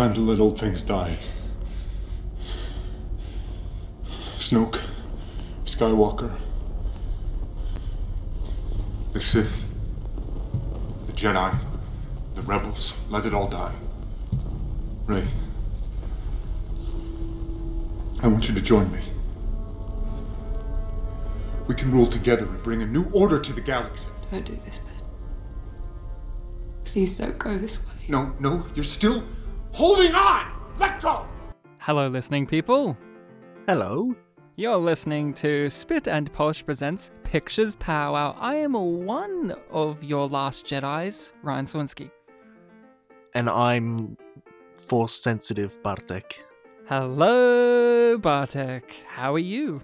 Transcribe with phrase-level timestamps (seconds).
[0.00, 1.14] time to let old things die.
[4.38, 4.80] Snoke,
[5.66, 6.34] Skywalker,
[9.12, 9.66] the Sith,
[11.06, 11.54] the Jedi,
[12.34, 13.74] the Rebels, let it all die.
[15.04, 15.26] Rey,
[18.22, 19.00] I want you to join me.
[21.66, 24.08] We can rule together and bring a new order to the galaxy.
[24.30, 24.94] Don't do this, Ben.
[26.84, 28.06] Please don't go this way.
[28.08, 29.22] No, no, you're still
[29.72, 30.46] holding on!
[30.78, 31.26] Let go!
[31.78, 32.96] Hello, listening people.
[33.66, 34.14] Hello.
[34.56, 38.36] You're listening to Spit and Polish Presents Pictures Powwow.
[38.38, 42.10] I am one of your last Jedi's, Ryan Swinsky.
[43.34, 44.16] And I'm
[44.86, 46.44] force sensitive Bartek.
[46.86, 48.96] Hello, Bartek.
[49.06, 49.80] How are you?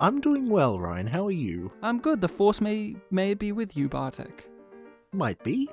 [0.00, 1.08] I'm doing well, Ryan.
[1.08, 1.72] How are you?
[1.82, 2.20] I'm good.
[2.20, 4.48] The Force may may be with you, Bartek.
[5.12, 5.68] Might be.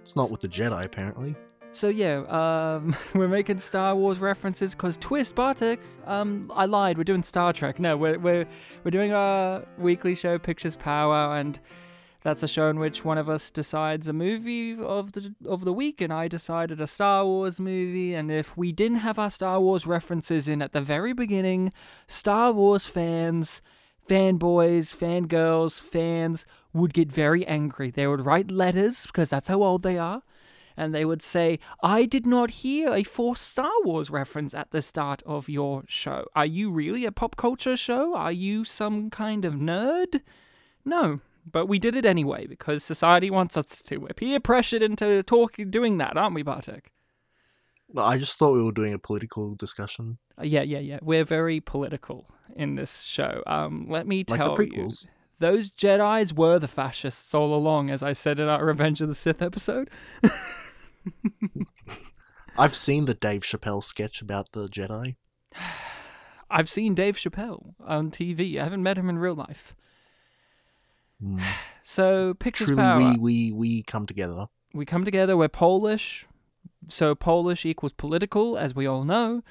[0.00, 1.34] It's not with the Jedi, apparently.
[1.74, 5.80] So yeah, um, we're making Star Wars references because twist, Bartek.
[6.06, 6.96] Um, I lied.
[6.96, 7.80] We're doing Star Trek.
[7.80, 8.46] No, we're we're
[8.84, 11.58] we're doing our weekly show, Pictures Power, and
[12.22, 15.72] that's a show in which one of us decides a movie of the of the
[15.72, 18.14] week, and I decided a Star Wars movie.
[18.14, 21.72] And if we didn't have our Star Wars references in at the very beginning,
[22.06, 23.62] Star Wars fans,
[24.08, 27.90] fanboys, fangirls, fans would get very angry.
[27.90, 30.22] They would write letters because that's how old they are
[30.76, 34.82] and they would say, I did not hear a forced Star Wars reference at the
[34.82, 36.26] start of your show.
[36.34, 38.14] Are you really a pop culture show?
[38.14, 40.20] Are you some kind of nerd?
[40.84, 43.98] No, but we did it anyway because society wants us to.
[43.98, 46.90] We're peer pressured into talking, doing that, aren't we, Bartek?
[47.88, 50.18] Well, I just thought we were doing a political discussion.
[50.38, 50.98] Uh, yeah, yeah, yeah.
[51.02, 53.42] We're very political in this show.
[53.46, 54.90] Um, let me Like tell the you.
[55.40, 59.14] Those Jedi's were the fascists all along, as I said in our Revenge of the
[59.14, 59.90] Sith episode.
[62.56, 65.16] I've seen the Dave Chappelle sketch about the Jedi.
[66.50, 68.58] I've seen Dave Chappelle on TV.
[68.60, 69.74] I haven't met him in real life.
[71.20, 71.40] Hmm.
[71.86, 72.98] So pictures Truly, power.
[72.98, 74.46] we, we, we come together.
[74.72, 75.36] we come together.
[75.36, 76.24] We're Polish,
[76.88, 79.42] so Polish equals political, as we all know.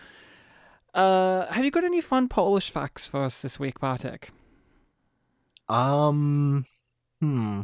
[0.96, 4.32] Uh, have you got any fun Polish facts for us this week, Bartek?
[5.70, 6.66] Um,
[7.20, 7.62] hmm.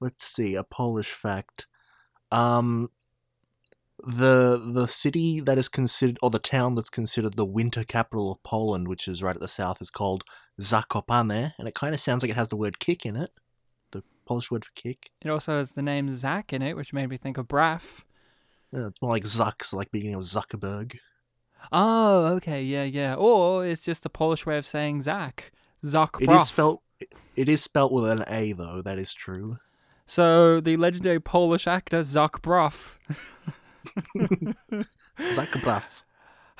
[0.00, 1.66] Let's see, a Polish fact.
[2.30, 2.90] Um,
[4.06, 8.42] the the city that is considered, or the town that's considered the winter capital of
[8.42, 10.24] Poland, which is right at the south, is called
[10.60, 13.30] Zakopane, and it kind of sounds like it has the word kick in it.
[13.92, 15.10] The Polish word for kick.
[15.24, 18.02] It also has the name Zach in it, which made me think of Braff.
[18.72, 20.98] Yeah, it's more like Zucks, like beginning of Zuckerberg.
[21.72, 23.14] Oh, okay, yeah, yeah.
[23.14, 25.52] Or it's just a Polish way of saying Zach.
[25.84, 26.82] Zach It is spelt.
[27.34, 28.80] It is spelt with an A, though.
[28.82, 29.58] That is true.
[30.06, 32.96] So the legendary Polish actor Zach Braff.
[35.18, 35.84] Zuckerberg.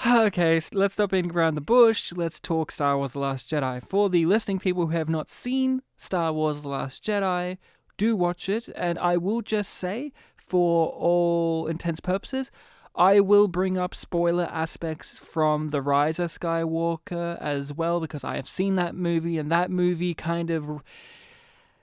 [0.07, 2.13] Okay, s- let's stop beating around the bush.
[2.15, 3.83] Let's talk Star Wars The Last Jedi.
[3.87, 7.57] For the listening people who have not seen Star Wars The Last Jedi,
[7.97, 8.69] do watch it.
[8.77, 12.51] And I will just say, for all intents purposes,
[12.97, 18.37] I will bring up spoiler aspects from The Rise of Skywalker as well, because I
[18.37, 20.83] have seen that movie, and that movie kind of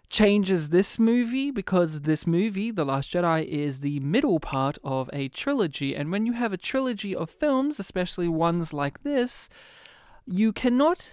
[0.09, 5.27] changes this movie because this movie, The Last Jedi, is the middle part of a
[5.27, 5.95] trilogy.
[5.95, 9.49] And when you have a trilogy of films, especially ones like this,
[10.25, 11.11] you cannot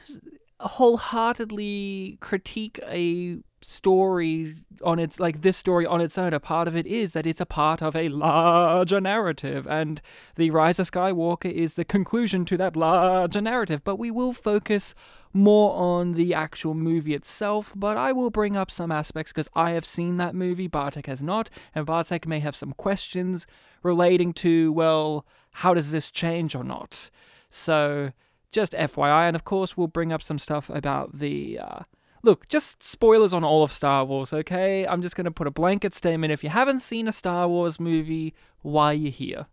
[0.61, 6.75] wholeheartedly critique a story on its like this story on its own a part of
[6.75, 10.01] it is that it's a part of a larger narrative and
[10.37, 14.95] the rise of skywalker is the conclusion to that larger narrative but we will focus
[15.35, 19.73] more on the actual movie itself but i will bring up some aspects because i
[19.73, 23.47] have seen that movie bartek has not and bartek may have some questions
[23.83, 27.11] relating to well how does this change or not
[27.51, 28.13] so
[28.53, 31.59] just FYI, and of course, we'll bring up some stuff about the.
[31.59, 31.81] Uh,
[32.23, 34.87] look, just spoilers on all of Star Wars, okay?
[34.87, 36.33] I'm just going to put a blanket statement.
[36.33, 39.47] If you haven't seen a Star Wars movie, why are you here?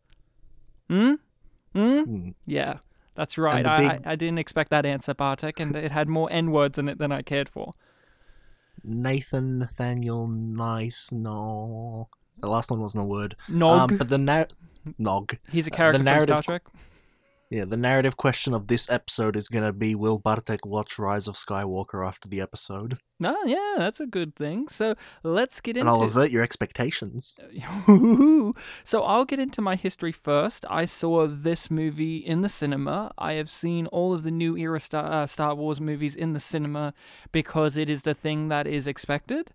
[0.90, 1.14] Hmm?
[1.74, 2.00] Hmm?
[2.02, 2.30] Hmm.
[2.46, 2.80] Yeah,
[3.16, 3.66] that's right.
[3.66, 6.78] I, big- I, I didn't expect that answer, Bartek, and it had more N words
[6.78, 7.74] in it than I cared for.
[8.84, 11.12] Nathan Nathaniel Nice.
[11.12, 12.10] No,
[12.40, 13.36] the last one wasn't a word.
[13.50, 13.92] Nog.
[13.92, 14.48] Um, but the nar-
[14.98, 15.38] Nog.
[15.52, 16.62] He's a uh, the character from narrative Star Trek.
[17.50, 21.36] Yeah, the narrative question of this episode is gonna be: Will Bartek watch Rise of
[21.36, 22.98] Skywalker after the episode?
[23.20, 24.68] No, yeah, that's a good thing.
[24.68, 27.40] So let's get And into And I'll avert your expectations.
[28.84, 30.66] so I'll get into my history first.
[30.70, 33.14] I saw this movie in the cinema.
[33.18, 36.40] I have seen all of the new era Star, uh, Star Wars movies in the
[36.40, 36.94] cinema
[37.32, 39.52] because it is the thing that is expected.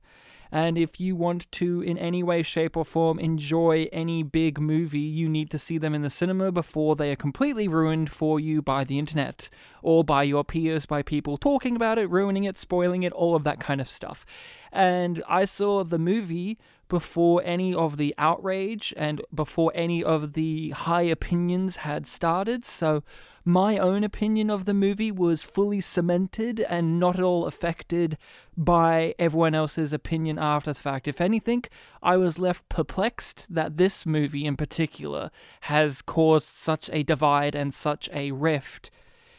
[0.55, 4.99] And if you want to, in any way, shape, or form, enjoy any big movie,
[4.99, 8.61] you need to see them in the cinema before they are completely ruined for you
[8.61, 9.49] by the internet
[9.81, 13.45] or by your peers, by people talking about it, ruining it, spoiling it, all of
[13.45, 14.27] that kind of stuff.
[14.73, 16.59] And I saw the movie
[16.93, 22.67] before any of the outrage and before any of the high opinions had started.
[22.67, 23.03] So,
[23.47, 28.19] my own opinion of the movie was fully cemented and not at all affected
[28.59, 31.09] by everyone else's opinion after the fact.
[31.09, 31.65] If anything,
[32.03, 35.31] I was left perplexed that this movie in particular
[35.63, 38.91] has caused such a divide and such a rift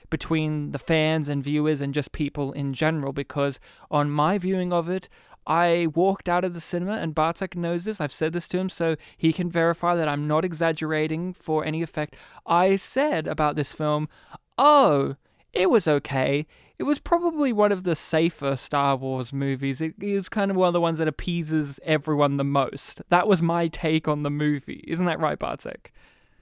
[0.10, 3.60] between the fans and viewers and just people in general because
[3.90, 5.10] on my viewing of it
[5.46, 8.00] I walked out of the cinema, and Bartek knows this.
[8.00, 11.82] I've said this to him, so he can verify that I'm not exaggerating for any
[11.82, 12.16] effect.
[12.46, 14.08] I said about this film,
[14.58, 15.16] oh,
[15.52, 16.48] it was okay.
[16.80, 19.82] It was probably one of the safer Star Wars movies.
[19.82, 23.02] It, was kind of one of the ones that appeases everyone the most.
[23.10, 24.84] That was my take on the movie.
[24.88, 25.94] Isn't that right, Bartek?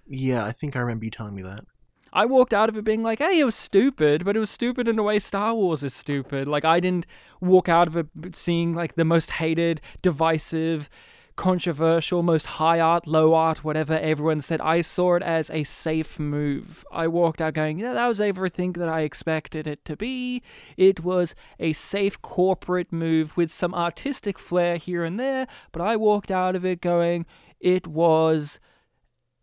[0.08, 1.66] Yeah, I think I remember you telling me that.
[2.14, 4.88] I walked out of it being like, hey, it was stupid, but it was stupid
[4.88, 6.48] in a way Star Wars is stupid.
[6.48, 7.08] Like, I didn't
[7.40, 10.90] walk out of it seeing like the most hated, divisive,
[11.36, 14.62] controversial, most high art, low art, whatever everyone said.
[14.62, 16.86] I saw it as a safe move.
[16.92, 20.44] I walked out going, yeah, that was everything that I expected it to be.
[20.78, 25.96] It was a safe corporate move with some artistic flair here and there, but I
[25.96, 27.26] walked out of it going,
[27.60, 28.60] it was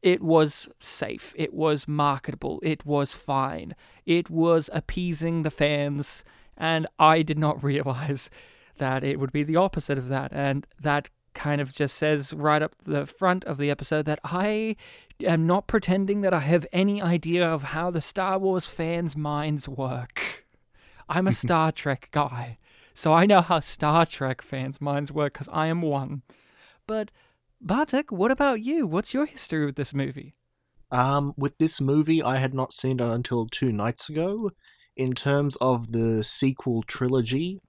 [0.03, 3.75] it was safe, it was marketable, it was fine,
[4.07, 6.25] it was appeasing the fans,
[6.57, 8.31] and I did not realize
[8.79, 10.33] that it would be the opposite of that.
[10.33, 14.77] And that kind of just says right up the front of the episode that I
[15.23, 19.69] am not pretending that I have any idea of how the Star Wars fans' minds
[19.69, 20.47] work.
[21.09, 22.59] I'm a Star Trek guy,
[22.95, 26.23] so I know how Star Trek fans' minds work because I am one.
[26.87, 27.11] But
[27.61, 28.85] Bartek, what about you?
[28.85, 30.35] What's your history with this movie?
[30.91, 34.51] Um, with this movie, I had not seen it until two nights ago.
[34.97, 37.61] In terms of the sequel trilogy,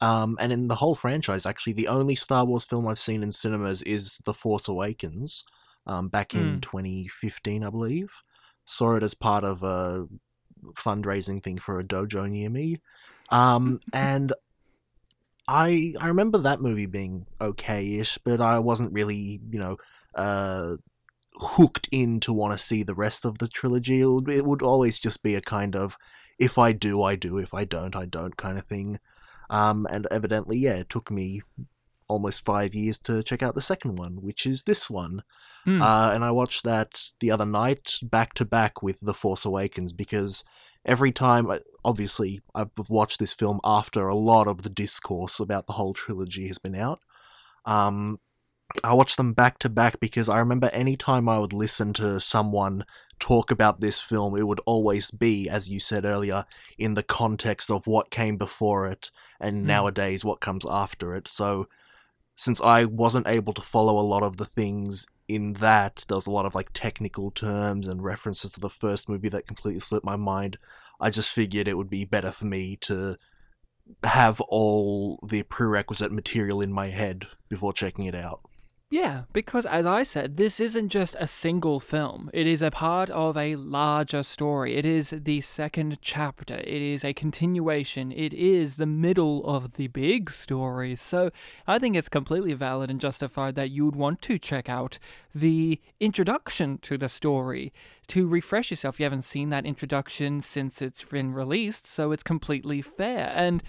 [0.00, 3.32] um, and in the whole franchise, actually, the only Star Wars film I've seen in
[3.32, 5.44] cinemas is The Force Awakens,
[5.86, 6.60] um, back in Mm.
[6.60, 8.10] 2015, I believe.
[8.64, 10.06] Saw it as part of a
[10.74, 12.78] fundraising thing for a dojo near me.
[13.30, 14.32] Um, and
[15.46, 19.76] I I remember that movie being okay-ish, but I wasn't really, you know,
[20.14, 20.76] uh,
[21.34, 24.00] hooked in to want to see the rest of the trilogy.
[24.00, 25.96] It would, it would always just be a kind of
[26.38, 27.38] if I do, I do.
[27.38, 28.98] If I don't, I don't kind of thing.
[29.50, 31.42] Um, and evidently, yeah, it took me
[32.08, 35.22] almost five years to check out the second one, which is this one.
[35.64, 35.80] Hmm.
[35.80, 39.92] Uh, and I watched that the other night back to back with The Force Awakens
[39.92, 40.44] because
[40.84, 41.50] every time,
[41.84, 46.48] obviously, I've watched this film after a lot of the discourse about the whole trilogy
[46.48, 46.98] has been out.
[47.64, 48.18] Um,
[48.82, 52.18] I watched them back to back because I remember any time I would listen to
[52.18, 52.84] someone
[53.20, 56.44] talk about this film, it would always be, as you said earlier,
[56.78, 59.10] in the context of what came before it
[59.40, 59.66] and Mm.
[59.66, 61.28] nowadays what comes after it.
[61.28, 61.68] So,
[62.36, 66.26] since I wasn't able to follow a lot of the things in that, there was
[66.26, 70.04] a lot of like technical terms and references to the first movie that completely slipped
[70.04, 70.58] my mind.
[71.00, 73.16] I just figured it would be better for me to
[74.02, 78.40] have all the prerequisite material in my head before checking it out.
[78.94, 82.30] Yeah, because as I said, this isn't just a single film.
[82.32, 84.76] It is a part of a larger story.
[84.76, 86.58] It is the second chapter.
[86.58, 88.12] It is a continuation.
[88.12, 90.94] It is the middle of the big story.
[90.94, 91.32] So
[91.66, 95.00] I think it's completely valid and justified that you would want to check out
[95.34, 97.72] the introduction to the story
[98.06, 99.00] to refresh yourself.
[99.00, 103.32] You haven't seen that introduction since it's been released, so it's completely fair.
[103.34, 103.60] And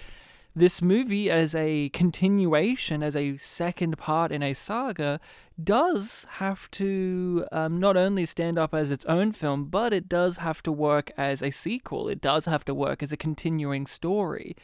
[0.56, 5.20] this movie as a continuation, as a second part in a saga,
[5.62, 10.38] does have to um, not only stand up as its own film, but it does
[10.38, 12.08] have to work as a sequel.
[12.08, 14.56] It does have to work as a continuing story.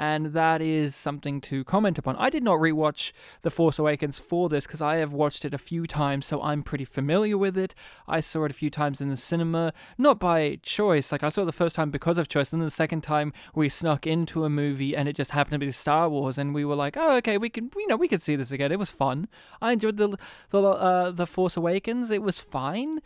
[0.00, 2.16] And that is something to comment upon.
[2.16, 5.58] I did not rewatch The Force Awakens for this because I have watched it a
[5.58, 7.74] few times, so I'm pretty familiar with it.
[8.08, 11.12] I saw it a few times in the cinema, not by choice.
[11.12, 13.34] Like, I saw it the first time because of choice, and then the second time
[13.54, 16.64] we snuck into a movie and it just happened to be Star Wars, and we
[16.64, 18.72] were like, oh, okay, we can, you know, we could see this again.
[18.72, 19.28] It was fun.
[19.60, 20.16] I enjoyed the,
[20.48, 22.10] the, uh, the Force Awakens.
[22.10, 23.02] It was fine.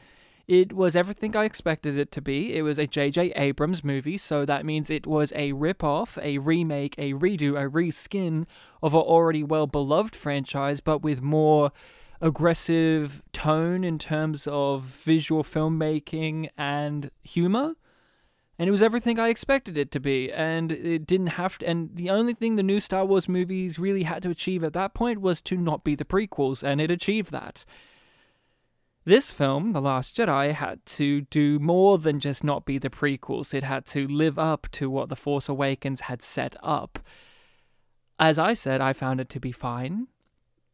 [0.46, 2.54] It was everything I expected it to be.
[2.54, 3.32] It was a J.J.
[3.34, 8.44] Abrams movie, so that means it was a rip-off, a remake, a redo, a reskin
[8.82, 11.72] of an already well-beloved franchise, but with more
[12.20, 17.74] aggressive tone in terms of visual filmmaking and humor.
[18.58, 21.66] and it was everything I expected it to be, and it didn't have to.
[21.66, 24.94] And the only thing the new Star Wars movies really had to achieve at that
[24.94, 27.64] point was to not be the prequels, and it achieved that.
[29.06, 33.52] This film, The Last Jedi, had to do more than just not be the prequels.
[33.52, 36.98] It had to live up to what The Force Awakens had set up.
[38.18, 40.06] As I said, I found it to be fine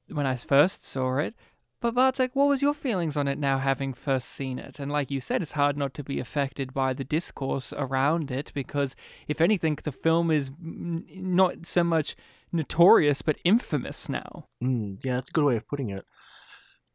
[0.09, 1.35] when I first saw it,
[1.81, 4.79] but Bartek, what was your feelings on it now having first seen it?
[4.79, 8.53] And like you said, it's hard not to be affected by the discourse around it
[8.55, 8.95] because,
[9.27, 12.17] if anything, the film is not so much
[12.53, 14.49] notorious but infamous now.
[14.63, 16.05] Mm, yeah, that's a good way of putting it.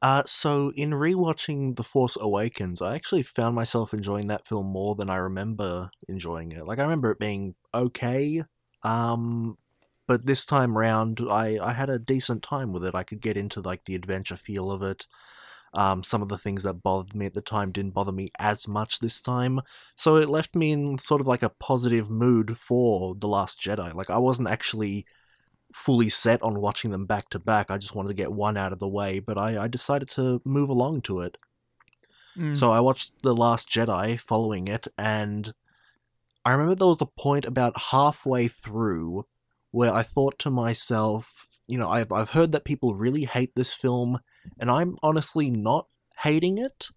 [0.05, 4.93] Uh, so in rewatching The Force Awakens, I actually found myself enjoying that film more
[4.93, 6.67] than I remember enjoying it.
[6.67, 8.43] Like I remember it being okay,
[8.83, 9.57] um,
[10.07, 12.93] but this time round I, I had a decent time with it.
[12.93, 15.07] I could get into like the adventure feel of it.
[15.73, 18.67] Um, some of the things that bothered me at the time didn't bother me as
[18.67, 19.59] much this time.
[19.95, 23.91] So it left me in sort of like a positive mood for the last jedi.
[23.91, 25.07] Like i wasn't actually
[25.83, 28.73] fully set on watching them back to back i just wanted to get one out
[28.73, 31.37] of the way but i, I decided to move along to it
[32.37, 32.55] Mm.
[32.55, 35.53] so I watched The Last Jedi following it, and
[36.43, 39.25] I remember there was a point about halfway through
[39.71, 43.73] where I thought to myself, you know, I've I've heard that people really hate this
[43.73, 44.19] film,
[44.59, 45.87] and I'm honestly not
[46.23, 46.89] hating it.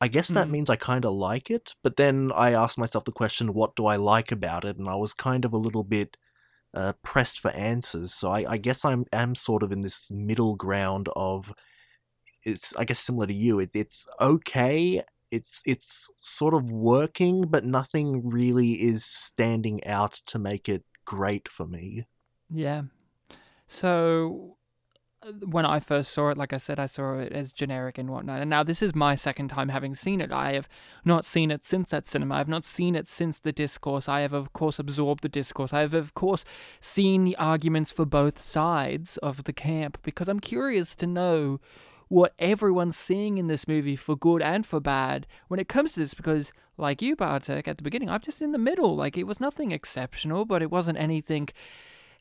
[0.00, 0.52] I guess that Hmm.
[0.52, 3.84] means I kind of like it, but then I asked myself the question, what do
[3.84, 4.78] I like about it?
[4.78, 6.16] And I was kind of a little bit
[6.74, 8.12] uh, pressed for answers.
[8.12, 11.52] So I, I guess I'm am sort of in this middle ground of
[12.44, 13.60] it's I guess similar to you.
[13.60, 15.02] It, it's okay.
[15.30, 21.48] It's it's sort of working, but nothing really is standing out to make it great
[21.48, 22.06] for me.
[22.50, 22.82] Yeah.
[23.66, 24.56] So
[25.44, 28.40] when I first saw it, like I said, I saw it as generic and whatnot.
[28.40, 30.32] And now this is my second time having seen it.
[30.32, 30.68] I have
[31.04, 32.34] not seen it since that cinema.
[32.34, 34.08] I have not seen it since the discourse.
[34.08, 35.72] I have, of course, absorbed the discourse.
[35.72, 36.44] I have, of course,
[36.80, 41.60] seen the arguments for both sides of the camp because I'm curious to know
[42.08, 46.00] what everyone's seeing in this movie for good and for bad when it comes to
[46.00, 49.26] this because like you Bartek at the beginning I'm just in the middle like it
[49.26, 51.48] was nothing exceptional but it wasn't anything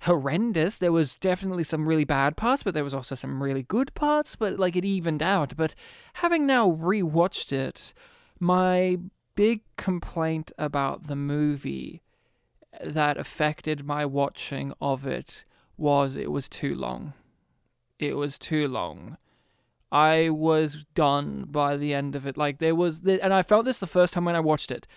[0.01, 3.93] horrendous there was definitely some really bad parts but there was also some really good
[3.93, 5.75] parts but like it evened out but
[6.15, 7.93] having now rewatched it
[8.39, 8.97] my
[9.35, 12.01] big complaint about the movie
[12.83, 15.45] that affected my watching of it
[15.77, 17.13] was it was too long
[17.99, 19.17] it was too long
[19.91, 22.37] I was done by the end of it.
[22.37, 24.87] Like there was, the, and I felt this the first time when I watched it.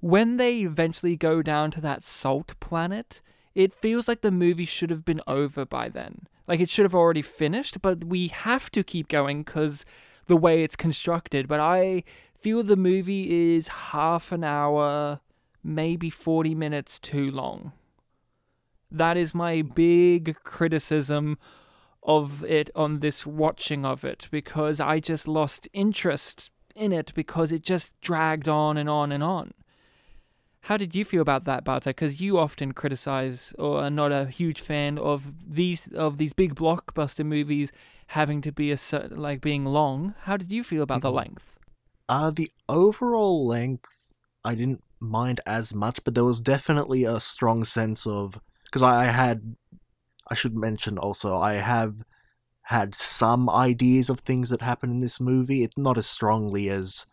[0.00, 3.20] When they eventually go down to that salt planet,
[3.54, 6.26] it feels like the movie should have been over by then.
[6.46, 9.84] Like it should have already finished, but we have to keep going because
[10.26, 11.48] the way it's constructed.
[11.48, 12.04] But I
[12.38, 15.20] feel the movie is half an hour,
[15.62, 17.72] maybe 40 minutes too long.
[18.90, 21.38] That is my big criticism
[22.02, 27.50] of it on this watching of it because I just lost interest in it because
[27.50, 29.54] it just dragged on and on and on.
[30.64, 31.96] How did you feel about that, Bartek?
[31.96, 36.54] Because you often criticize or are not a huge fan of these of these big
[36.54, 37.70] blockbuster movies
[38.08, 40.14] having to be a certain like being long.
[40.22, 41.14] How did you feel about the Mhm.
[41.14, 41.58] length?
[42.08, 44.12] Uh, the overall length
[44.44, 49.04] I didn't mind as much, but there was definitely a strong sense of because I,
[49.04, 49.56] I had
[50.30, 52.02] I should mention also I have
[52.68, 55.62] had some ideas of things that happen in this movie.
[55.62, 57.06] It's not as strongly as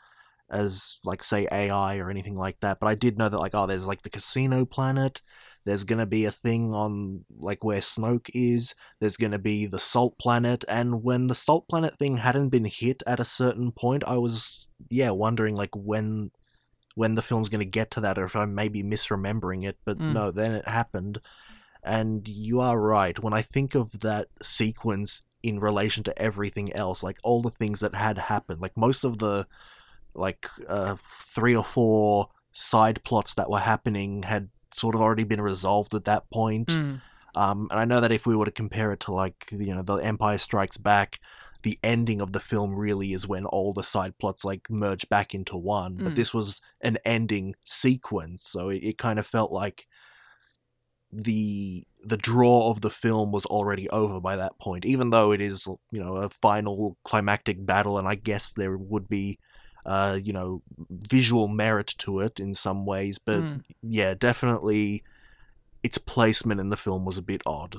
[0.51, 3.65] as like say AI or anything like that, but I did know that like oh
[3.65, 5.21] there's like the casino planet,
[5.65, 10.17] there's gonna be a thing on like where Snoke is, there's gonna be the salt
[10.19, 14.17] planet, and when the salt planet thing hadn't been hit at a certain point, I
[14.17, 16.31] was yeah wondering like when
[16.95, 19.97] when the film's gonna get to that or if I may be misremembering it, but
[19.97, 20.13] Mm.
[20.13, 21.21] no, then it happened.
[21.83, 23.17] And you are right.
[23.23, 27.79] When I think of that sequence in relation to everything else, like all the things
[27.79, 29.47] that had happened, like most of the
[30.15, 35.41] like uh, three or four side plots that were happening had sort of already been
[35.41, 36.69] resolved at that point.
[36.69, 37.01] Mm.
[37.35, 39.81] Um, and I know that if we were to compare it to like you know
[39.83, 41.19] the Empire Strikes Back,
[41.63, 45.33] the ending of the film really is when all the side plots like merge back
[45.33, 45.95] into one.
[45.95, 46.15] But Mm.
[46.15, 49.87] this was an ending sequence, so it, it kind of felt like
[51.11, 54.85] the the draw of the film was already over by that point.
[54.85, 59.07] Even though it is you know a final climactic battle, and I guess there would
[59.07, 59.39] be.
[59.85, 63.63] Uh, you know, visual merit to it in some ways, but Mm.
[63.81, 65.03] yeah, definitely
[65.83, 67.77] its placement in the film was a bit odd.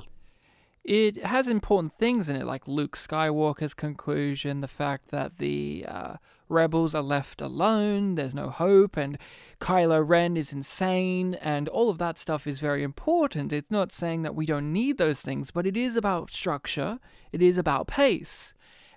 [0.84, 6.16] it has important things in it, like Luke Skywalker's conclusion, the fact that the uh,
[6.48, 9.16] rebels are left alone, there's no hope, and
[9.60, 13.52] Kylo Ren is insane, and all of that stuff is very important.
[13.52, 16.98] It's not saying that we don't need those things, but it is about structure,
[17.30, 18.52] it is about pace.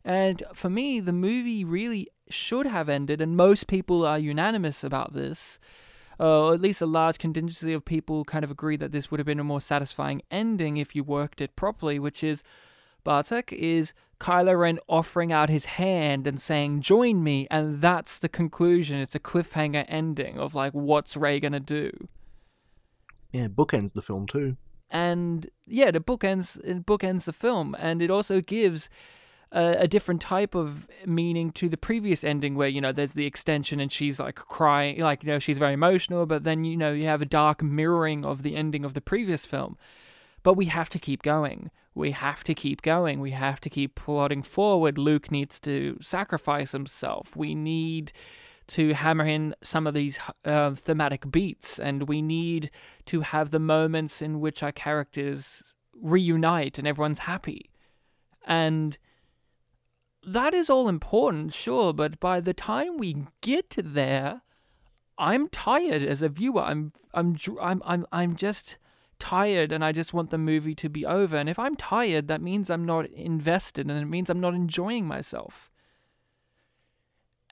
[0.05, 5.13] And for me, the movie really should have ended, and most people are unanimous about
[5.13, 5.59] this
[6.19, 9.19] uh, or at least a large contingency of people kind of agree that this would
[9.19, 12.43] have been a more satisfying ending if you worked it properly, which is
[13.03, 18.29] Bartek is Kylo Ren offering out his hand and saying, Join me, and that's the
[18.29, 18.99] conclusion.
[18.99, 21.91] It's a cliffhanger ending of like, what's Rey gonna do?
[23.31, 24.55] Yeah, bookends the film too.
[24.89, 28.89] And yeah, the book ends it bookends the film, and it also gives
[29.51, 33.25] a, a, different type of meaning to the previous ending where you know there's the
[33.25, 36.91] extension and she's like crying like you know she's very emotional but then you know
[36.91, 39.77] you have a dark mirroring of the ending of the previous film.
[40.43, 41.71] But we have to keep going.
[41.95, 43.19] We have to keep going.
[43.19, 44.97] We have to keep plodding forward.
[44.99, 47.35] Luke needs to sacrifice himself.
[47.35, 48.11] We need
[48.67, 52.71] to hammer in some of these uh, thematic beats and we need
[53.05, 57.69] to have the moments in which our characters reunite and everyone's happy.
[58.45, 58.97] And
[60.25, 64.41] that is all important, sure, but by the time we get there,
[65.17, 66.61] I'm tired as a viewer.
[66.61, 68.77] I'm I'm I'm I'm I'm just
[69.19, 71.37] tired and I just want the movie to be over.
[71.37, 75.05] And if I'm tired, that means I'm not invested and it means I'm not enjoying
[75.05, 75.71] myself.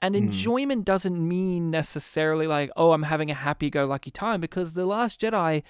[0.00, 0.18] And mm.
[0.18, 4.84] enjoyment doesn't mean necessarily like, oh, I'm having a happy go lucky time because The
[4.84, 5.62] Last Jedi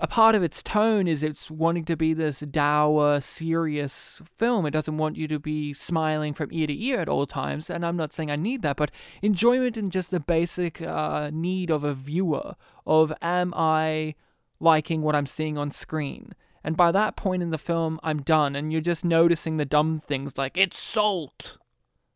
[0.00, 4.64] a part of its tone is it's wanting to be this dour, serious film.
[4.64, 7.84] It doesn't want you to be smiling from ear to ear at all times, and
[7.84, 11.82] I'm not saying I need that, but enjoyment and just the basic uh, need of
[11.82, 12.54] a viewer
[12.86, 14.14] of am I
[14.60, 16.32] liking what I'm seeing on screen?
[16.62, 19.98] And by that point in the film, I'm done, and you're just noticing the dumb
[19.98, 21.58] things like it's salt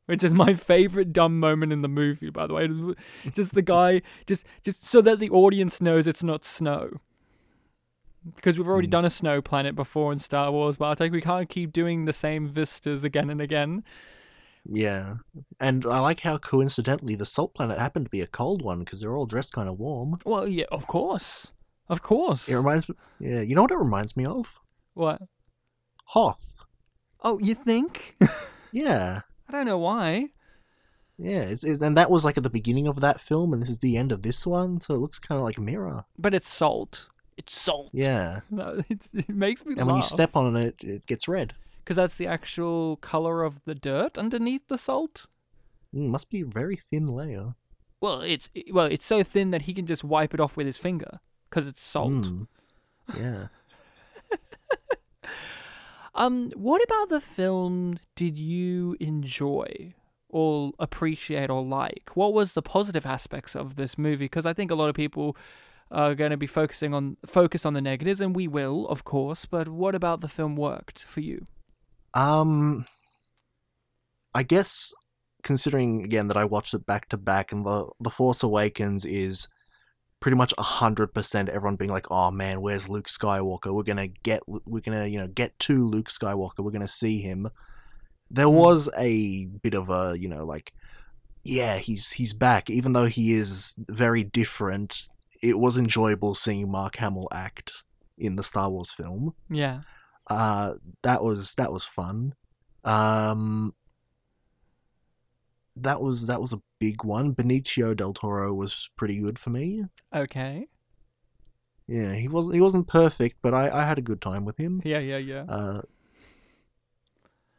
[0.07, 2.69] which is my favorite dumb moment in the movie by the way
[3.35, 7.01] just the guy just just so that the audience knows it's not snow
[8.37, 8.93] because we've already mm.
[8.93, 12.05] done a snow planet before in Star Wars, but I think we can't keep doing
[12.05, 13.85] the same vistas again and again.
[14.65, 15.17] Yeah,
[15.59, 19.01] and I like how coincidentally the salt planet happened to be a cold one because
[19.01, 20.19] they're all dressed kind of warm.
[20.25, 21.53] Well, yeah, of course,
[21.89, 22.49] of course.
[22.49, 22.95] It reminds me.
[23.19, 24.61] Yeah, you know what it reminds me of?
[24.95, 25.23] What?
[26.07, 26.57] Hoth.
[27.25, 28.17] Oh, you think?
[28.73, 29.23] yeah.
[29.49, 30.29] I don't know why.
[31.19, 33.71] Yeah, it's, it's, and that was like at the beginning of that film, and this
[33.71, 36.05] is the end of this one, so it looks kind of like a mirror.
[36.19, 37.09] But it's salt.
[37.43, 37.91] It's salt.
[37.93, 38.41] Yeah.
[38.51, 41.55] No, it makes me And when you step on it, it gets red.
[41.79, 45.27] Because that's the actual color of the dirt underneath the salt.
[45.95, 47.55] Mm, must be a very thin layer.
[48.01, 50.77] Well, it's well, it's so thin that he can just wipe it off with his
[50.77, 52.13] finger because it's salt.
[52.13, 52.47] Mm.
[53.17, 53.47] Yeah.
[56.15, 59.95] um, what about the film did you enjoy
[60.29, 62.11] or appreciate or like?
[62.15, 64.25] What was the positive aspects of this movie?
[64.25, 65.37] Because I think a lot of people
[65.93, 69.45] are going to be focusing on focus on the negatives, and we will, of course.
[69.45, 71.47] But what about the film worked for you?
[72.15, 72.87] Um,
[74.35, 74.93] I guess
[75.43, 79.49] considering again that I watched it back to back, and the the Force Awakens is
[80.21, 83.75] pretty much hundred percent everyone being like, "Oh man, where's Luke Skywalker?
[83.75, 86.61] We're gonna get, we're gonna, you know, get to Luke Skywalker.
[86.61, 87.51] We're gonna see him."
[88.31, 88.53] There mm.
[88.53, 90.73] was a bit of a, you know, like,
[91.45, 95.09] yeah, he's he's back, even though he is very different
[95.43, 97.83] it was enjoyable seeing Mark Hamill act
[98.17, 99.35] in the Star Wars film.
[99.51, 99.81] Yeah.
[100.29, 102.35] Uh, that was that was fun.
[102.85, 103.75] Um,
[105.77, 107.35] that was that was a big one.
[107.35, 109.85] Benicio del Toro was pretty good for me.
[110.15, 110.69] Okay.
[111.89, 114.81] Yeah, he wasn't he wasn't perfect, but I, I had a good time with him.
[114.85, 115.45] Yeah, yeah, yeah.
[115.49, 115.83] Uh,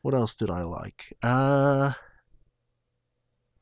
[0.01, 1.15] what else did I like?
[1.21, 1.93] Uh,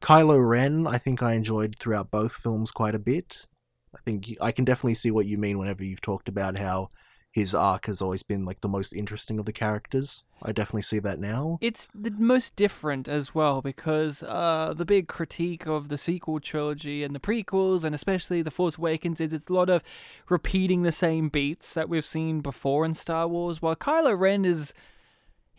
[0.02, 3.46] Kylo Ren, I think I enjoyed throughout both films quite a bit.
[3.94, 6.90] I think I can definitely see what you mean whenever you've talked about how
[7.32, 10.26] his arc has always been like the most interesting of the characters.
[10.44, 11.60] I definitely see that now.
[11.62, 17.04] It's the most different as well because uh, the big critique of the sequel trilogy
[17.04, 19.82] and the prequels, and especially The Force Awakens, is it's a lot of
[20.30, 23.62] repeating the same beats that we've seen before in Star Wars.
[23.62, 24.74] While Kylo Ren is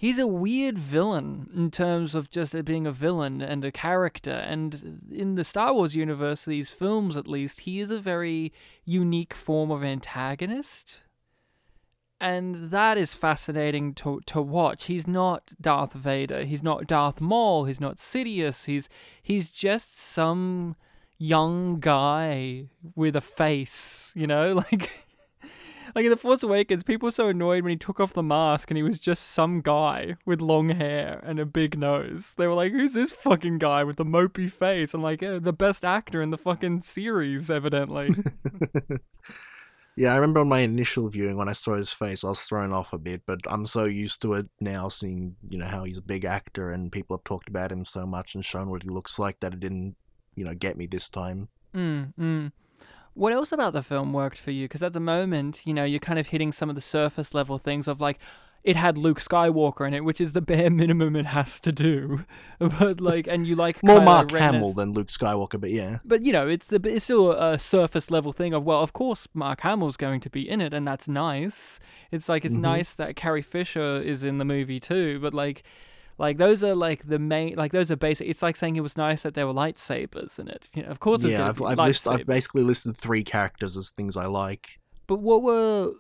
[0.02, 4.32] he's a weird villain in terms of just being a villain and a character.
[4.32, 8.52] And in the Star Wars universe, these films at least, he is a very
[8.84, 11.02] unique form of antagonist.
[12.20, 14.86] And that is fascinating to to watch.
[14.86, 16.44] He's not Darth Vader.
[16.44, 17.66] He's not Darth Maul.
[17.66, 18.64] He's not Sidious.
[18.64, 18.88] He's
[19.22, 20.74] he's just some
[21.16, 24.90] young guy with a face, you know, like
[25.94, 28.70] Like in The Force Awakens, people were so annoyed when he took off the mask
[28.70, 32.34] and he was just some guy with long hair and a big nose.
[32.36, 35.52] They were like, "Who's this fucking guy with the mopey face?" I'm like, yeah, "The
[35.52, 38.10] best actor in the fucking series, evidently."
[39.94, 42.72] Yeah, I remember on my initial viewing when I saw his face, I was thrown
[42.72, 45.98] off a bit, but I'm so used to it now, seeing you know how he's
[45.98, 48.88] a big actor and people have talked about him so much and shown what he
[48.88, 49.96] looks like that it didn't,
[50.34, 51.48] you know, get me this time.
[51.74, 52.52] Mm, mm.
[53.14, 54.64] What else about the film worked for you?
[54.66, 57.58] Because at the moment, you know, you're kind of hitting some of the surface level
[57.58, 58.18] things of like,
[58.64, 62.24] it had Luke Skywalker in it, which is the bare minimum it has to do.
[62.58, 65.98] But like, and you like More Kylo Mark Hamill than Luke Skywalker, but yeah.
[66.04, 69.26] But you know, it's the it's still a surface level thing of well, of course
[69.34, 71.80] Mark Hamill's going to be in it, and that's nice.
[72.12, 72.60] It's like it's Mhm.
[72.60, 75.64] nice that Carrie Fisher is in the movie too, but like.
[76.22, 78.28] Like those are like the main, like those are basic.
[78.28, 80.68] It's like saying it was nice that there were lightsabers in it.
[80.72, 84.16] You know, of course, Yeah, I've I've, list, I've basically listed three characters as things
[84.16, 84.78] I like.
[85.08, 85.94] But what were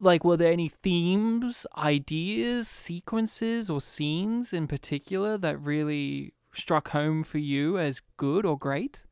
[0.00, 7.22] like were there any themes, ideas, sequences or scenes in particular that really struck home
[7.22, 9.06] for you as good or great?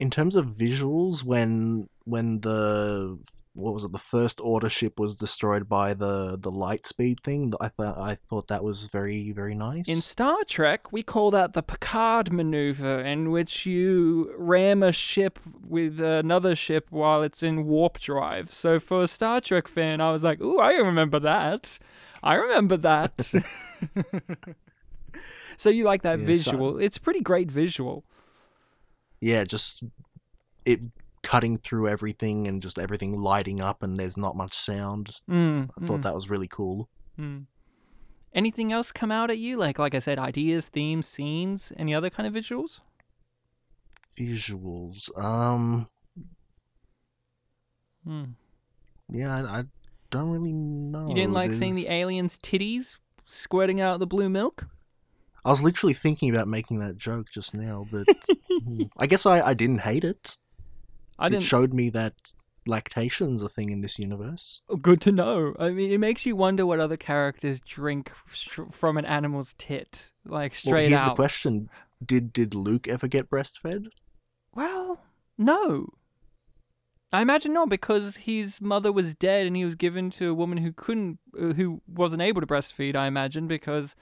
[0.00, 3.16] In terms of visuals, when when the
[3.52, 7.52] what was it, the first order ship was destroyed by the the light speed thing,
[7.60, 9.88] I thought I thought that was very very nice.
[9.88, 15.38] In Star Trek, we call that the Picard maneuver, in which you ram a ship
[15.66, 18.52] with another ship while it's in warp drive.
[18.54, 21.78] So for a Star Trek fan, I was like, "Ooh, I remember that.
[22.22, 23.32] I remember that."
[25.56, 26.78] so you like that Yeah, so- visual?
[26.78, 28.04] It's pretty great visual.
[29.20, 29.82] yeah, just
[30.64, 30.80] it
[31.22, 35.20] cutting through everything and just everything lighting up and there's not much sound.
[35.28, 36.88] Mm, I thought mm, that was really cool.
[37.18, 37.46] mm.
[38.32, 39.56] Anything else come out at you?
[39.56, 42.80] Like, like I said, ideas, themes, scenes, any other kind of visuals?
[44.16, 45.88] Visuals, um,
[48.04, 48.24] Hmm.
[49.10, 49.64] yeah, I, I
[50.10, 51.08] don't really know.
[51.08, 54.66] You didn't like seeing the aliens' titties squirting out the blue milk?
[55.44, 58.06] I was literally thinking about making that joke just now, but
[58.64, 60.36] hmm, I guess I, I didn't hate it.
[61.20, 61.44] I It didn't.
[61.44, 62.14] showed me that
[62.66, 64.62] lactation's a thing in this universe.
[64.68, 65.54] Oh, Good to know.
[65.58, 68.10] I mean, it makes you wonder what other characters drink
[68.72, 71.04] from an animal's tit, like straight Well, here's out.
[71.04, 71.70] Here's the question:
[72.04, 73.86] Did did Luke ever get breastfed?
[74.54, 75.00] Well,
[75.38, 75.90] no.
[77.12, 80.58] I imagine not because his mother was dead and he was given to a woman
[80.58, 82.94] who couldn't, uh, who wasn't able to breastfeed.
[82.94, 83.96] I imagine because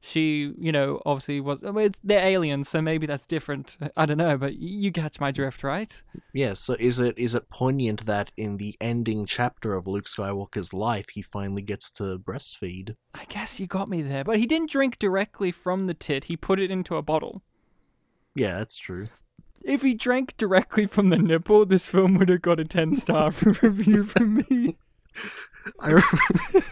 [0.00, 1.60] she, you know, obviously was.
[1.62, 3.76] I mean, it's, they're aliens, so maybe that's different.
[3.96, 6.02] I don't know, but you catch my drift, right?
[6.32, 6.54] Yeah.
[6.54, 11.10] So is it is it poignant that in the ending chapter of Luke Skywalker's life,
[11.10, 12.96] he finally gets to breastfeed?
[13.14, 16.24] I guess you got me there, but he didn't drink directly from the tit.
[16.24, 17.42] He put it into a bottle.
[18.34, 19.08] Yeah, that's true.
[19.62, 23.32] If he drank directly from the nipple, this film would have got a 10 star
[23.62, 24.76] review from me.
[25.80, 26.66] I remember,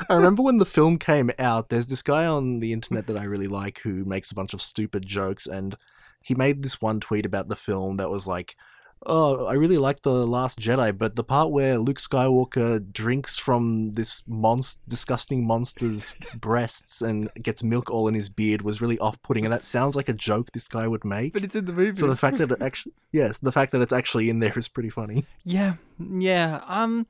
[0.10, 3.24] I remember when the film came out, there's this guy on the internet that I
[3.24, 5.76] really like who makes a bunch of stupid jokes, and
[6.22, 8.56] he made this one tweet about the film that was like,
[9.04, 13.92] Oh, I really like The Last Jedi, but the part where Luke Skywalker drinks from
[13.94, 19.20] this monst- disgusting monster's breasts and gets milk all in his beard was really off
[19.22, 21.32] putting, and that sounds like a joke this guy would make.
[21.32, 21.98] But it's in the movie.
[21.98, 24.68] So the fact that it actually, yes, the fact that it's actually in there is
[24.68, 25.26] pretty funny.
[25.42, 26.60] Yeah, yeah.
[26.66, 27.06] Um,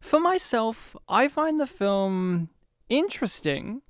[0.00, 2.48] for myself, I find the film
[2.88, 3.82] interesting,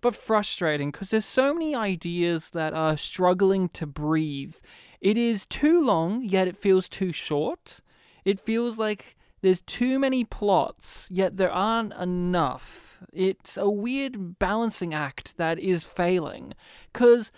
[0.00, 4.56] but frustrating because there's so many ideas that are struggling to breathe.
[5.00, 7.80] It is too long, yet it feels too short.
[8.24, 13.02] It feels like there's too many plots, yet there aren't enough.
[13.12, 16.54] It's a weird balancing act that is failing
[16.92, 17.30] because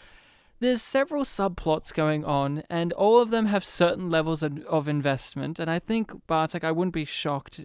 [0.61, 5.59] there's several subplots going on, and all of them have certain levels of, of investment.
[5.59, 7.61] And I think Bartek, I wouldn't be shocked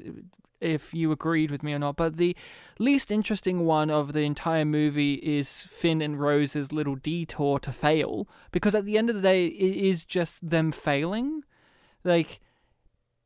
[0.61, 1.97] if you agreed with me or not.
[1.97, 2.35] But the
[2.79, 8.27] least interesting one of the entire movie is Finn and Rose's little detour to fail,
[8.51, 11.43] because at the end of the day, it is just them failing,
[12.03, 12.39] like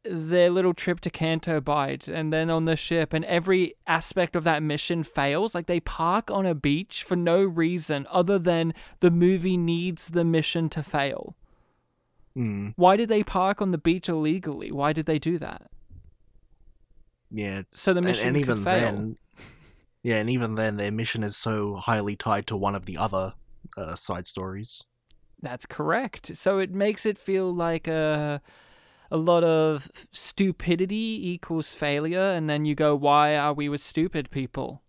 [0.05, 4.43] their little trip to Canto Bight and then on the ship and every aspect of
[4.45, 9.11] that mission fails like they park on a beach for no reason other than the
[9.11, 11.35] movie needs the mission to fail
[12.35, 12.69] Hmm.
[12.75, 15.63] why did they park on the beach illegally why did they do that
[17.31, 17.59] Yeah.
[17.59, 18.91] It's, So the mission and, could even fail.
[18.91, 19.15] then,
[20.03, 23.33] yeah, and even then, their mission is so highly tied to one of the other
[23.77, 24.83] uh, side stories.
[25.41, 28.41] that's correct so it makes it feel like a
[29.11, 34.29] a lot of stupidity equals failure and then you go why are we with stupid
[34.29, 34.81] people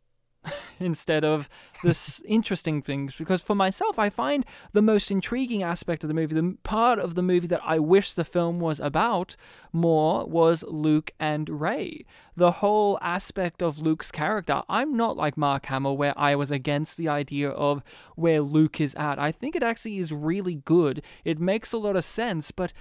[0.80, 1.48] instead of
[1.83, 3.16] the interesting things.
[3.16, 7.14] Because for myself, I find the most intriguing aspect of the movie, the part of
[7.14, 9.37] the movie that I wish the film was about
[9.72, 12.04] more, was Luke and Rey.
[12.37, 14.62] The whole aspect of Luke's character.
[14.68, 17.83] I'm not like Mark Hamill, where I was against the idea of
[18.16, 19.18] where Luke is at.
[19.18, 21.02] I think it actually is really good.
[21.24, 22.72] It makes a lot of sense, but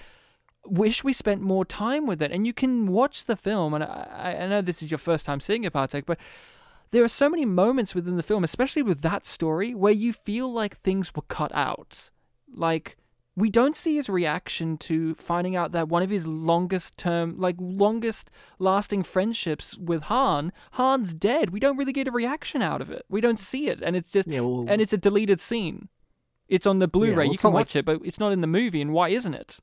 [0.65, 2.31] wish we spent more time with it.
[2.31, 5.39] And you can watch the film, and I, I know this is your first time
[5.39, 6.19] seeing it, Bartek, but
[6.91, 10.51] there are so many moments within the film, especially with that story, where you feel
[10.51, 12.09] like things were cut out.
[12.51, 12.97] Like,
[13.35, 17.55] we don't see his reaction to finding out that one of his longest term, like
[17.59, 21.51] longest lasting friendships with Han, Han's dead.
[21.51, 23.05] We don't really get a reaction out of it.
[23.07, 25.87] We don't see it, and it's just, Yeah, well, and it's a deleted scene.
[26.49, 27.15] It's on the Blu-ray.
[27.15, 28.81] well, you can not like- watch it, but it's not in the movie.
[28.81, 29.59] And why isn't it?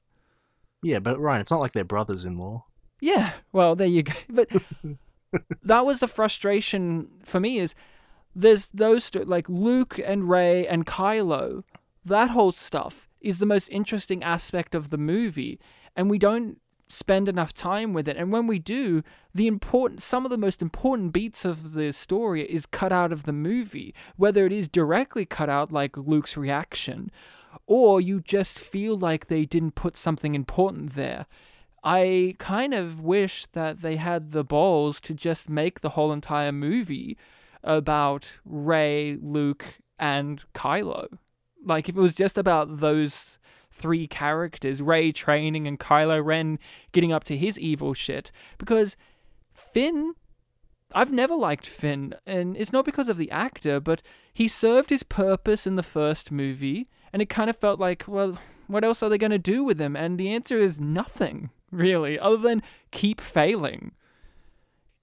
[0.87, 2.64] Yeah, but Ryan, it's not like they're brothers-in-law.
[3.01, 4.12] Yeah, well, there you go.
[4.29, 4.49] But
[5.64, 7.75] that was the frustration for me is
[8.37, 11.64] there's those like Luke and Rey and Kylo.
[12.05, 15.59] That whole stuff is the most interesting aspect of the movie,
[15.96, 18.16] and we don't spend enough time with it.
[18.16, 19.03] And when we do,
[19.35, 23.25] the important some of the most important beats of the story is cut out of
[23.25, 27.11] the movie, whether it is directly cut out like Luke's reaction
[27.66, 31.26] or you just feel like they didn't put something important there.
[31.82, 36.52] I kind of wish that they had the balls to just make the whole entire
[36.52, 37.16] movie
[37.62, 41.18] about Rey, Luke, and Kylo.
[41.64, 43.38] Like if it was just about those
[43.70, 46.58] three characters, Rey training and Kylo Ren
[46.92, 48.32] getting up to his evil shit.
[48.58, 48.96] Because
[49.54, 50.14] Finn
[50.92, 55.02] I've never liked Finn, and it's not because of the actor, but he served his
[55.02, 59.08] purpose in the first movie, and it kind of felt like, well, what else are
[59.08, 59.94] they going to do with him?
[59.96, 63.92] And the answer is nothing, really, other than keep failing.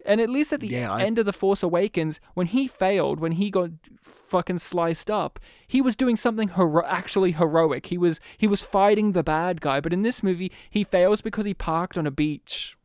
[0.06, 3.22] And at least at the Yeah, I- end of The Force Awakens, when he failed,
[3.22, 3.70] when he got
[4.02, 7.86] fucking sliced up, he was doing something hero- actually heroic.
[7.86, 11.46] He was he was fighting the bad guy, but in this movie, he fails because
[11.46, 12.76] he parked on a beach.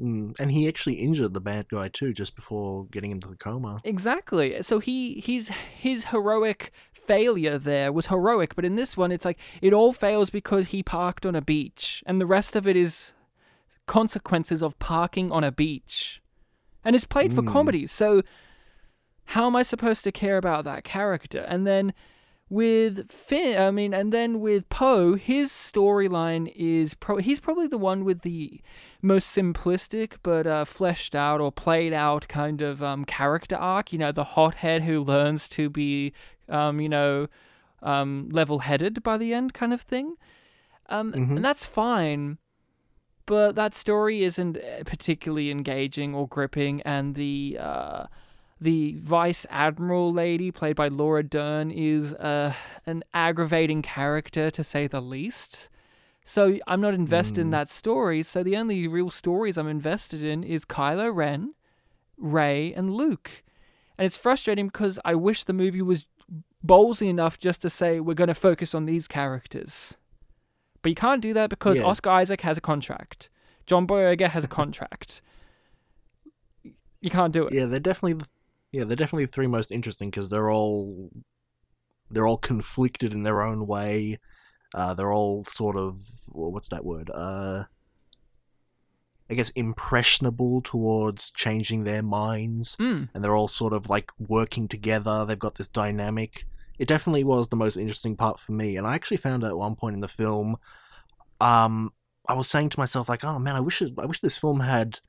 [0.00, 3.80] Mm, and he actually injured the bad guy too, just before getting into the coma.
[3.84, 4.60] Exactly.
[4.62, 6.72] So he he's his heroic
[7.08, 10.82] failure there was heroic, but in this one it's like it all fails because he
[10.82, 13.12] parked on a beach and the rest of it is
[13.86, 16.22] consequences of parking on a beach.
[16.84, 17.48] And it's played for Mm.
[17.52, 17.86] comedy.
[17.86, 18.22] So
[19.32, 21.40] how am I supposed to care about that character?
[21.48, 21.92] And then
[22.50, 27.78] with Finn, I mean, and then with Poe, his storyline is pro- he's probably the
[27.78, 28.60] one with the
[29.02, 33.92] most simplistic but uh, fleshed out or played out kind of um, character arc.
[33.92, 36.12] You know, the hothead who learns to be,
[36.48, 37.26] um, you know,
[37.82, 40.16] um, level-headed by the end, kind of thing.
[40.88, 41.36] Um, Mhm.
[41.36, 42.38] And that's fine,
[43.26, 44.56] but that story isn't
[44.86, 48.06] particularly engaging or gripping, and the uh,
[48.60, 52.52] the vice admiral lady played by Laura Dern is uh,
[52.86, 55.68] an aggravating character to say the least.
[56.24, 57.52] So I'm not invested in Mm.
[57.52, 58.22] that story.
[58.22, 61.54] So the only real stories I'm invested in is Kylo Ren,
[62.16, 63.44] Rey, and Luke.
[63.96, 66.06] And it's frustrating because I wish the movie was
[66.66, 69.96] ballsy enough just to say we're going to focus on these characters.
[70.82, 73.30] But you can't do that because Yeah, Oscar Isaac has a contract.
[73.66, 75.22] John Boyega has a contract.
[77.00, 77.52] You can't do it.
[77.52, 78.26] Yeah, they're definitely, the-
[78.72, 81.10] yeah, they're definitely the three most interesting because they're all,
[82.10, 84.18] they're all conflicted in their own way.
[84.74, 87.10] Uh, they're all sort of, well, what's that word?
[87.14, 87.64] Uh,
[89.30, 93.08] I guess impressionable towards changing their minds, Mm.
[93.12, 95.24] and they're all sort of like working together.
[95.24, 96.44] They've got this dynamic.
[96.78, 99.74] It definitely was the most interesting part for me, and I actually found at one
[99.74, 100.56] point in the film,
[101.40, 101.92] um,
[102.26, 104.60] I was saying to myself like, "Oh man, I wish it, I wish this film
[104.60, 105.00] had."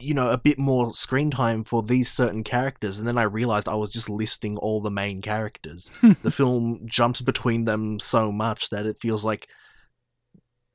[0.00, 3.68] You know a bit more screen time for these certain characters and then i realized
[3.68, 5.90] i was just listing all the main characters
[6.22, 9.48] the film jumps between them so much that it feels like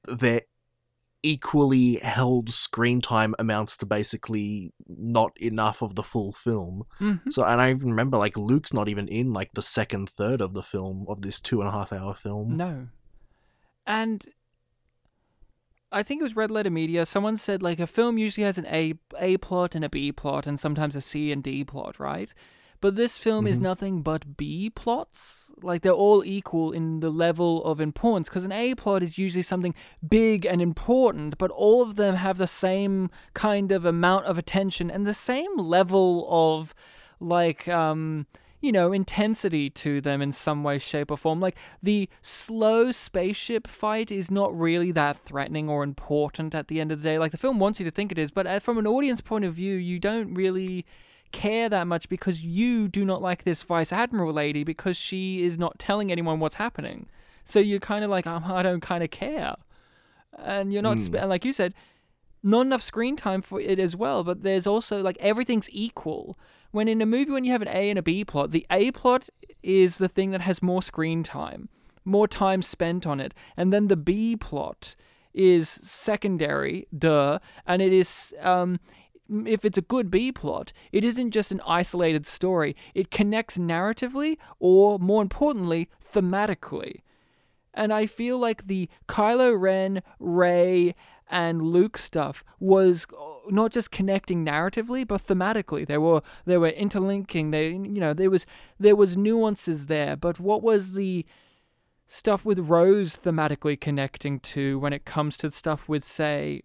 [0.07, 0.41] their
[1.23, 7.31] equally held screen time amounts to basically not enough of the full film Mhm.
[7.31, 10.53] so and i even remember like luke's not even in like the second third of
[10.53, 12.87] the film of this two and a half hour film No.
[13.87, 14.25] And
[15.95, 17.05] I think it was Red Letter Media.
[17.05, 20.45] Someone said like a film usually has an A A plot and a B plot
[20.45, 22.33] and sometimes a C and D plot, right?
[22.81, 23.61] But this film is Mhm.
[23.61, 25.49] nothing but B plots.
[25.63, 29.41] Like they're all equal in the level of importance because an A plot is usually
[29.41, 29.73] something
[30.07, 34.91] big and important, but all of them have the same kind of amount of attention
[34.91, 36.75] and the same level of
[37.21, 38.27] like um
[38.61, 41.39] you know, intensity to them in some way, shape, or form.
[41.39, 46.91] Like the slow spaceship fight is not really that threatening or important at the end
[46.91, 47.19] of the day.
[47.19, 49.45] Like the film wants you to think it is, but uh, from an audience point
[49.45, 50.85] of view, you don't really
[51.31, 55.59] care that much because you do not like this vice admiral lady because she is
[55.59, 57.07] not telling anyone what's happening.
[57.43, 59.55] So you're kind of like, um, I don't kind of care,
[60.39, 60.99] and you're not.
[61.03, 61.17] Sp- hmm.
[61.17, 61.73] and like you said,
[62.45, 64.23] not enough screen time for it as well.
[64.23, 66.37] But there's also like everything's equal.
[66.71, 68.91] When in a movie, when you have an A and a B plot, the A
[68.91, 69.29] plot
[69.63, 71.69] is the thing that has more screen time,
[72.05, 74.95] more time spent on it, and then the B plot
[75.33, 78.79] is secondary, duh, and it is um
[79.45, 82.75] if it's a good B plot, it isn't just an isolated story.
[82.93, 87.01] It connects narratively or more importantly, thematically.
[87.75, 90.95] And I feel like the Kylo Ren, Rey,
[91.29, 95.85] and Luke stuff was uh, not just connecting narratively, but thematically.
[95.85, 97.51] They were they were interlinking.
[97.51, 98.45] They you know there was
[98.79, 100.15] there was nuances there.
[100.15, 101.25] But what was the
[102.07, 106.61] stuff with Rose thematically connecting to when it comes to stuff with say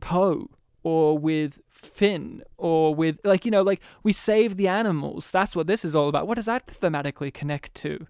[0.00, 0.50] Poe
[0.82, 5.30] or with Finn or with like you know like we save the animals.
[5.30, 6.26] That's what this is all about.
[6.26, 8.06] What does that thematically connect to?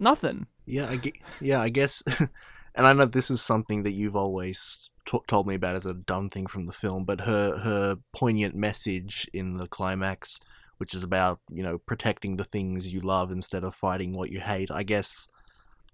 [0.00, 0.46] Nothing.
[0.66, 2.02] Yeah, I ge- yeah, I guess.
[2.74, 5.94] and I know this is something that you've always t- told me about as a
[5.94, 10.40] dumb thing from the film, but her her poignant message in the climax,
[10.78, 14.40] which is about you know protecting the things you love instead of fighting what you
[14.40, 14.70] hate.
[14.70, 15.28] I guess,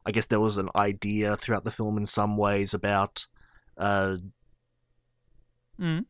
[0.07, 3.27] I guess there was an idea throughout the film in some ways about,
[3.77, 4.19] uh,
[5.81, 6.07] Mm.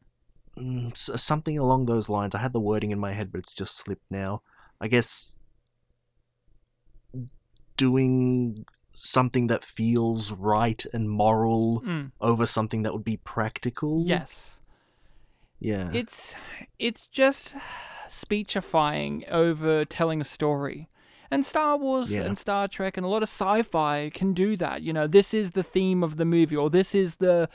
[0.56, 2.34] mm, something along those lines.
[2.34, 4.42] I had the wording in my head, but it's just slipped now.
[4.80, 5.40] I guess
[7.76, 12.12] doing something that feels right and moral Mm.
[12.20, 14.02] over something that would be practical.
[14.06, 14.60] Yes.
[15.60, 15.90] Yeah.
[15.92, 16.34] It's
[16.78, 17.56] it's just
[18.08, 20.88] speechifying over telling a story.
[21.30, 22.22] And Star Wars Yeah.
[22.22, 24.82] and Star Trek and a lot of sci-fi can do that.
[24.82, 27.48] You know, this is the theme of the movie or this is the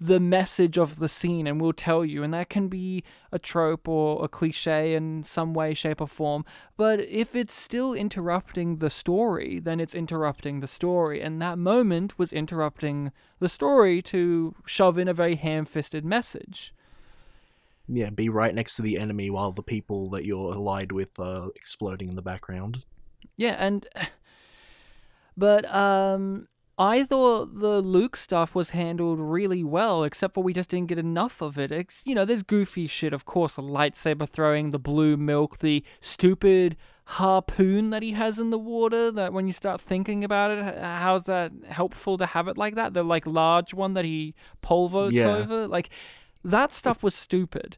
[0.00, 2.22] the message of the scene and we'll tell you.
[2.22, 6.44] And that can be a trope or a cliche in some way shape or form.
[6.76, 11.20] But if it's still interrupting the story then it's interrupting the story.
[11.20, 16.74] And that moment was interrupting the story to shove in a very ham-fisted message.
[17.88, 21.48] Yeah, be right next to the enemy while the people that you're allied with are
[21.56, 22.84] exploding in the background.
[23.36, 23.88] Yeah, and
[25.36, 30.70] but um I thought the Luke stuff was handled really well, except for we just
[30.70, 31.72] didn't get enough of it.
[31.72, 35.82] It's, you know, there's goofy shit, of course, the lightsaber throwing, the blue milk, the
[36.00, 39.10] stupid harpoon that he has in the water.
[39.10, 42.94] That when you start thinking about it, how's that helpful to have it like that?
[42.94, 45.34] The like large one that he pole votes Yeah.
[45.36, 45.90] over, like
[46.44, 47.76] that stuff was stupid.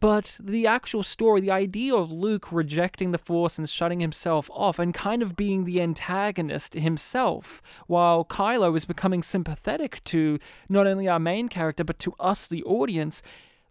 [0.00, 4.78] But the actual story, the idea of Luke rejecting the Force and shutting himself off
[4.78, 11.08] and kind of being the antagonist himself, while Kylo is becoming sympathetic to not only
[11.08, 13.22] our main character, but to us, the audience,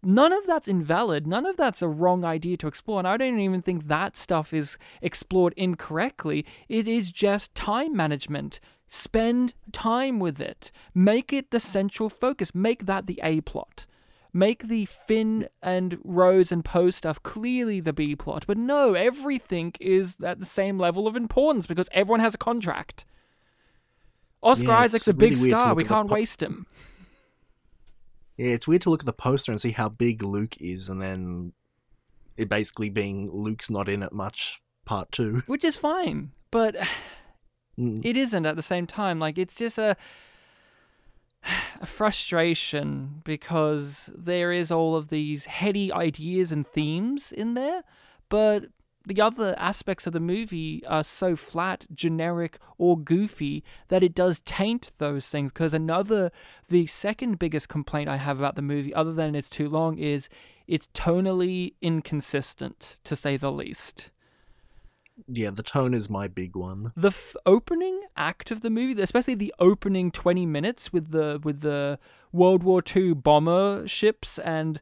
[0.04, 1.26] none of that's invalid.
[1.26, 3.00] None of that's a wrong idea to explore.
[3.00, 6.46] And I don't even think that stuff is explored incorrectly.
[6.68, 8.60] It is just time management.
[8.90, 10.74] Spend time with it.
[10.94, 12.54] Make it the central focus.
[12.54, 13.86] Make that the A plot
[14.38, 18.46] make the Finn and Rose and Poe stuff clearly the B plot.
[18.46, 23.06] But no, everything is at the same level of importance because everyone has a contract.
[24.44, 25.74] Oscar Yeah, Isaac's a big really weird star.
[25.74, 26.68] We can't po- waste him.
[28.38, 31.02] Yeah, it's weird to look at the poster and see how big Luke is, and
[31.02, 31.54] then
[32.38, 34.62] it basically being Luke's not in it much.
[34.86, 35.42] Part two.
[35.48, 36.32] Which is fine.
[36.52, 36.76] But
[37.80, 38.02] Mm.
[38.04, 39.20] it isn't at the same time.
[39.20, 39.96] Like it's just a
[41.82, 47.84] a frustration because there is all of these heady ideas and themes in there,
[48.30, 48.66] but
[49.06, 54.42] the other aspects of the movie are so flat, generic, or goofy that it does
[54.42, 55.54] taint those things.
[55.54, 56.30] Because another,
[56.68, 60.28] the second biggest complaint I have about the movie, other than it's too long, is
[60.68, 64.10] it's tonally inconsistent, to say the least
[65.28, 66.92] Yeah, the tone is my big one.
[66.96, 71.62] the f- opening act of the movie, especially the opening twenty minutes with the with
[71.62, 71.98] the
[72.32, 74.80] World War II bomber ships and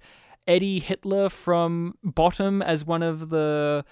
[0.48, 3.86] Eddie Hitler from Bottom as one of the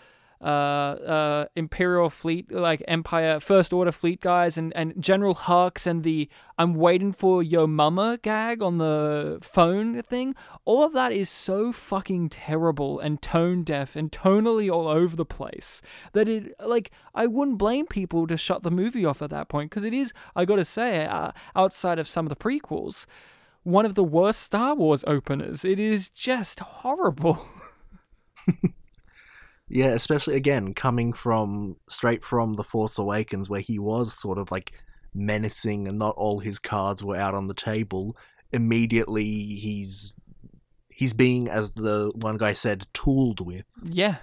[0.44, 6.04] uh, uh, Imperial fleet, like Empire First Order fleet guys, and, and General Hux and
[6.04, 10.36] the "I'm waiting for your mama" gag on the phone thing.
[10.66, 15.26] All of that is so fucking terrible and tone deaf and tonally all over the
[15.26, 19.48] place that it like I wouldn't blame people to shut the movie off at that
[19.48, 23.06] point because it is I gotta say uh, outside of some of the prequels.
[23.64, 25.64] One of the worst Star Wars openers.
[25.64, 27.48] It is just horrible.
[29.74, 34.52] Yeah, especially again coming from straight from The Force Awakens, where he was sort of
[34.52, 34.72] like
[35.16, 38.16] menacing and not all his cards were out on the table.
[38.52, 40.14] Immediately, he's
[40.90, 43.66] he's being, as the one guy said, tooled with.
[43.82, 44.18] Yeah.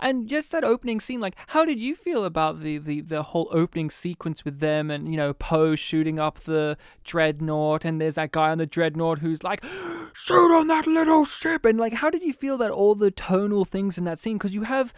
[0.00, 3.48] And just that opening scene, like, how did you feel about the, the, the whole
[3.50, 8.32] opening sequence with them and, you know, Poe shooting up the dreadnought and there's that
[8.32, 9.64] guy on the dreadnought who's like,
[10.12, 11.64] shoot on that little ship.
[11.64, 14.38] And, like, how did you feel about all the tonal things in that scene?
[14.38, 14.94] Because you have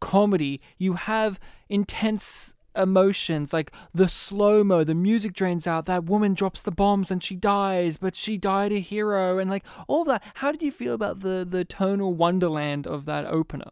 [0.00, 6.34] comedy, you have intense emotions like the slow mo the music drains out that woman
[6.34, 10.22] drops the bombs and she dies but she died a hero and like all that
[10.34, 13.70] how did you feel about the the tonal wonderland of that opener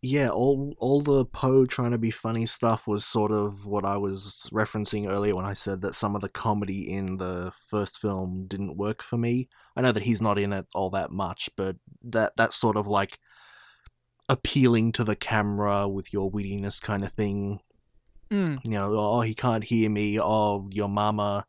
[0.00, 3.96] yeah, all all the Poe trying to be funny stuff was sort of what I
[3.96, 8.46] was referencing earlier when I said that some of the comedy in the first film
[8.46, 9.48] didn't work for me.
[9.74, 12.86] I know that he's not in it all that much, but that that sort of
[12.86, 13.18] like
[14.28, 17.58] appealing to the camera with your wittiness kind of thing.
[18.30, 18.58] mm.
[18.64, 20.20] You know, oh he can't hear me.
[20.20, 21.44] Oh your mama.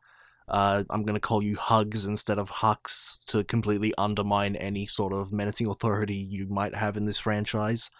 [0.48, 5.32] Uh, I'm gonna call you Hugs instead of Hux to completely undermine any sort of
[5.32, 7.90] menacing authority you might have in this franchise.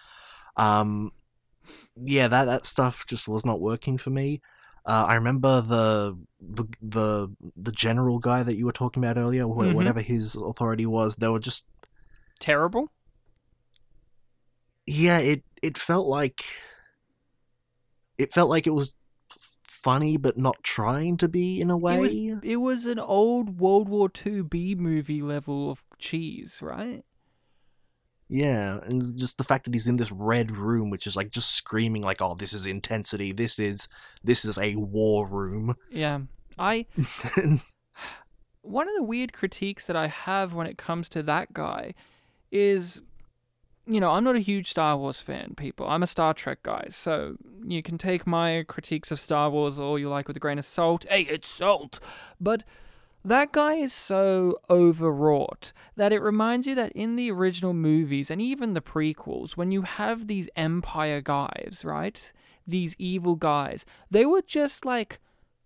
[0.61, 1.13] Um,
[1.97, 4.41] yeah, that that stuff just was not working for me.
[4.87, 9.45] Uh, I remember the, the the the general guy that you were talking about earlier,
[9.45, 9.75] wh- Mhm.
[9.75, 11.17] whatever his authority was.
[11.17, 11.67] They were just
[12.39, 12.91] terrible
[14.87, 15.19] yeah.
[15.19, 16.43] It it felt like
[18.19, 18.95] it felt like it was
[19.63, 21.95] funny, but not trying to be in a way.
[21.97, 22.13] it was
[22.45, 27.05] it was an old world war ii b movie level of cheese right
[28.33, 31.51] Yeah, and just the fact that he's in this red room, which is like just
[31.51, 33.33] screaming like, "Oh, this is intensity.
[33.33, 33.89] This is
[34.23, 36.21] this is a war room." yeah
[36.59, 36.87] i
[38.63, 41.95] one of the weird critiques that I have when it comes to that guy
[42.51, 43.01] is,
[43.87, 45.89] you know, I'm not a huge Star Wars fan, people.
[45.89, 49.99] I'm a Star Trek guy, so you can take my critiques of Star Wars all
[49.99, 51.07] you like with a grain of salt.
[51.09, 52.01] Hey, it's salt!
[52.41, 52.65] But
[53.25, 58.41] that guy is so overwrought that it reminds you that in the original movies and
[58.41, 62.33] even the prequels, when you have these Empire guys, right?
[62.67, 65.21] These evil guys, they were just like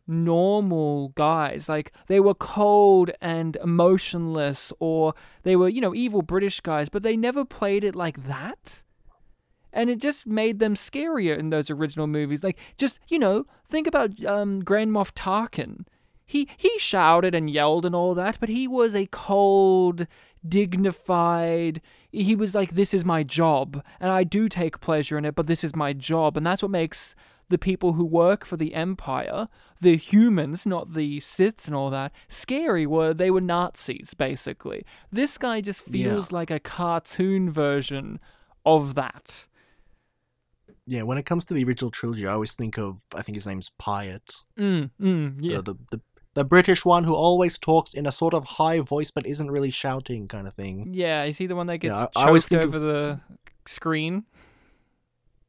[0.07, 1.68] normal guys.
[1.68, 7.02] Like they were cold and emotionless, or they were, you know, evil British guys, but
[7.02, 8.82] they never played it like that.
[9.72, 12.44] And it just made them scarier in those original movies.
[12.44, 15.84] Like, just you know, think about um, Grand Moff Tarkin.
[16.27, 20.07] He he shouted and yelled and all that, but he was a cold,
[20.47, 21.81] dignified.
[22.11, 25.47] He was like, "This is my job, and I do take pleasure in it, but
[25.47, 27.14] this is my job," and that's what makes
[27.51, 29.49] the people who work for the Empire,
[29.79, 34.85] the humans, not the Siths and all that, scary were they were Nazis, basically.
[35.12, 38.18] This guy just feels like a cartoon version
[38.64, 39.47] of that.
[40.87, 43.47] yeah, when it comes to the original trilogy, I always think of I think his
[43.47, 45.57] name's Piett, Mm, mm, yeah.
[45.59, 46.01] the, the the
[46.35, 49.70] the British one who always talks in a sort of high voice but isn't really
[49.70, 50.91] shouting kind of thing.
[50.93, 53.20] Yeah, is he the one that gets Yeah, I- I choked think over of- the
[53.66, 54.24] screen?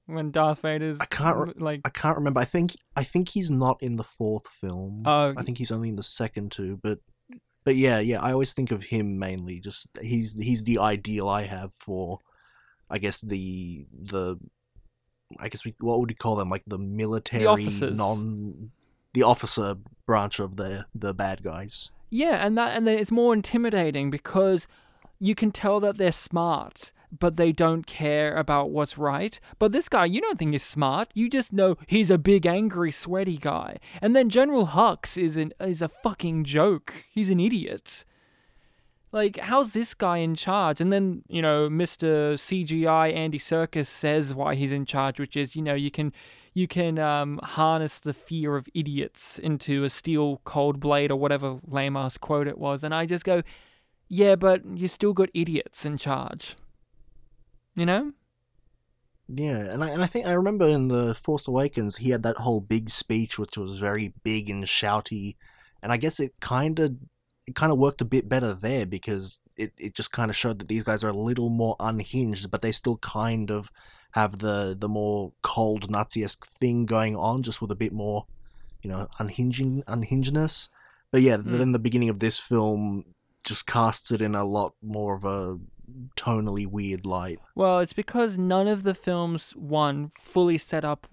[0.08, 2.40] When Darth Vader's I can't re- like I can't remember.
[2.40, 5.02] I think I think he's not in the fourth film.
[5.06, 7.00] Oh, I think he's only in the second two, but
[7.64, 9.60] but yeah, yeah, I always think of him mainly.
[9.60, 12.20] Just he's he's the ideal I have for,
[12.88, 14.38] I guess the the,
[15.40, 17.98] I guess we what would we call them like the military officers.
[17.98, 18.70] non,
[19.16, 21.92] the officer branch of the the bad guys.
[22.12, 24.68] Yeah, and that and it's more intimidating because
[25.20, 29.40] you can tell that they're smart, but they don't care about what's right.
[29.58, 31.10] But this guy, you don't think he's smart.
[31.14, 33.78] You just know he's a big, angry, sweaty guy.
[34.02, 37.06] And then General Hux is an is a fucking joke.
[37.12, 38.06] He's an idiot.
[39.12, 40.82] Like, how's this guy in charge?
[40.82, 42.34] And then, you know, Mr.
[42.34, 46.12] CGI Andy Serkis says why he's in charge, which is, you know, you can
[46.56, 51.60] you can um, harness the fear of idiots into a steel cold blade or whatever
[51.68, 52.82] lame ass quote it was.
[52.82, 53.44] And I just go,
[54.08, 56.56] yeah, but you still got idiots in charge.
[57.76, 58.14] You know?
[59.28, 62.38] Yeah, and I and I think I remember in the Force Awakens he had that
[62.38, 65.36] whole big speech which was very big and shouty,
[65.82, 66.96] and I guess it kind of
[67.48, 70.60] it kind of worked a bit better there because it, it just kind of showed
[70.60, 73.70] that these guys are a little more unhinged, but they still kind of
[74.16, 78.26] have the the more cold Nazi esque thing going on, just with a bit more,
[78.82, 80.70] you know, unhinging unhingedness.
[81.12, 81.58] But yeah, Mm.
[81.60, 83.06] then the beginning of this film
[83.44, 85.60] just casts it in a lot more of a
[86.16, 87.40] tonally weird light.
[87.56, 91.08] Well, it's because none of the films, one, fully set up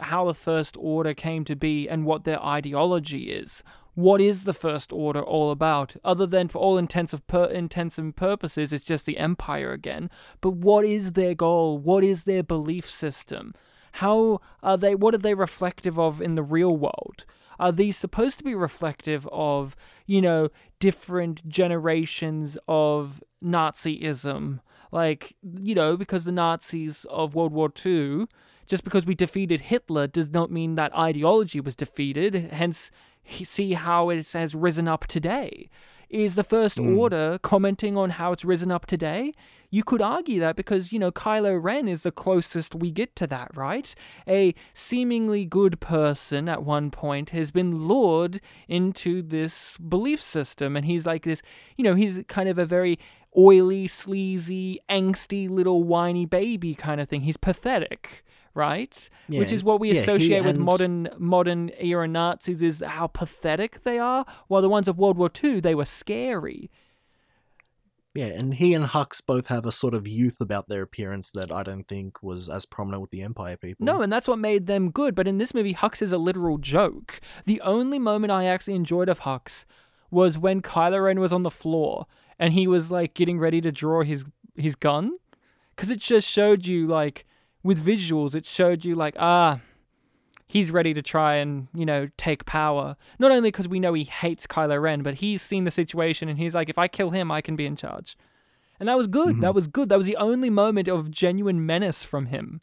[0.00, 3.62] how the First Order came to be and what their ideology is.
[3.94, 5.96] What is the First Order all about?
[6.04, 10.10] Other than, for all intents, of pur- intents and purposes, it's just the Empire again.
[10.40, 11.78] But what is their goal?
[11.78, 13.54] What is their belief system?
[13.96, 17.24] how are they what are they reflective of in the real world
[17.58, 19.76] are these supposed to be reflective of
[20.06, 20.48] you know
[20.80, 24.60] different generations of nazism
[24.92, 28.26] like you know because the nazis of world war ii
[28.66, 32.90] just because we defeated hitler does not mean that ideology was defeated hence
[33.24, 35.68] see how it has risen up today
[36.08, 36.96] is the First Mm.
[36.96, 39.32] Order commenting on how it's risen up today?
[39.76, 43.26] You could argue that because, you know, Kylo Ren is the closest we get to
[43.26, 43.94] that, right?
[44.26, 50.86] A seemingly good person at one point has been lured into this belief system, and
[50.86, 51.42] he's like this,
[51.76, 52.98] you know, he's kind of a very
[53.36, 57.20] oily, sleazy, angsty little whiny baby kind of thing.
[57.20, 58.24] He's pathetic.
[58.54, 63.06] Right, which is what we yeah, associate with and- modern modern era Nazis is how
[63.06, 64.24] pathetic they are.
[64.48, 66.70] While the ones of World War II, they were scary.
[68.16, 71.52] Yeah, and he and Hux both have a sort of youth about their appearance that
[71.52, 73.84] I don't think was as prominent with the Empire people.
[73.84, 75.14] No, and that's what made them good.
[75.14, 77.20] But in this movie, Hux is a literal joke.
[77.44, 79.64] The only moment I actually enjoyed of Hux
[80.10, 82.06] was when Kylo Ren was on the floor
[82.38, 85.18] and he was like getting ready to draw his his gun,
[85.74, 87.26] because it just showed you like
[87.62, 89.60] with visuals, it showed you like ah.
[90.48, 92.96] He's ready to try and, you know, take power.
[93.18, 96.38] Not only because we know he hates Kylo Ren, but he's seen the situation and
[96.38, 98.16] he's like, if I kill him, I can be in charge.
[98.78, 99.28] And that was good.
[99.28, 99.40] Mm-hmm.
[99.40, 99.88] That was good.
[99.88, 102.60] That was the only moment of genuine menace from him.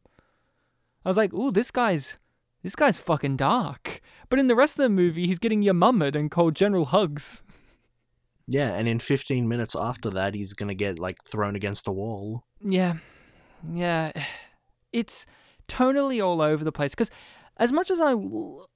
[1.04, 2.18] I was like, ooh, this guy's
[2.64, 4.02] this guy's fucking dark.
[4.30, 7.44] But in the rest of the movie, he's getting yamummered and called General Hugs.
[8.48, 12.46] Yeah, and in 15 minutes after that, he's gonna get like thrown against a wall.
[12.62, 12.96] Yeah,
[13.72, 14.12] yeah,
[14.94, 15.26] it's
[15.68, 16.92] tonally all over the place.
[16.92, 17.12] Because
[17.58, 18.16] as much as I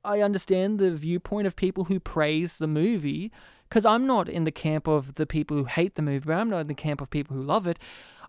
[0.04, 3.32] I understand the viewpoint of people who praise the movie,
[3.70, 6.50] because I'm not in the camp of the people who hate the movie, but I'm
[6.50, 7.80] not in the camp of people who love it.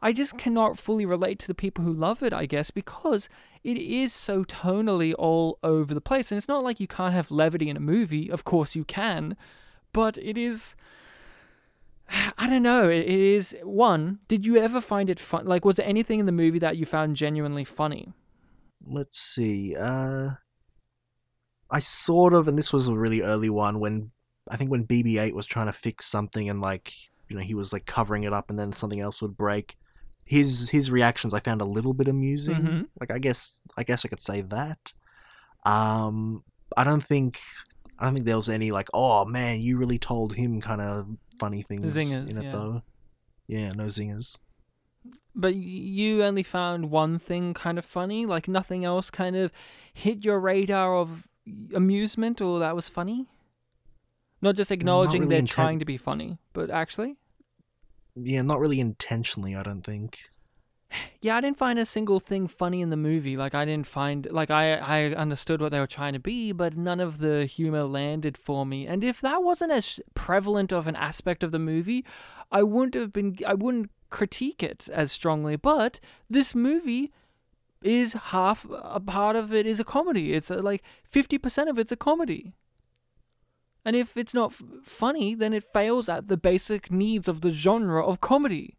[0.01, 3.29] I just cannot fully relate to the people who love it, I guess, because
[3.65, 6.31] it is so tonally all over the place.
[6.31, 8.31] And it's not like you can't have levity in a movie.
[8.31, 9.37] Of course you can.
[9.93, 10.77] But it is.
[12.39, 12.89] I don't know.
[12.89, 13.57] It it is.
[13.63, 15.47] One, did you ever find it fun?
[15.47, 18.13] Like, was there anything in the movie that you found genuinely funny?
[18.87, 19.75] Let's see.
[19.79, 20.31] Uh,
[21.71, 24.13] I sort of, and this was a really early one when
[24.49, 26.93] I think when BB-8 was trying to fix something and like
[27.29, 29.77] you know he was like covering it up and then something else would break.
[30.25, 32.57] His his reactions I found a little bit amusing.
[32.57, 32.89] Mhm.
[33.01, 34.93] Like I guess I guess I could say that.
[35.65, 36.45] Um,
[36.77, 37.41] I don't think
[37.99, 41.09] I don't think there was any like oh man you really told him kind of
[41.39, 42.51] funny things Zingers, in it yeah.
[42.51, 42.83] though.
[43.47, 44.39] Yeah, no zingers.
[45.35, 48.27] But you only found one thing kind of funny?
[48.27, 49.53] Like, nothing else kind of
[49.93, 51.29] hit your radar of
[51.75, 53.27] amusement or that was funny?
[54.43, 57.17] Not just acknowledging really they're intent- trying to be funny, but actually?
[58.17, 59.55] Yeah, not really intentionally.
[59.55, 60.19] I don't think.
[61.21, 63.37] Yeah, I didn't find a single thing funny in the movie.
[63.37, 66.77] Like I didn't find like I I understood what they were trying to be, but
[66.77, 68.87] none of the humor landed for me.
[68.87, 72.05] And if that wasn't as prevalent of an aspect of the movie,
[72.51, 75.57] I wouldn't have been I wouldn't critique it as strongly.
[75.57, 76.01] But
[76.31, 77.13] this movie
[77.83, 80.33] is half a part of it is a comedy.
[80.35, 80.83] It's uh like
[81.13, 82.53] 50% of it's a comedy.
[83.85, 87.51] And if it's not f- funny, then it fails at the basic needs of the
[87.51, 88.75] genre of comedy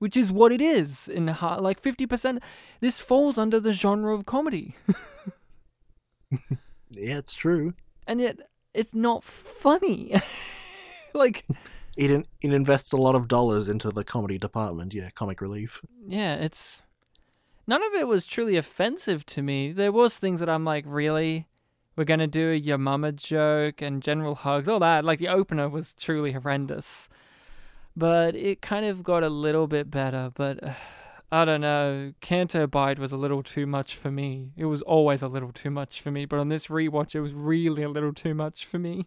[0.00, 2.40] which is what it is in ha- like 50%
[2.80, 4.74] this falls under the genre of comedy
[6.90, 7.74] Yeah, it's true.
[8.06, 8.38] and yet
[8.74, 10.14] it's not funny
[11.14, 11.46] like
[11.96, 14.94] It in, it invests a lot of dollars into the comedy department.
[14.94, 15.80] Yeah, comic relief.
[16.06, 16.82] yeah it's
[17.66, 21.46] none of it was truly offensive to me there was things that i'm like really
[21.96, 25.68] we're gonna do a your mama joke and general hugs all that like the opener
[25.68, 27.08] was truly horrendous
[27.96, 30.72] but it kind of got a little bit better but uh,
[31.32, 32.12] I don't know.
[32.20, 34.52] Canto Bight was a little too much for me.
[34.56, 37.34] It was always a little too much for me, but on this rewatch, it was
[37.34, 39.06] really a little too much for me.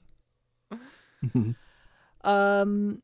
[2.28, 3.02] Um,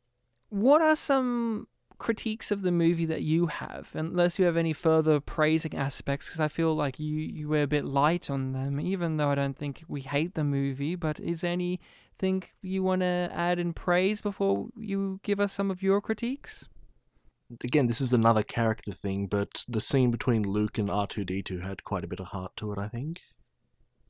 [0.49, 1.67] what are some
[1.97, 6.27] critiques of the movie that you have, unless you have any further praising aspects?
[6.27, 9.35] Because I feel like you you were a bit light on them, even though I
[9.35, 10.95] don't think we hate the movie.
[10.95, 15.71] But is there anything you want to add in praise before you give us some
[15.71, 16.67] of your critiques?
[17.63, 22.03] Again, this is another character thing, but the scene between Luke and R2D2 had quite
[22.03, 23.21] a bit of heart to it, I think.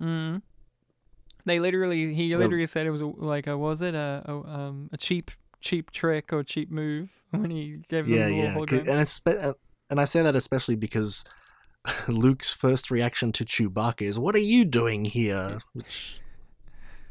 [0.02, 0.42] Mm.
[1.46, 4.32] They literally, he literally said it was a, like uh, a was it a, a
[4.32, 8.56] um a cheap cheap trick or cheap move when he gave them Yeah, the yeah.
[8.56, 8.90] hologram.
[8.90, 9.54] And it's uh,
[9.90, 11.24] and I say that especially because
[12.08, 16.22] Luke's first reaction to Chewbacca is, "What are you doing here?" Which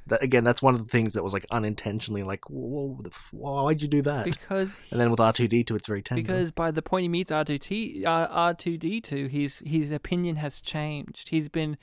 [0.06, 3.28] that, again, that's one of the things that was like unintentionally like, whoa, the f-
[3.30, 4.24] why'd you do that?
[4.24, 6.22] because and then with R two D two, it's very tender.
[6.22, 9.90] because by the point he meets R two T R two D two, his his
[9.90, 11.28] opinion has changed.
[11.28, 11.76] He's been,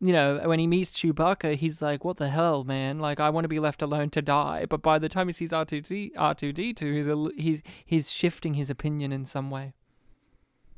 [0.00, 2.98] you know, when he meets Chewbacca, he's like, "What the hell, man?
[2.98, 5.52] Like, I want to be left alone to die." But by the time he sees
[5.52, 9.24] R two D R two D two, he's a, he's he's shifting his opinion in
[9.24, 9.74] some way.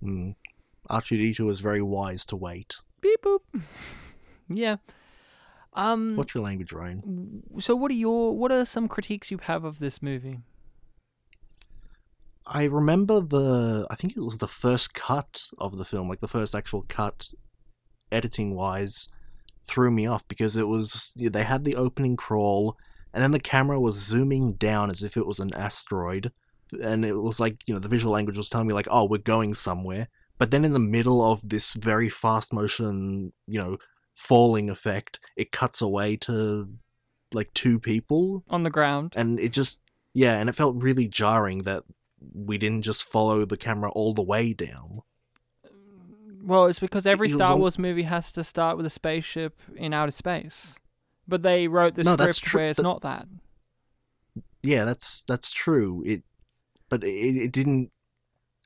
[0.02, 0.34] Mm.
[0.88, 2.76] R two D two was very wise to wait.
[3.00, 3.40] Beep boop.
[4.48, 4.76] yeah.
[5.74, 6.16] Um.
[6.16, 7.42] What's your language, Ryan?
[7.58, 10.40] So, what are your what are some critiques you have of this movie?
[12.46, 16.28] I remember the I think it was the first cut of the film, like the
[16.28, 17.30] first actual cut,
[18.10, 19.08] editing wise,
[19.66, 22.76] threw me off because it was they had the opening crawl,
[23.12, 26.32] and then the camera was zooming down as if it was an asteroid,
[26.80, 29.18] and it was like you know the visual language was telling me like oh we're
[29.18, 33.78] going somewhere, but then in the middle of this very fast motion you know
[34.14, 36.68] falling effect, it cuts away to
[37.32, 38.44] like two people.
[38.48, 39.12] On the ground.
[39.16, 39.80] and it just
[40.12, 41.82] yeah and it felt really jarring that
[42.32, 45.02] we didn't just follow the camera all the way down
[46.44, 49.92] Well, it's because every Star al- Wars movie has to start with a spaceship in
[49.94, 50.76] outer space.
[51.26, 53.26] But they wrote the No, script true, where it's not that.
[54.62, 56.22] yeah that's that's true it
[56.88, 57.90] but it, it didn't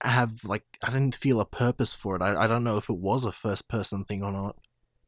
[0.03, 2.97] have like i didn't feel a purpose for it I, I don't know if it
[2.99, 4.57] was a first person thing or not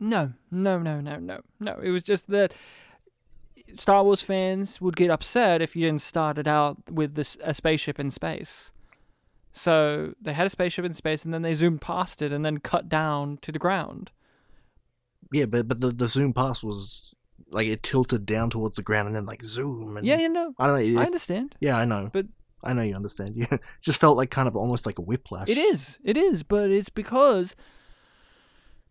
[0.00, 1.78] No, no, no, no, no, no.
[1.82, 2.52] It was just that
[3.78, 7.52] Star Wars fans would get upset if you didn't start it out with this a
[7.54, 8.72] spaceship in space.
[9.52, 12.58] So they had a spaceship in space, and then they zoomed past it, and then
[12.58, 14.10] cut down to the ground.
[15.32, 17.14] yeah but but the, the zoom pass was
[17.52, 20.54] like it tilted down towards the ground and then like zoom and Yeah, you know,
[20.58, 21.54] i don't know I understand.
[21.60, 22.26] yeah i know But-
[22.62, 25.48] i know you understand yeah it just felt like kind of almost like a whiplash
[25.48, 25.98] It is.
[26.04, 27.56] It is, but it's because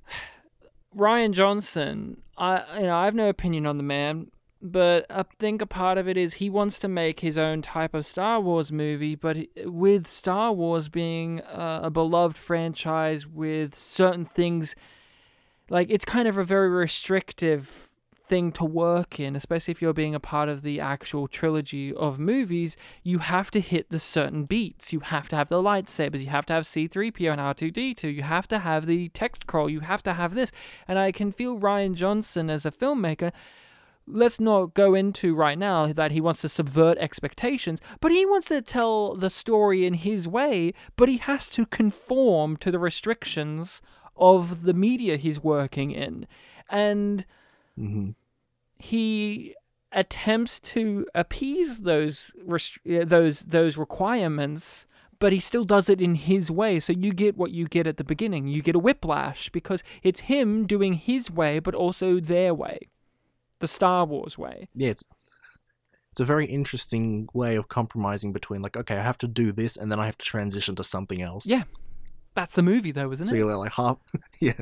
[0.95, 2.21] Rian Johnson.
[2.37, 4.31] I you know I have no opinion on the man,
[4.61, 7.93] but I think a part of it is he wants to make his own type
[7.93, 14.25] of Star Wars movie, but with Star Wars being uh, a beloved franchise with certain
[14.25, 14.75] things,
[15.69, 17.89] like it's kind of a very restrictive
[18.29, 22.19] thing to work in, especially if you're being a part of the actual trilogy of
[22.19, 24.93] movies, you have to hit the certain beats.
[24.93, 28.47] You have to have the lightsabers, you have to have C3PO and R2D2, you have
[28.49, 30.51] to have the text crawl, you have to have this.
[30.87, 33.31] And I can feel Rian Johnson as a filmmaker.
[34.11, 38.47] Let's not go into right now that he wants to subvert expectations, but he wants
[38.47, 43.81] to tell the story in his way, but he has to conform to the restrictions
[44.17, 46.27] of the media he's working in.
[46.69, 47.25] And
[47.77, 48.09] hmm
[48.81, 49.55] he
[49.91, 54.87] attempts to appease those rest- those those requirements
[55.19, 56.79] but he still does it in his way.
[56.79, 58.47] So you get what you get at the beginning.
[58.47, 62.79] You get a whiplash because it's him doing his way but also their way
[63.59, 65.05] the star wars way yeah it's
[66.11, 69.77] it's a very interesting way of compromising between like okay i have to do this
[69.77, 71.63] and then i have to transition to something else Yeah,
[72.35, 73.97] that's the movie though isn't so it you're like half
[74.41, 74.53] yeah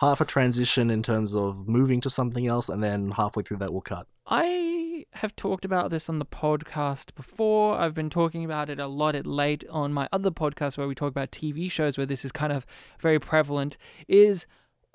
[0.00, 3.72] half a transition in terms of moving to something else and then halfway through that
[3.72, 7.76] we'll cut I have talked about this on the podcast before.
[7.78, 10.96] I've been talking about it a lot at late on my other podcast where we
[10.96, 12.66] talk about TV shows where this is kind of
[13.00, 13.76] very prevalent.
[14.08, 14.46] Is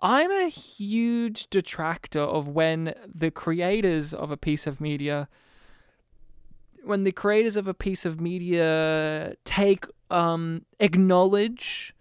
[0.01, 5.27] I'm a huge detractor of when the creators of a piece of media
[6.83, 11.93] when the creators of a piece of media take um acknowledge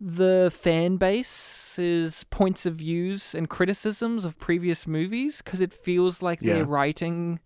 [0.00, 6.40] the fan base's points of views and criticisms of previous movies because it feels like
[6.42, 6.54] Yeah.
[6.54, 7.38] they're writing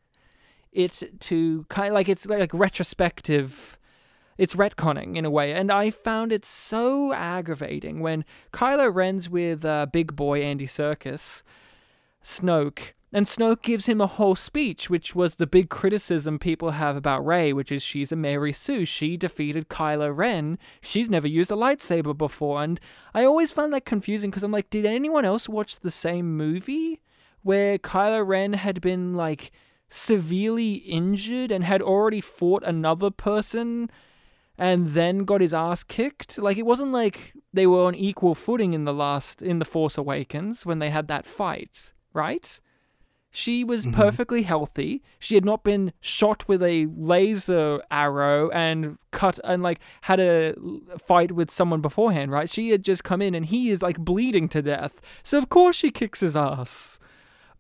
[0.73, 3.79] it to kind of like it's like retrospective
[4.39, 9.65] it's retconning in a way and i found it so aggravating when kylo ren's with
[9.65, 11.43] uh, big boy andy Serkis,
[12.23, 16.97] snoke and Snoke gives him a whole speech, which was the big criticism people have
[16.97, 18.85] about Rey, which is she's a Mary Sue.
[18.85, 20.59] She defeated Kylo Ren.
[20.81, 22.65] She's never used a lightsaber before.
[22.65, 22.81] And
[23.15, 27.01] I always found that confusing because I'm like, did anyone else watch the same movie
[27.45, 29.53] where Kylo Ren had been like
[29.89, 33.91] severely injured and had already fought another person
[34.59, 36.39] and then got his ass kicked?
[36.39, 39.97] Like, it wasn't like they were on equal footing in the last, in The Force
[39.99, 42.61] Awakens when they had that fight, right?
[43.37, 43.95] She was Mhm.
[43.95, 45.03] perfectly healthy.
[45.19, 50.55] She had not been shot with a laser arrow and cut and like had a
[51.05, 52.49] fight with someone beforehand, right?
[52.49, 55.01] She had just come in and he is like bleeding to death.
[55.25, 57.01] So of course she kicks his ass.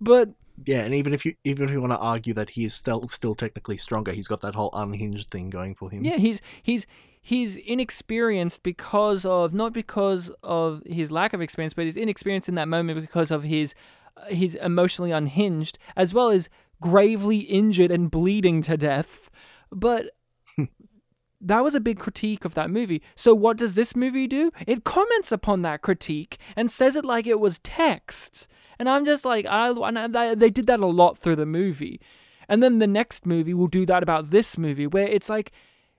[0.01, 0.30] But
[0.64, 3.09] yeah and even if you even if you want to argue that he is still
[3.09, 6.86] still technically stronger he's got that whole unhinged thing going for him yeah, he's he's
[7.24, 12.55] he's inexperienced because of not because of his lack of experience, but he's inexperienced in
[12.55, 13.74] that moment because of his
[14.16, 16.48] uh, he's emotionally unhinged, as well as
[16.80, 19.30] gravely injured and bleeding to death.
[19.72, 20.11] But
[21.40, 23.02] that was a big critique of that movie.
[23.16, 24.52] So what does this movie do?
[24.66, 28.46] It comments upon that critique and says it like it was text.
[28.78, 32.00] And I'm just like, I, I, they did that a lot through the movie.
[32.48, 35.52] And then the next movie will do that about this movie, where it's like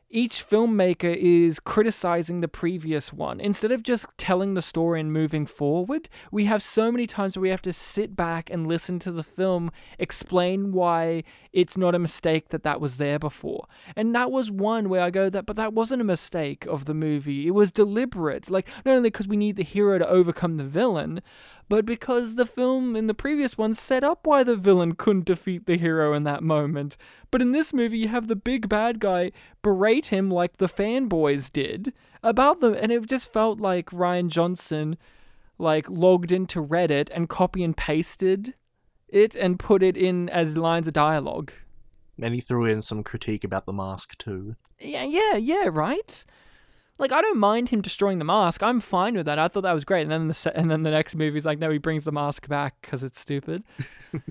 [0.09, 3.39] each filmmaker is criticizing the previous one.
[3.39, 7.41] Instead of just telling the story and moving forward, we have so many times where
[7.41, 11.99] we have to sit back and listen to the film explain why it's not a
[11.99, 13.65] mistake that that was there before.
[13.95, 16.93] And that was one where I go that but that wasn't a mistake of the
[16.93, 17.47] movie.
[17.47, 18.49] It was deliberate.
[18.49, 21.21] Like not only because we need the hero to overcome the villain,
[21.67, 25.65] but because the film in the previous one set up why the villain couldn't defeat
[25.65, 26.95] the hero in that moment.
[27.31, 31.51] But in this movie, you have the big bad guy berate him like the fanboys
[31.51, 34.97] did about them, and it just felt like Rian Johnson
[35.57, 38.55] like logged into Reddit and copy and pasted
[39.07, 41.51] it and put it in as lines of dialogue.
[42.21, 44.55] And he threw in some critique about the mask too.
[44.79, 46.25] Yeah, yeah, yeah, right.
[46.97, 48.63] Like I don't mind him destroying the mask.
[48.63, 49.37] I'm fine with that.
[49.37, 50.03] I thought that was great.
[50.03, 52.47] And then the se- and then the next movie's like, no, he brings the mask
[52.47, 53.63] back because it's stupid.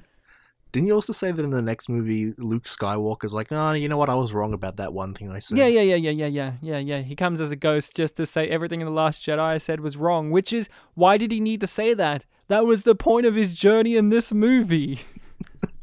[0.72, 3.96] Didn't you also say that in the next movie, Luke Skywalker's like, oh, you know
[3.96, 4.08] what?
[4.08, 5.56] I was wrong about that one thing I said.
[5.56, 7.02] Yeah, yeah, yeah, yeah, yeah, yeah, yeah, yeah.
[7.02, 9.78] He comes as a ghost just to say everything in the Last Jedi I said
[9.78, 10.32] was wrong.
[10.32, 12.24] Which is why did he need to say that?
[12.48, 15.00] That was the point of his journey in this movie.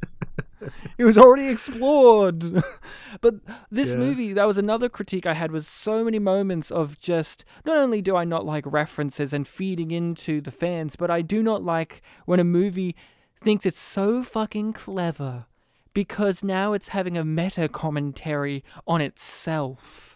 [0.97, 2.64] it was already explored.
[3.22, 3.36] but
[3.70, 3.99] this Yeah.
[3.99, 8.01] movie, that was another critique I had was so many moments of just not only
[8.01, 12.01] do I not like references and feeding into the fans, but I do not like
[12.26, 12.95] when a movie
[13.43, 15.45] thinks it's so fucking clever
[15.93, 20.11] because now it's having a meta commentary on itself.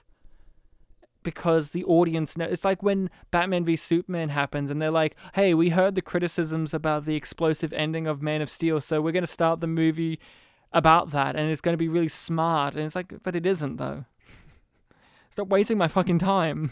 [1.25, 5.53] Because the audience know it's like when Batman v Superman happens and they're like, hey,
[5.53, 9.23] we heard the criticisms about the explosive ending of Man of Steel, so we're going
[9.23, 10.19] to start the movie
[10.71, 12.75] about that and it's going to be really smart.
[12.75, 14.05] And it's like, but it isn't though.
[15.29, 16.71] Stop wasting my fucking time.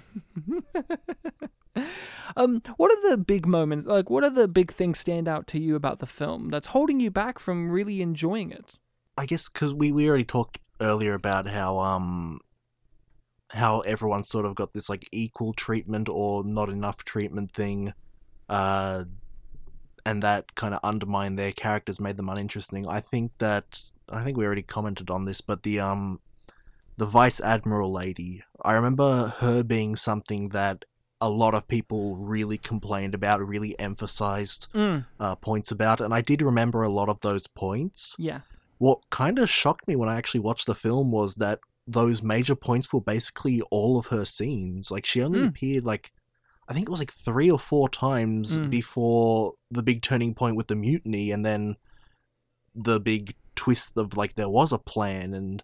[2.38, 3.88] um, what are the big moments?
[3.88, 7.00] Like, what are the big things stand out to you about the film that's holding
[7.00, 8.76] you back from really enjoying it?
[9.18, 12.40] I guess because we, we already talked earlier about how um
[13.54, 17.94] how everyone sort of got this like equal treatment or not enough treatment thing,
[18.50, 19.04] uh,
[20.06, 22.88] and that kind of undermined their characters, made them uninteresting.
[22.88, 26.20] I think that I think we already commented on this, but the um
[26.98, 30.86] the vice admiral lady, I remember her being something that
[31.20, 36.22] a lot of people really complained about, really emphasized Mm, uh, points about, and I
[36.22, 38.42] did remember a lot of those points yeah.
[38.78, 42.56] what kind of shocked me when I actually watched the film was that those major
[42.56, 44.90] points were basically all of her scenes.
[44.92, 45.50] Like she only Mm.
[45.50, 46.12] appeared like
[46.68, 48.70] I think it was like three or four times Mm.
[48.70, 51.76] before the big turning point with the mutiny and then
[52.74, 55.62] the big twist of like there was a plan and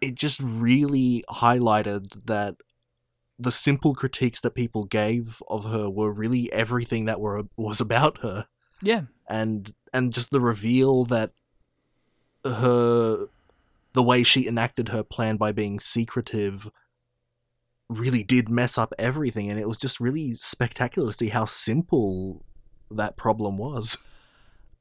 [0.00, 2.56] it just really highlighted that
[3.38, 8.18] the simple critiques that people gave of her were really everything that were was about
[8.22, 8.46] her
[8.80, 9.02] Yeah.
[9.28, 11.32] and and just the reveal that
[12.44, 13.28] her
[13.94, 16.70] the way she enacted her plan by being secretive
[17.88, 22.44] really did mess up everything and it was just really spectacular to see how simple
[22.90, 23.98] that problem was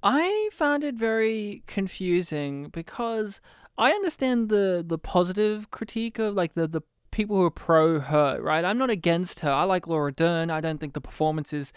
[0.04, 3.40] I found it very confusing because
[3.78, 8.42] I understand the the positive critique of like the the people who are pro her,
[8.42, 8.66] right?
[8.66, 9.52] I'm not against her.
[9.52, 10.50] I like Laura Dern.
[10.50, 11.72] I don't think the performance is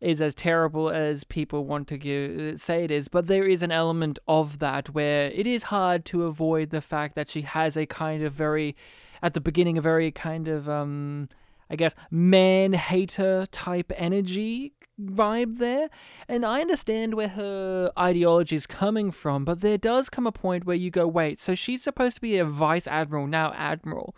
[0.00, 3.72] is as terrible as people want to give say it is, but there is an
[3.72, 7.86] element of that where it is hard to avoid the fact that she has a
[7.86, 8.76] kind of very
[9.22, 11.28] at the beginning a very kind of um
[11.70, 15.88] I guess man hater type energy vibe there.
[16.28, 20.64] And I understand where her ideology is coming from, but there does come a point
[20.64, 24.16] where you go, wait, so she's supposed to be a vice admiral, now admiral.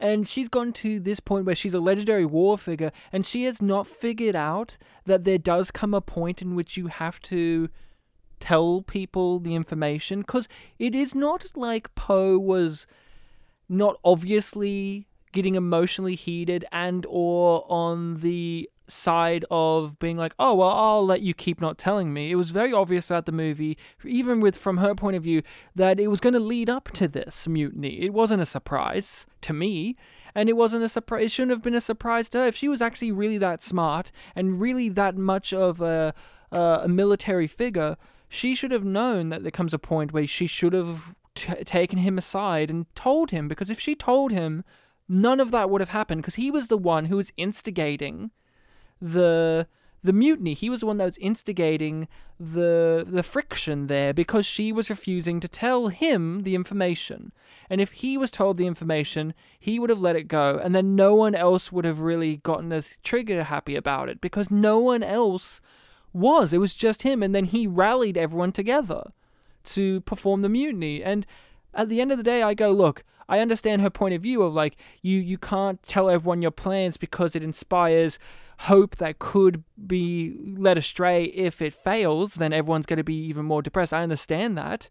[0.00, 3.60] And she's gone to this point where she's a legendary war figure, and she has
[3.60, 7.68] not figured out that there does come a point in which you have to
[8.40, 10.20] tell people the information.
[10.20, 10.48] Because
[10.78, 12.86] it is not like Poe was
[13.68, 20.70] not obviously getting emotionally heated and or on the side of being like oh well
[20.70, 22.30] i'll let you keep not telling me.
[22.30, 25.42] It was very obvious throughout the movie even with from her point of view
[25.74, 28.02] that it was going to lead up to this mutiny.
[28.02, 29.96] It wasn't a surprise to me
[30.34, 32.46] and it wasn't a surprise it shouldn't have been a surprise to her.
[32.46, 36.14] If she was actually really that smart and really that much of a,
[36.50, 37.96] a military figure
[38.28, 41.98] she should have known that there comes a point where she should have t- taken
[41.98, 44.64] him aside and told him because if she told him
[45.08, 48.30] none of that would have happened because he was the one who was instigating
[49.00, 49.66] the
[50.02, 50.54] the mutiny.
[50.54, 55.40] He was the one that was instigating the the friction there because she was refusing
[55.40, 57.32] to tell him the information.
[57.68, 60.96] And if he was told the information, he would have let it go, and then
[60.96, 65.02] no one else would have really gotten as trigger happy about it because no one
[65.02, 65.60] else
[66.12, 66.52] was.
[66.52, 69.12] It was just him, and then he rallied everyone together
[69.64, 71.02] to perform the mutiny.
[71.02, 71.26] And
[71.74, 74.42] at the end of the day, I go, look, I understand her point of view
[74.42, 78.18] of like you you can't tell everyone your plans because it inspires
[78.60, 83.44] hope that could be led astray if it fails, then everyone's going to be even
[83.46, 83.94] more depressed.
[83.94, 84.90] I understand that.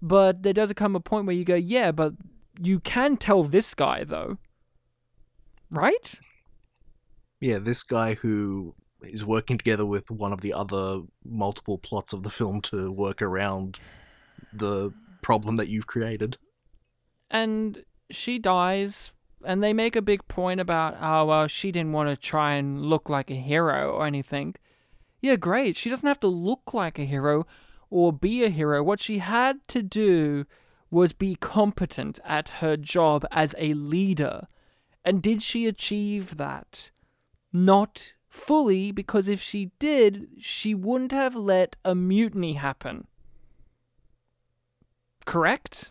[0.00, 2.14] But there does come a point where you go, yeah, but
[2.58, 4.38] you can tell this guy though.
[5.70, 6.18] Right?
[7.40, 12.22] Yeah, this guy who is working together with one of the other multiple plots of
[12.22, 13.80] the film to work around
[14.52, 14.92] the
[15.26, 16.38] problem that you've created.
[17.28, 19.12] And she dies,
[19.44, 22.80] and they make a big point about how, well, she didn't want to try and
[22.80, 24.54] look like a hero or anything.
[25.20, 25.76] Yeah, great.
[25.76, 27.44] She doesn't have to look like a hero
[27.90, 28.84] or be a hero.
[28.84, 30.46] What she had to do
[30.92, 34.46] was be competent at her job as a leader.
[35.04, 36.92] And did she achieve that?
[37.52, 43.08] Not fully, because if she did, she wouldn't have let a mutiny happen.
[45.26, 45.90] Correct?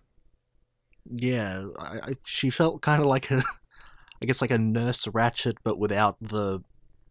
[1.06, 3.44] Yeah, I, I, she felt kind of like a,
[4.22, 6.62] I guess like a Nurse Ratched, but without the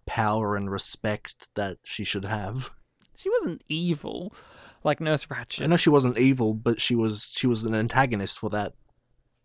[0.07, 2.70] power and respect that she should have.
[3.16, 4.35] She wasn't evil,
[4.83, 5.62] like Nurse Ratched.
[5.62, 8.72] I know she wasn't evil, but she was she was an antagonist for that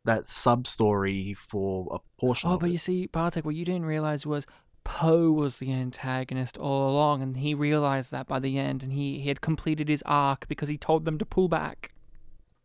[0.05, 2.49] that sub story for a portion.
[2.49, 2.73] Oh, but it.
[2.73, 4.47] you see, Bartek, what you didn't realize was
[4.83, 9.19] Poe was the antagonist all along, and he realized that by the end, and he,
[9.19, 11.91] he had completed his arc because he told them to pull back.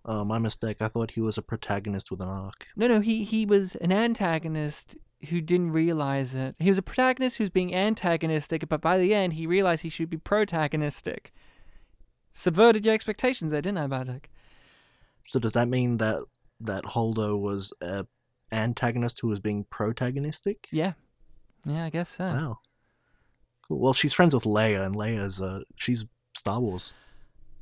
[0.05, 0.83] Oh, my mistake.
[0.83, 2.67] I thought he was a protagonist with an arc.
[2.77, 4.97] No, no, he, he was an antagonist
[5.31, 6.55] who didn't realize it.
[6.59, 10.11] He was a protagonist who's being antagonistic, but by the end, he realized he should
[10.11, 11.29] be protagonistic.
[12.35, 14.31] Subverted your expectations there, didn't I, Bartek?
[15.29, 16.23] So does that mean that
[16.61, 18.07] that Holdo was a
[18.53, 20.67] antagonist who was being protagonistic?
[20.71, 20.93] Yeah.
[21.65, 22.25] Yeah, I guess so.
[22.25, 22.59] Wow.
[23.67, 23.79] Cool.
[23.79, 26.05] Well, she's friends with Leia, and Leia's uh, she's
[26.37, 26.93] Star Wars.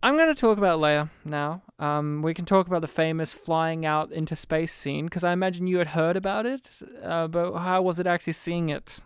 [0.02, 1.62] I'm going to talk about Leia now.
[1.78, 5.68] Um, we can talk about the famous flying out into space scene because I imagine
[5.68, 9.00] you had heard about it, uh, but how was it actually seeing it?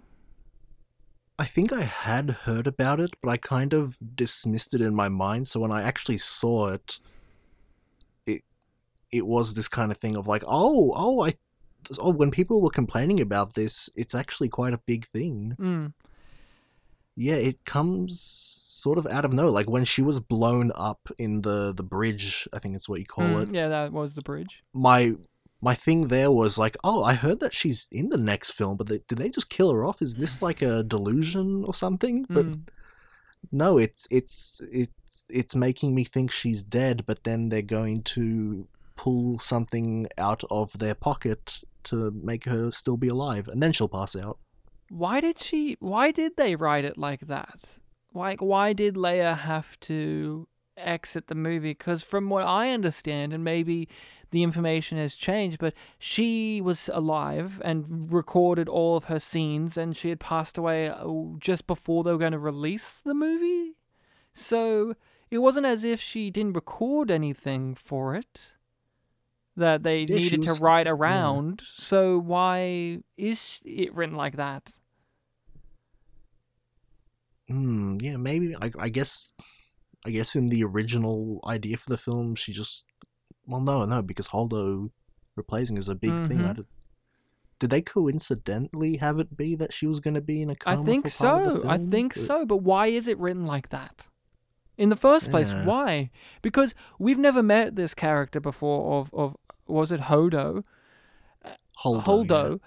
[1.39, 5.11] I think I had heard about it, but I kind of dismissed it in my
[5.11, 5.49] mind.
[5.49, 6.99] So when I actually saw it,
[8.25, 8.43] it
[9.13, 11.35] it was this kind of thing of like, oh, oh, I,
[11.99, 15.57] oh, when people were complaining about this, it's actually quite a big thing.
[15.61, 15.93] Mm.
[17.17, 19.51] Yeah, it comes sort of out of nowhere.
[19.61, 23.07] Like when she was blown up in the the bridge, I think it's what you
[23.19, 23.49] call Mm, it.
[23.59, 24.63] Yeah, that was the bridge.
[24.73, 25.01] My
[25.69, 28.87] my thing there was like, oh, I heard that she's in the next film, but
[28.89, 30.01] they, did they just kill her off?
[30.01, 32.27] Is this like a delusion or something?
[32.37, 32.69] But Mm.
[33.63, 38.69] no, it's it's it's it's making me think she's dead, but then they're going to
[38.97, 41.43] pull something out of their pocket
[41.89, 41.97] to
[42.31, 44.39] make her still be alive, and then she'll pass out.
[44.91, 45.77] Why did she?
[45.81, 47.79] Why did they write it like that?
[48.17, 51.71] Like, why did Leia have to exit the movie?
[51.71, 53.89] Because from what I understand, and maybe
[54.31, 59.95] the information has changed, but she was alive and recorded all of her scenes, and
[59.95, 61.07] she had passed away uh,
[61.39, 63.77] just before they were going to release the movie.
[64.33, 64.95] So
[65.31, 68.55] it wasn't as if she didn't record anything for it
[69.57, 71.63] that they Yeah, needed was- to write around.
[71.77, 74.73] So why is it written like that?
[77.49, 77.97] Hmm.
[78.01, 78.17] Yeah.
[78.17, 78.55] Maybe.
[78.61, 78.71] I.
[78.79, 79.33] I guess.
[80.07, 82.85] I guess in the original idea for the film, she just.
[83.47, 84.91] Well, no, no, because Holdo
[85.37, 86.45] replacing is a big thing.
[86.45, 86.67] I did,
[87.61, 90.75] did they coincidentally have it be that she was going to be in a I
[90.77, 90.85] coma?
[90.85, 91.69] think part of so.
[91.69, 92.45] I think But- so.
[92.47, 94.09] But why is it written like that?
[94.77, 95.65] In the first place, Yeah.
[95.65, 96.11] why?
[96.43, 99.37] Because we've never met this character before of of
[99.67, 100.65] was it Hodo?
[101.85, 102.03] Holdo.
[102.03, 102.61] Holdo.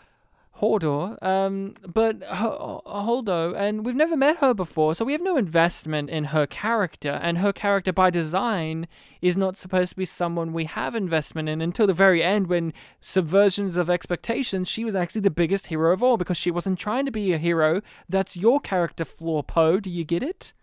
[0.58, 5.38] Hodor, um, but Ho- Holdo, and we've never met her before, so we have no
[5.38, 8.88] investment in her character, and her character by design
[9.22, 12.74] is not supposed to be someone we have investment in until the very end when
[13.02, 17.06] subversions of expectations, she was actually the biggest hero of all because she wasn't trying
[17.06, 17.82] to be a hero.
[18.10, 19.80] That's your character flaw, Poe.
[19.80, 20.54] Do you get it?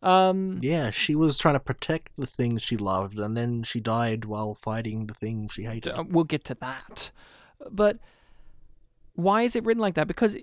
[0.00, 4.26] Um, Yeah, she was trying to protect the things she loved, and then she died
[4.26, 5.92] while fighting the thing she hated.
[5.92, 7.10] Uh, we'll get to that.
[7.68, 7.98] But
[9.18, 10.06] why is it written like that?
[10.06, 10.36] Because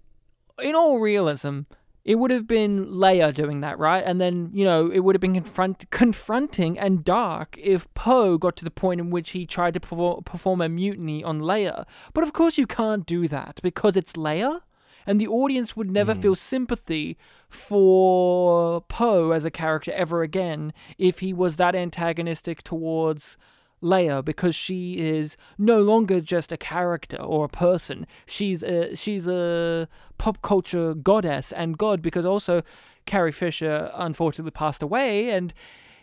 [0.62, 1.62] in all realism,
[2.04, 4.04] it would have been Leia doing that, right?
[4.06, 8.58] And then, you know, it would have been confront- confronting and dark if Poe got
[8.58, 11.86] to the point in which he tried to perfor- perform a mutiny on Leia.
[12.14, 14.62] But of course, you can't do that because it's Leia.
[15.08, 16.22] and the audience would never hmm.
[16.22, 17.16] feel sympathy
[17.48, 23.38] for Poe as a character ever again if he was that antagonistic towards
[23.86, 28.08] Leia because she is no longer just a character or a person.
[28.26, 32.64] She's a she's a pop culture goddess and god because also
[33.06, 35.54] Carrie Fisher unfortunately passed away and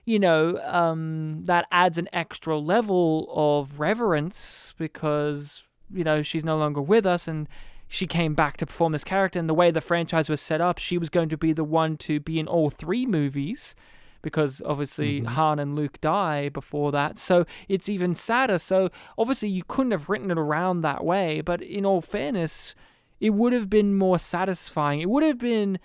[0.04, 6.56] you know um, that adds an extra level of reverence because you know she's no
[6.56, 7.48] longer with us and
[7.88, 10.78] she came back to perform this character and the way the franchise was set up
[10.78, 13.74] she was going to be the one to be in all three movies
[14.22, 15.26] because obviously mm-hmm.
[15.34, 17.18] Han and Luke die before that.
[17.18, 18.58] So it's even sadder.
[18.58, 22.74] So obviously you couldn't have written it around that way, but in all fairness,
[23.20, 25.00] it would have been more satisfying.
[25.00, 25.78] It would have been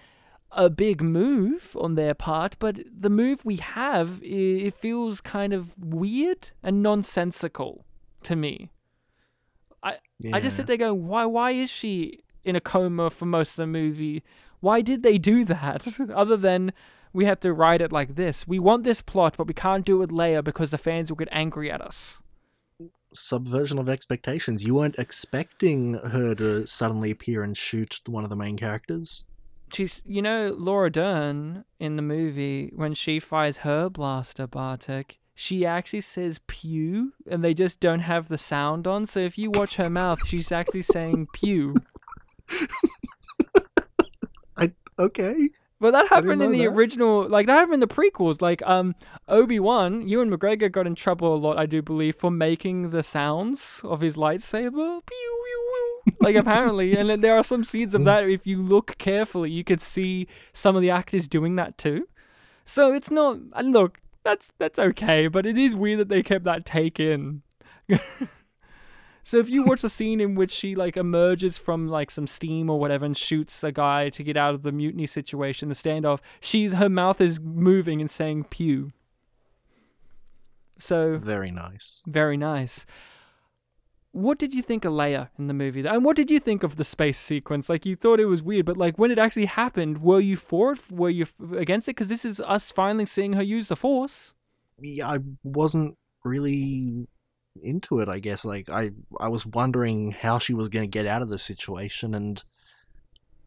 [0.52, 5.78] a big move on their part, but the move we have, it feels kind of
[5.78, 7.86] weird and nonsensical
[8.24, 8.72] to me.
[9.84, 9.98] I
[10.34, 13.58] I just sit there going, why why is she in a coma for most of
[13.58, 14.24] the movie?
[14.60, 15.88] Why did they do that?
[16.14, 16.74] Other than
[17.18, 18.48] we have to write it like this.
[18.48, 21.18] We want this plot, but we can't do it with Leia because the fans will
[21.18, 22.22] get angry at us.
[23.12, 24.64] subversion of expectations.
[24.64, 29.26] You weren't expecting her to suddenly appear and shoot one of the main characters.
[29.74, 35.18] She's, you know, Laura Dern in the movie when she fires her blaster, Bartek.
[35.34, 39.08] She actually says pew, and they just don't have the sound on.
[39.08, 41.78] So if you watch her mouth, she's actually saying pew.
[44.56, 45.50] I okay.
[45.80, 46.74] But that happened in the that.
[46.74, 48.42] original, like that happened in the prequels.
[48.42, 48.96] Like um,
[49.28, 53.04] Obi Wan, Ewan McGregor got in trouble a lot, I do believe, for making the
[53.04, 54.72] sounds of his lightsaber.
[54.72, 56.16] Pew, pew, pew.
[56.20, 58.28] Like apparently, and there are some scenes of that.
[58.28, 62.08] If you look carefully, you could see some of the actors doing that too.
[62.66, 63.38] So it's not.
[63.54, 67.44] And look, that's that's okay, but it is weird that they kept that take in.
[69.28, 72.70] So if you watch the scene in which she like emerges from like some steam
[72.70, 76.20] or whatever and shoots a guy to get out of the mutiny situation, the standoff,
[76.40, 78.94] she's her mouth is moving and saying pew.
[80.80, 82.06] So Very nice.
[82.08, 82.86] very nice.
[84.14, 85.86] What did you think of Leia in the movie?
[85.86, 87.68] And what did you think of the space sequence?
[87.68, 90.72] Like you thought it was weird, but like when it actually happened, were you for
[90.72, 90.90] it?
[90.90, 91.98] Were you against it?
[91.98, 94.34] Because this is us finally seeing her use the Force.
[94.80, 97.10] Yeah, I wasn't really
[97.62, 98.46] into it, I guess.
[98.46, 102.14] Like I I was wondering how she was going to get out of the situation
[102.14, 102.44] and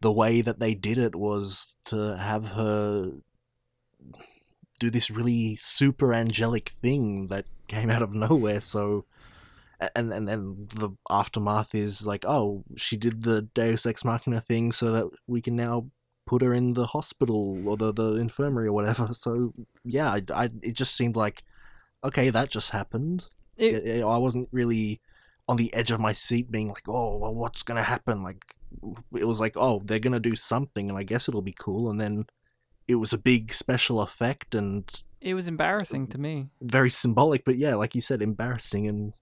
[0.01, 3.11] the way that they did it was to have her
[4.79, 9.05] do this really super angelic thing that came out of nowhere so
[9.95, 14.71] and and then the aftermath is like oh she did the deus ex machina thing
[14.71, 15.85] so that we can now
[16.25, 19.53] put her in the hospital or the, the infirmary or whatever so
[19.83, 21.43] yeah I, I it just seemed like
[22.03, 23.27] okay that just happened
[23.57, 25.01] It, it, I wasn't really
[25.47, 28.43] on the edge of my seat, being like, "Oh, well, what's gonna happen?" Like,
[29.15, 31.99] it was like, "Oh, they're gonna do something, and I guess it'll be cool." And
[31.99, 32.25] then
[32.87, 36.49] it was a big special effect and it was embarrassing to me.
[36.61, 39.13] very symbolic, but yeah, like you said, embarrassing and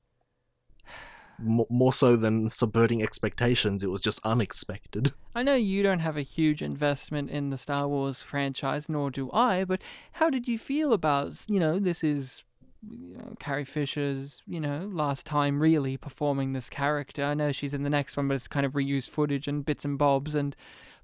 [1.38, 3.84] mo- more so than subverting expectations.
[3.84, 5.11] It was just unexpected.
[5.36, 9.30] I know you don't have a huge investment in the Star Wars franchise, nor do
[9.32, 9.82] I, but
[10.13, 12.43] how did you feel about, you know, this is
[12.88, 17.23] you know, Carrie Fisher's, you know, last time really performing this character.
[17.23, 19.86] I know she's in the next one, but it's kind of reused footage and bits
[19.86, 20.55] and bobs and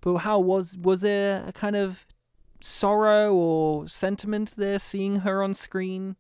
[0.02, 2.06] but how was was there a kind of
[2.62, 6.16] sorrow or sentiment there seeing her on screen?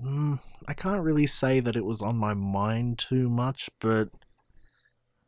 [0.00, 4.10] Mm, I can't really say that it was on my mind too much, but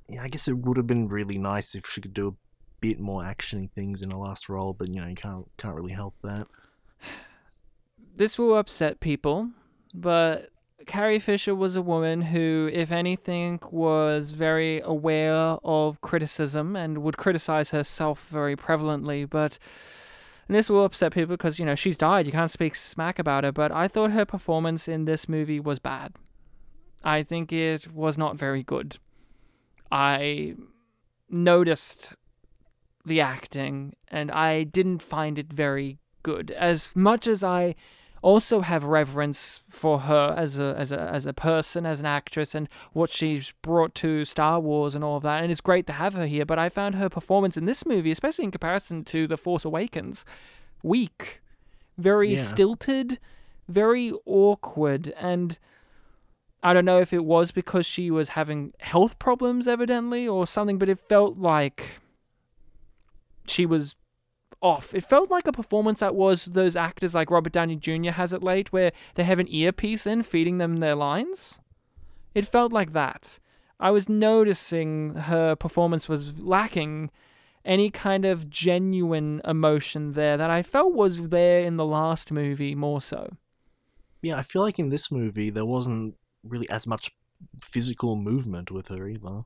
[0.08, 2.36] yeah, I guess it would have been really nice if she could do a
[2.80, 4.72] bit more actiony things in the last role.
[4.72, 6.46] But you know, you can't can't really help that.
[8.14, 9.50] This will upset people,
[9.94, 10.50] but
[10.86, 17.16] Carrie Fisher was a woman who, if anything, was very aware of criticism and would
[17.16, 19.28] criticize herself very prevalently.
[19.28, 19.58] But
[20.50, 22.26] and this will upset people because, you know, she's died.
[22.26, 23.52] You can't speak smack about her.
[23.52, 26.14] But I thought her performance in this movie was bad.
[27.04, 28.98] I think it was not very good.
[29.92, 30.56] I
[31.28, 32.16] noticed
[33.06, 36.50] the acting and I didn't find it very good.
[36.50, 37.76] As much as I
[38.22, 42.54] also have reverence for her as a as a as a person, as an actress,
[42.54, 45.42] and what she's brought to Star Wars and all of that.
[45.42, 46.44] And it's great to have her here.
[46.44, 50.24] But I found her performance in this movie, especially in comparison to The Force Awakens,
[50.82, 51.40] weak,
[51.98, 52.42] very Yeah.
[52.42, 53.18] stilted,
[53.68, 55.58] very awkward, and.
[56.62, 60.76] I don't know if it was because she was having health problems, evidently, or something,
[60.76, 62.00] but it felt like
[63.46, 63.96] she was
[64.62, 64.94] off.
[64.94, 68.11] It felt like a performance that was those actors like Robert Downey Jr.
[68.11, 71.61] has it late, where they have an earpiece in feeding them their lines.
[72.34, 73.38] It felt like that.
[73.78, 77.11] I was noticing her performance was lacking
[77.64, 82.74] any kind of genuine emotion there that I felt was there in the last movie
[82.74, 83.36] more so.
[84.22, 87.11] Yeah, I feel like in this movie there wasn't really as much
[87.62, 89.44] physical movement with her either.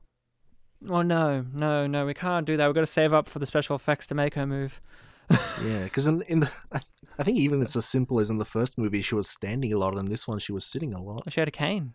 [0.89, 2.65] Oh no, no, no, we can't do that.
[2.67, 4.81] We've got to save up for the special effects to make her move.
[5.63, 6.51] yeah, because in in the,
[7.19, 9.77] I think even it's as simple as in the first movie she was standing a
[9.77, 11.31] lot, and in this one she was sitting a lot.
[11.31, 11.93] She had a cane.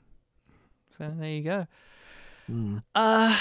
[0.99, 1.67] So there you go.
[2.51, 2.83] Mm.
[2.95, 3.39] Uh,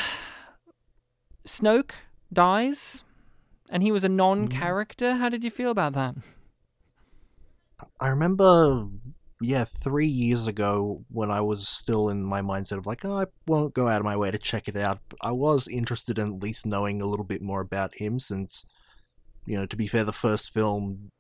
[1.48, 1.92] Snoke
[2.32, 3.04] dies,
[3.70, 5.16] and he was a non-character.
[5.16, 6.16] How did you feel about that?
[8.00, 8.88] I remember,
[9.42, 13.26] yeah, three years ago when I was still in my mindset of like, oh, I
[13.48, 15.00] won't go out of my way to check it out.
[15.08, 18.66] But I was interested in at least knowing a little bit more about him, since,
[19.46, 21.12] you know, to be fair, the first film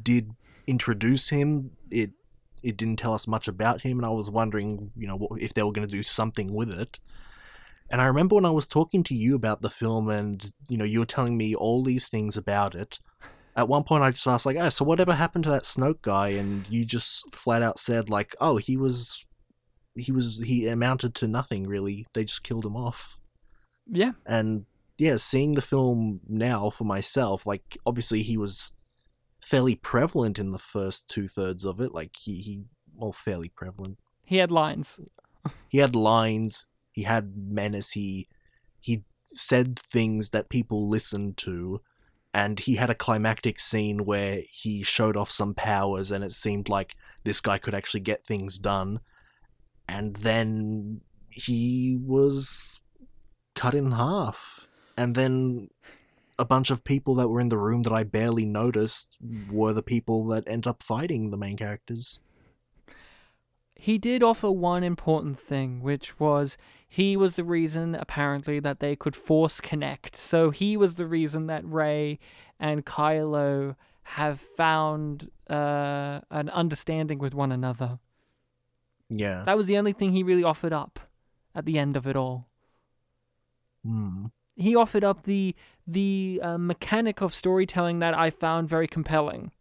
[0.00, 0.30] did
[0.66, 1.72] introduce him.
[1.90, 2.12] It
[2.62, 5.62] it didn't tell us much about him, and I was wondering, you know, if they
[5.62, 7.00] were going to do something with it.
[7.90, 10.84] And I remember when I was talking to you about the film, and you know,
[10.84, 13.00] you were telling me all these things about it.
[13.58, 16.28] At one point, I just asked, like, "Oh, so whatever happened to that Snoke guy?"
[16.28, 19.24] And you just flat out said, like, "Oh, he was,
[19.94, 22.06] he was, he amounted to nothing really.
[22.14, 23.18] They just killed him off."
[23.86, 24.12] Yeah.
[24.24, 24.64] And
[24.96, 28.72] yeah, seeing the film now for myself, like, obviously he was
[29.42, 31.92] fairly prevalent in the first two thirds of it.
[31.92, 33.98] Like, he, he, well, fairly prevalent.
[34.24, 34.98] He had lines.
[35.68, 36.66] He had lines
[36.98, 38.26] he had menace he
[38.80, 41.80] he said things that people listened to
[42.34, 46.68] and he had a climactic scene where he showed off some powers and it seemed
[46.68, 49.00] like this guy could actually get things done.
[49.88, 51.00] And then
[51.30, 52.80] he was
[53.54, 54.66] cut in half.
[54.96, 55.68] And then
[56.38, 59.16] a bunch of people that were in the room that I barely noticed
[59.50, 62.20] were the people that end up fighting the main characters.
[63.74, 66.58] He did offer one important thing, which was
[66.88, 70.16] he was the reason, apparently, that they could force connect.
[70.16, 72.18] So he was the reason that Rey
[72.58, 77.98] and Kylo have found uh, an understanding with one another.
[79.10, 79.42] Yeah.
[79.44, 80.98] That was the only thing he really offered up
[81.54, 82.48] at the end of it all.
[83.84, 84.26] Hmm.
[84.56, 85.54] He offered up the
[85.86, 89.52] the uh, mechanic of storytelling that I found very compelling.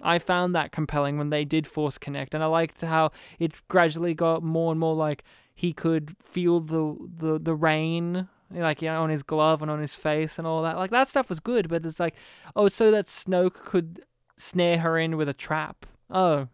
[0.00, 4.14] I found that compelling when they did force connect, and I liked how it gradually
[4.14, 5.24] got more and more like
[5.56, 9.80] he could feel the the the rain like you know on his glove and on
[9.80, 10.76] his face and all that.
[10.76, 12.14] Like that stuff was good, but it's like
[12.54, 14.04] oh, so that Snoke could
[14.36, 15.86] snare her in with a trap.
[16.10, 16.46] Oh,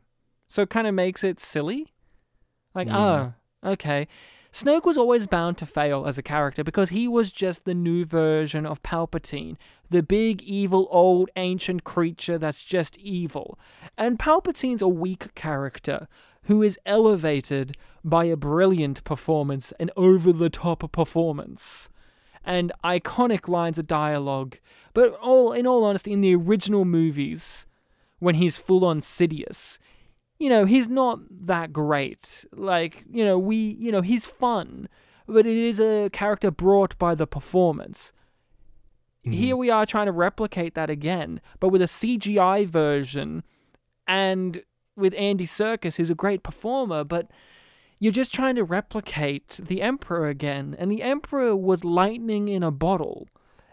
[0.48, 1.92] so it kind of makes it silly.
[2.74, 2.94] Like Mm.
[2.94, 4.08] oh, okay.
[4.52, 8.04] Snoke was always bound to fail as a character because he was just the new
[8.04, 9.56] version of Palpatine,
[9.88, 13.58] the big, evil, old, ancient creature that's just evil.
[13.96, 16.06] And Palpatine's a weak character
[16.44, 21.88] who is elevated by a brilliant performance, an over the top performance,
[22.44, 24.58] and iconic lines of dialogue.
[24.92, 27.66] But all in all honesty, in the original movies,
[28.18, 29.78] when he's full on Sidious,
[30.38, 32.44] you know, he's not that great.
[32.52, 34.88] Like, you know, we, you know, he's fun,
[35.28, 38.12] but it is a character brought by the performance.
[39.24, 39.32] Mm-hmm.
[39.32, 43.44] Here we are trying to replicate that again, but with a CGI version
[44.08, 44.62] and
[44.96, 47.30] with Andy Serkis, who's a great performer, but
[47.98, 50.74] you're just trying to replicate the Emperor again.
[50.78, 53.28] And the Emperor was lightning in a bottle.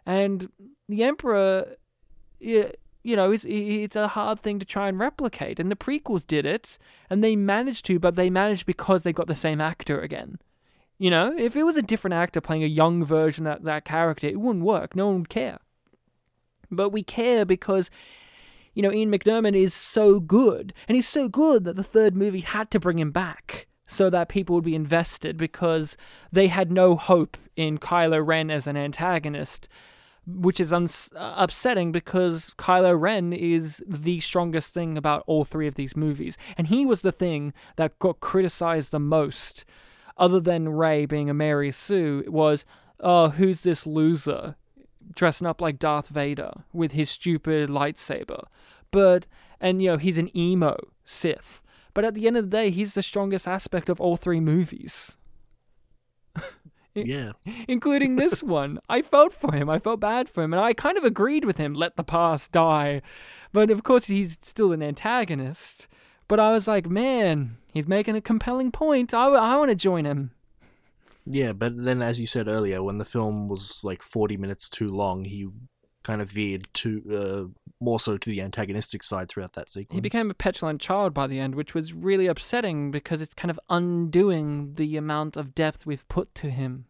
[0.05, 0.49] And
[0.87, 1.75] the Emperor,
[2.39, 2.71] you
[3.03, 5.59] know, it's, it's a hard thing to try and replicate.
[5.59, 6.77] And the prequels did it,
[7.09, 10.37] and they managed to, but they managed because they got the same actor again.
[10.97, 14.27] You know, if it was a different actor playing a young version of that character,
[14.27, 14.95] it wouldn't work.
[14.95, 15.59] No one would care.
[16.69, 17.89] But we care because,
[18.73, 20.73] you know, Ian McDiarmid is so good.
[20.87, 24.29] And he's so good that the third movie had to bring him back so that
[24.29, 25.97] people would be invested because
[26.31, 29.67] they had no hope in Kylo Ren as an antagonist,
[30.27, 35.75] which is uh, upsetting because Kylo Ren is the strongest thing about all three of
[35.75, 36.37] these movies.
[36.57, 39.65] And he was the thing that got criticized the most
[40.19, 42.65] other than Rey being a Mary Sue, was,
[42.99, 44.57] oh, who's this loser
[45.13, 48.43] dressing up like Darth Vader with his stupid lightsaber?
[48.91, 49.27] But,
[49.61, 51.61] and you know, he's an emo Sith.
[51.93, 55.17] But at the end of the day, he's the strongest aspect of all three movies,
[56.95, 57.31] Yeah.
[57.67, 58.79] including this one.
[58.89, 59.69] I felt for him.
[59.69, 60.53] I felt bad for him.
[60.53, 63.01] And I kind of agreed with him let the past die.
[63.51, 65.87] But of course, he's still an antagonist.
[66.27, 69.13] But I was like, man, he's making a compelling point.
[69.13, 70.31] I, I want to join him.
[71.31, 74.87] Yeah, but then as you said earlier, when the film was like 40 minutes too
[74.87, 75.47] long, he
[76.01, 79.95] kind of veered to uh, more so to the antagonistic side throughout that sequence.
[79.95, 83.51] He became a petulant child by the end, which was really upsetting because it's kind
[83.51, 86.85] of undoing the amount of depth we've put to him.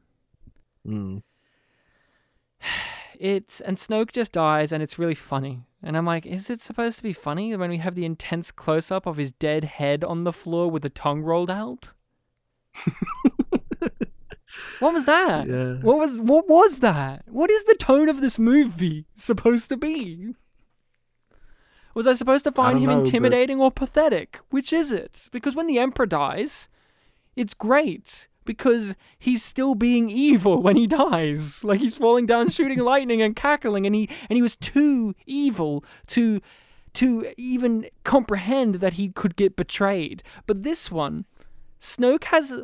[0.87, 1.21] Mm.
[3.21, 5.65] It's and Snoke just dies, and it's really funny.
[5.83, 8.91] And I'm like, is it supposed to be funny when we have the intense close
[8.91, 11.95] up of his dead head on the floor with the tongue rolled out?
[14.80, 15.47] what was that?
[15.47, 15.73] Yeah.
[15.76, 17.23] What was what was that?
[17.27, 20.35] What is the tone of this movie supposed to be?
[21.93, 24.39] Was I supposed to find him know, but- intimidating or pathetic?
[24.49, 25.27] Which is it?
[25.31, 26.69] Because when the Emperor dies,
[27.35, 31.63] it's great because he's still being evil when he dies.
[31.63, 35.84] Like he's falling down, shooting lightning and cackling, and he and he was too evil
[36.07, 36.41] to
[36.93, 40.23] to even comprehend that he could get betrayed.
[40.47, 41.26] But this one,
[41.80, 42.63] Snoke has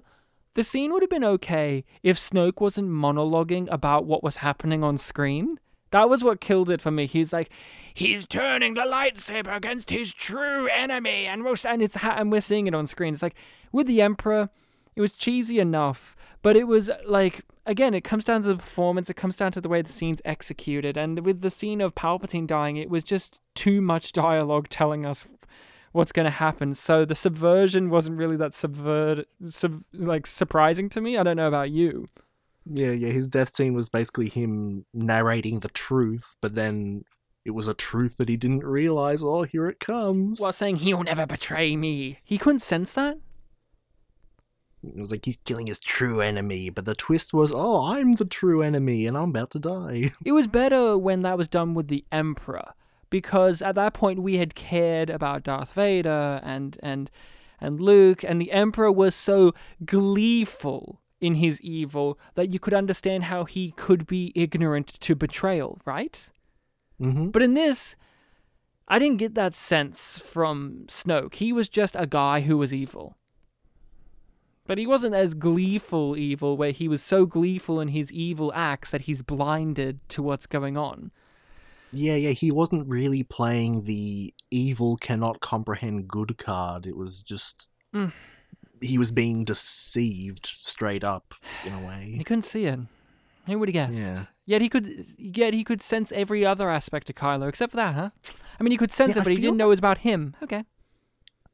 [0.56, 4.98] the scene would have been okay if Snoke wasn't monologuing about what was happening on
[4.98, 5.60] screen.
[5.92, 7.06] That was what killed it for me.
[7.06, 7.50] He's like,
[7.94, 12.68] he's turning the lightsaber against his true enemy, and we're and it's and we're seeing
[12.68, 13.14] it on screen.
[13.14, 13.36] It's like
[13.72, 14.50] with the Emperor,
[14.96, 19.10] it was cheesy enough, but it was like again, it comes down to the performance.
[19.10, 22.48] It comes down to the way the scene's executed, and with the scene of Palpatine
[22.48, 25.28] dying, it was just too much dialogue telling us
[25.96, 26.74] what's going to happen.
[26.74, 31.18] So the subversion wasn't really that subvert sub, like surprising to me.
[31.18, 32.10] I don't know about you.
[32.66, 33.10] Yeah, yeah.
[33.10, 37.06] His death scene was basically him narrating the truth, but then
[37.46, 39.24] it was a truth that he didn't realize.
[39.24, 40.40] Oh, here it comes.
[40.42, 42.20] While saying he'll never betray me.
[42.24, 43.18] He couldn't sense that?
[44.84, 48.26] It was like he's killing his true enemy, but the twist was, oh, I'm the
[48.26, 50.12] true enemy and I'm about to die.
[50.26, 52.74] It was better when that was done with the Emperor.
[53.10, 57.10] Because at that point we had cared about Darth Vader and and
[57.60, 59.54] and Luke, and the Emperor was so
[59.86, 65.80] gleeful in his evil that you could understand how he could be ignorant to betrayal,
[65.86, 66.30] right?
[67.02, 67.30] mm-hmm.
[67.30, 67.96] But in this,
[68.88, 71.36] I didn't get that sense from Snoke.
[71.36, 73.18] He was just a guy who was evil.
[74.68, 78.92] But he wasn't as gleeful evil, where he was so gleeful in his evil acts
[78.92, 81.12] that he's blinded to what's going on.
[81.92, 82.32] Yeah, yeah.
[82.32, 86.86] He wasn't really playing the evil cannot comprehend good card.
[86.86, 87.70] It was just.
[87.94, 88.12] Mm.
[88.82, 91.34] He was being deceived straight up,
[91.66, 92.14] in a way.
[92.18, 92.80] He couldn't see it.
[93.48, 93.98] Who would have guessed?
[93.98, 94.26] Yeah.
[94.46, 95.06] Yet he could.
[95.18, 98.10] Yet he could sense every other aspect of Kylo, except for that, huh?
[98.60, 99.80] I mean, he could sense Yeah, it, I but he feel didn't know it was
[99.80, 100.36] about him.
[100.44, 100.66] Okay.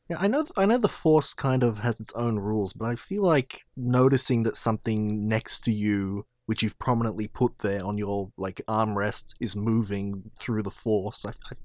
[0.09, 0.45] Yeah, I know.
[0.57, 4.43] I know the Force kind of has its own rules, but I feel like noticing
[4.43, 9.55] that something next to you, which you've prominently put there on your like armrest, is
[9.55, 11.25] moving through the Force.
[11.25, 11.55] I, I, I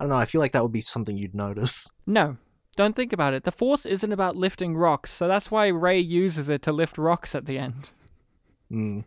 [0.00, 0.16] don't know.
[0.16, 1.90] I feel like that would be something you'd notice.
[2.06, 2.38] No,
[2.74, 3.44] don't think about it.
[3.44, 7.34] The Force isn't about lifting rocks, so that's why Rey uses it to lift rocks
[7.34, 7.90] at the end.
[8.72, 9.04] Mm.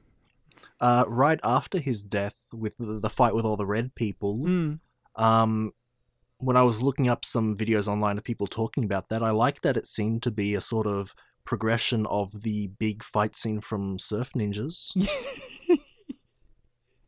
[0.80, 4.80] Uh, right after his death, with the, the fight with all the red people, Mm.
[5.16, 5.72] um,
[6.38, 9.64] when I was looking up some videos online of people talking about that, I liked
[9.64, 11.16] that it seemed to be a sort of
[11.46, 14.92] progression of the big fight scene from Surf Ninjas.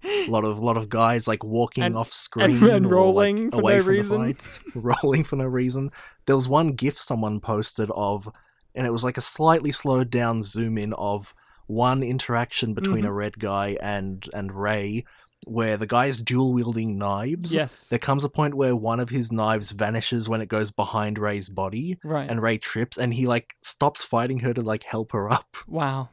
[0.06, 3.52] a lot of lot of guys like walking And- off screen and or, rolling like,
[3.54, 4.22] for away no from reason.
[4.22, 4.60] the fight,
[5.04, 5.92] rolling for no reason.
[6.26, 8.30] There was one GIF someone posted of,
[8.76, 11.34] and it was like a slightly slowed down zoom in of
[11.68, 13.08] one interaction between Mhm.
[13.08, 15.06] a red guy and and Rey,
[15.46, 17.54] where the guy is dual wielding knives.
[17.54, 17.88] Yes.
[17.90, 21.50] There comes a point where one of his knives vanishes when it goes behind Rey's
[21.50, 22.30] body, Right.
[22.30, 25.58] and Rey trips, and he like stops fighting her to like help her up.
[25.68, 26.10] wow.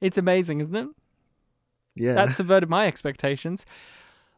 [0.00, 0.88] It's amazing, isn't it?
[1.94, 3.66] Yeah, That subverted my expectations.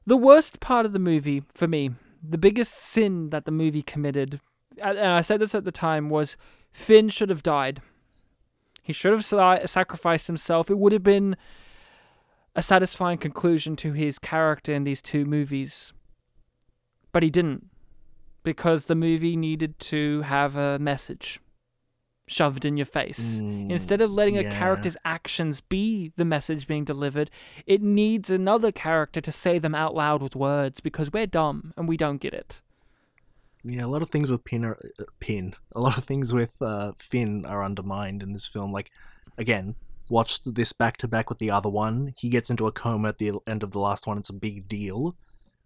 [0.07, 1.91] The worst part of the movie, for me,
[2.29, 4.41] the biggest sin that the movie committed,
[4.79, 6.37] and and I said this at the time, was
[6.73, 7.81] Finn should have died.
[8.83, 9.25] He should have
[9.71, 10.69] sacrificed himself.
[10.71, 11.37] It would have been
[12.55, 15.93] a satisfying conclusion to his character in these two movies.
[17.13, 17.67] But he didn't.
[18.45, 21.41] Because the movie needed to have a message
[22.27, 23.41] shoved in your face.
[23.41, 27.31] Mm, Instead of letting a character's actions be the message being delivered,
[27.67, 31.89] it needs another character to say them out loud with words because we're dumb and
[31.89, 32.61] we don't get it.
[33.65, 35.55] Yeah, a lot of things with Pin are uh, Pin.
[35.77, 38.73] A lot of things with uh, Finn are undermined in this film.
[38.73, 38.91] Like,
[39.39, 39.77] again,
[40.09, 42.15] watched this back to back with the other one.
[42.19, 44.19] He gets into a coma at the end of the last one.
[44.19, 45.17] It's a big deal.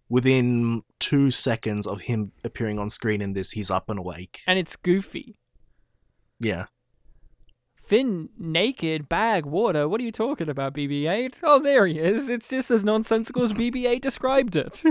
[0.09, 4.39] Within two seconds of him appearing on screen in this, he's up and awake.
[4.47, 5.37] And it's goofy.
[6.39, 6.65] Yeah,
[7.87, 9.87] Finn naked, bag, water.
[9.87, 11.39] What are you talking about, BB 8?
[11.43, 12.27] Oh, there he is.
[12.27, 14.83] It's just as nonsensical as BB 8 described it.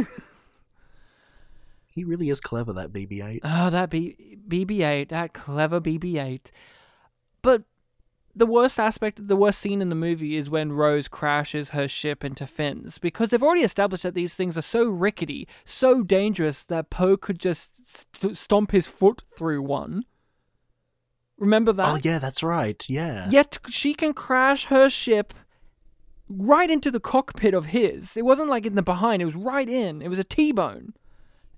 [1.86, 2.72] he really is clever.
[2.72, 3.40] That BB-8.
[3.44, 6.50] Oh, ah, that B- BB-8, that clever BB-8.
[7.42, 7.64] But
[8.36, 12.22] the worst aspect, the worst scene in the movie is when Rose crashes her ship
[12.22, 16.90] into Finn's because they've already established that these things are so rickety, so dangerous that
[16.90, 20.04] Poe could just st- stomp his foot through one.
[21.38, 21.88] Remember that?
[21.88, 22.84] Oh yeah, that's right.
[22.88, 23.28] Yeah.
[23.30, 25.32] Yet she can crash her ship
[26.28, 28.18] right into the cockpit of his.
[28.18, 30.02] It wasn't like in the behind, it was right in.
[30.02, 30.92] It was a T bone.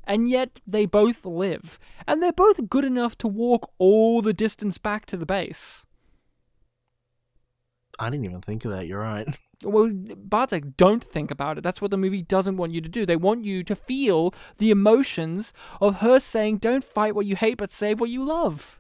[0.05, 1.79] And yet they both live.
[2.07, 5.85] And they're both good enough to walk all the distance back to the base.
[7.99, 8.87] I didn't even think of that.
[8.87, 9.27] You're right.
[9.65, 11.63] Well, Bartek, don't think about it.
[11.63, 13.05] That's what the movie doesn't want you to do.
[13.05, 17.57] They want you to feel the emotions of her saying, Don't fight what you hate,
[17.59, 18.79] but save what you love.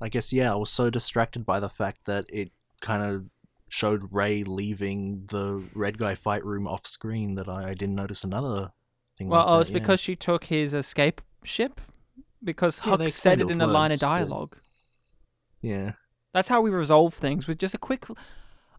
[0.00, 0.50] I guess yeah.
[0.50, 3.26] I was so distracted by the fact that it kind of
[3.68, 8.24] showed Rey leaving the red guy fight room off screen that I, I didn't notice
[8.24, 8.72] another
[9.18, 9.28] thing.
[9.28, 9.74] Well, like oh, it's yeah.
[9.74, 11.82] because she took his escape ship?
[12.42, 14.56] Because Yeah, Hux said it in with a line of words, but- dialogue.
[15.60, 15.92] yeah.
[16.34, 18.06] That's how we resolve things with just a quick.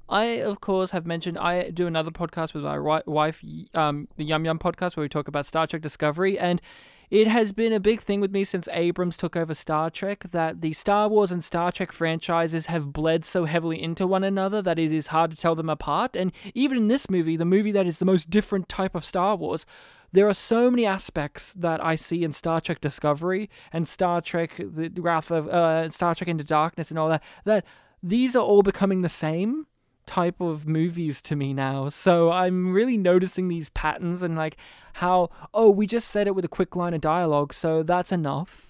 [0.08, 3.44] I, of course, have mentioned I do another podcast with my wife,
[3.74, 6.62] um, the Yum Yum podcast, where we talk about Star Trek Discovery, and
[7.10, 10.62] it has been a big thing with me since Abrams took over Star Trek that
[10.62, 14.78] the Star Wars and Star Trek franchises have bled so heavily into one another that
[14.78, 16.16] it is hard to tell them apart.
[16.16, 19.36] And even in this movie, the movie that is the most different type of Star
[19.36, 19.66] Wars,
[20.12, 24.56] there are so many aspects that I see in Star Trek Discovery and Star Trek
[24.58, 27.66] The Wrath of uh, Star Trek Into Darkness and all that that
[28.02, 29.68] these are all becoming the same
[30.06, 31.90] type of movies to me now.
[31.90, 34.58] So I'm really noticing these patterns and like
[34.94, 38.69] how oh we just said it with a quick line of dialogue, so that's enough.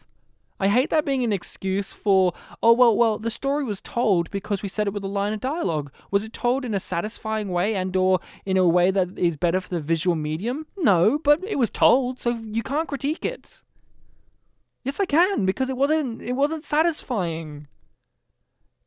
[0.60, 4.62] I hate that being an excuse for oh well well the story was told because
[4.62, 5.92] we said it with a line of dialogue.
[6.12, 9.62] Was it told in a satisfying way and or in a way that is better
[9.62, 10.66] for the visual medium?
[10.78, 13.62] No, but it was told, so you can't critique it.
[14.84, 17.68] Yes, I can because it wasn't it wasn't satisfying.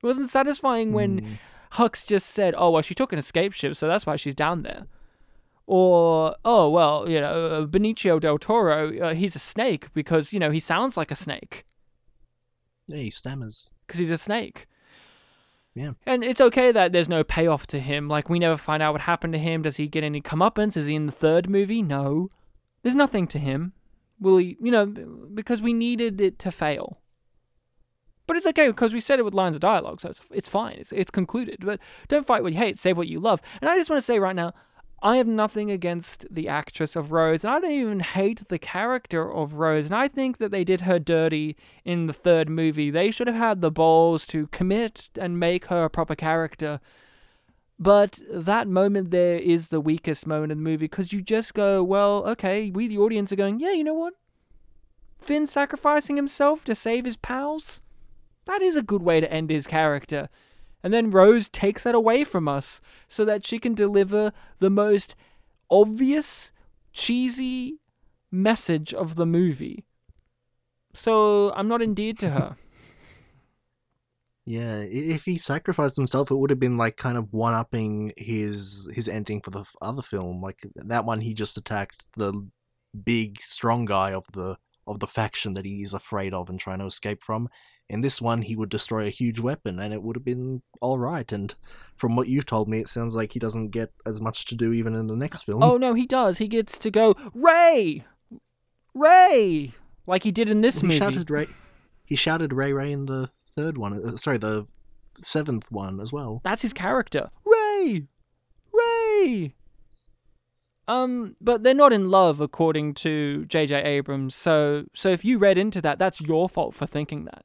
[0.02, 1.38] It wasn't satisfying when Mm.
[1.74, 4.62] Hux just said, "Oh well, she took an escape ship, so that's why she's down
[4.62, 4.86] there."
[5.66, 10.38] Or, "Oh well, you know, uh, Benicio del Toro, uh, he's a snake because you
[10.40, 11.64] know he sounds like a snake
[12.88, 13.70] Yeah, he stammers.
[13.86, 14.66] because he's a snake."
[15.74, 15.92] Yeah.
[16.06, 18.06] And it's okay that there's no payoff to him.
[18.08, 19.62] Like we never find out what happened to him.
[19.62, 20.76] Does he get any comeuppance?
[20.76, 21.80] Is he in the third movie?
[21.80, 22.28] No.
[22.82, 23.72] There's nothing to him.
[24.20, 24.56] Will he?
[24.60, 26.98] You know, because we needed it to fail.
[28.26, 30.76] But it's okay because we said it with lines of dialogue, so it's, it's fine.
[30.78, 31.56] It's, it's concluded.
[31.60, 33.40] But don't fight what you hate, save what you love.
[33.60, 34.52] And I just want to say right now,
[35.04, 39.30] I have nothing against the actress of Rose, and I don't even hate the character
[39.30, 39.86] of Rose.
[39.86, 42.88] And I think that they did her dirty in the third movie.
[42.88, 46.80] They should have had the balls to commit and make her a proper character.
[47.80, 51.82] But that moment there is the weakest moment in the movie because you just go,
[51.82, 54.14] well, okay, we the audience are going, yeah, you know what?
[55.18, 57.80] Finn sacrificing himself to save his pals?
[58.44, 60.28] That is a good way to end his character.
[60.82, 65.14] And then Rose takes that away from us so that she can deliver the most
[65.70, 66.50] obvious,
[66.92, 67.78] cheesy
[68.30, 69.84] message of the movie.
[70.94, 72.56] So I'm not endeared to her.
[74.44, 78.88] Yeah, if he sacrificed himself, it would have been like kind of one upping his
[78.92, 80.40] his ending for the other film.
[80.42, 82.48] Like that one, he just attacked the
[83.04, 84.56] big strong guy of the
[84.86, 87.48] of the faction that he is afraid of and trying to escape from.
[87.88, 90.98] In this one, he would destroy a huge weapon, and it would have been all
[90.98, 91.30] right.
[91.30, 91.54] And
[91.94, 94.72] from what you've told me, it sounds like he doesn't get as much to do
[94.72, 95.62] even in the next film.
[95.62, 96.38] oh no, he does.
[96.38, 98.04] He gets to go, Rey!
[98.94, 99.72] Rey!
[100.06, 100.98] Like he did in this he movie.
[100.98, 101.46] shouted Rey.
[102.04, 103.94] He shouted Rey Rey in the third one.
[104.04, 104.66] Uh, sorry, the
[105.20, 106.40] seventh one as well.
[106.44, 107.30] That's his character.
[107.44, 108.06] Rey!
[108.72, 109.54] Rey!
[110.92, 113.82] Um, but they're not in love according to J.J.
[113.82, 114.34] Abrams.
[114.34, 117.44] So, so if you read into that, that's your fault for thinking that.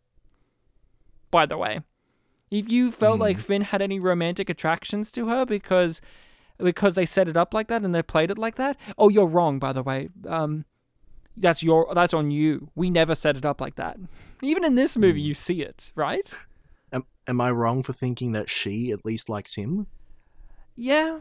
[1.31, 1.79] By the way,
[2.51, 6.01] if you felt like Finn had any romantic attractions to her because
[6.57, 9.27] because they set it up like that and they played it like that, oh, you're
[9.27, 9.59] wrong.
[9.59, 10.65] By the way, um,
[11.37, 12.69] that's your that's on you.
[12.75, 13.97] We never set it up like that.
[14.41, 16.33] Even in this movie, you see it, right?
[16.91, 19.87] Am, am I wrong for thinking that she at least likes him?
[20.75, 21.19] Yeah.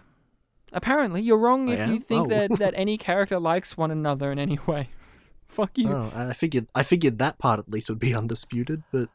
[0.72, 2.28] Apparently, you're wrong I if you think Oh.
[2.30, 4.90] that, that any character likes one another in any way.
[5.48, 5.90] Fuck you.
[5.92, 9.08] Oh, I figured I figured that part at least would be undisputed, but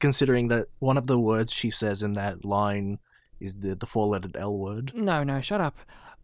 [0.00, 2.98] considering that one of the words she says in that line
[3.40, 4.92] is the the four lettered L word.
[4.94, 5.76] No, no, shut up.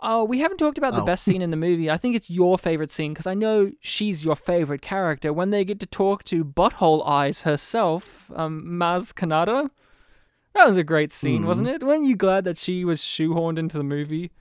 [0.05, 1.05] Oh, we haven't talked about the Oh.
[1.05, 1.89] best scene in the movie.
[1.89, 5.65] I think it's your favorite scene because I know she's your favorite character when they
[5.65, 9.71] get to talk to Butthole Eyes herself, um, Maz Kanata.
[10.55, 11.47] That was a great scene, Mhm.
[11.47, 11.85] wasn't it?
[11.85, 14.33] Weren't you glad that she was shoehorned into the movie?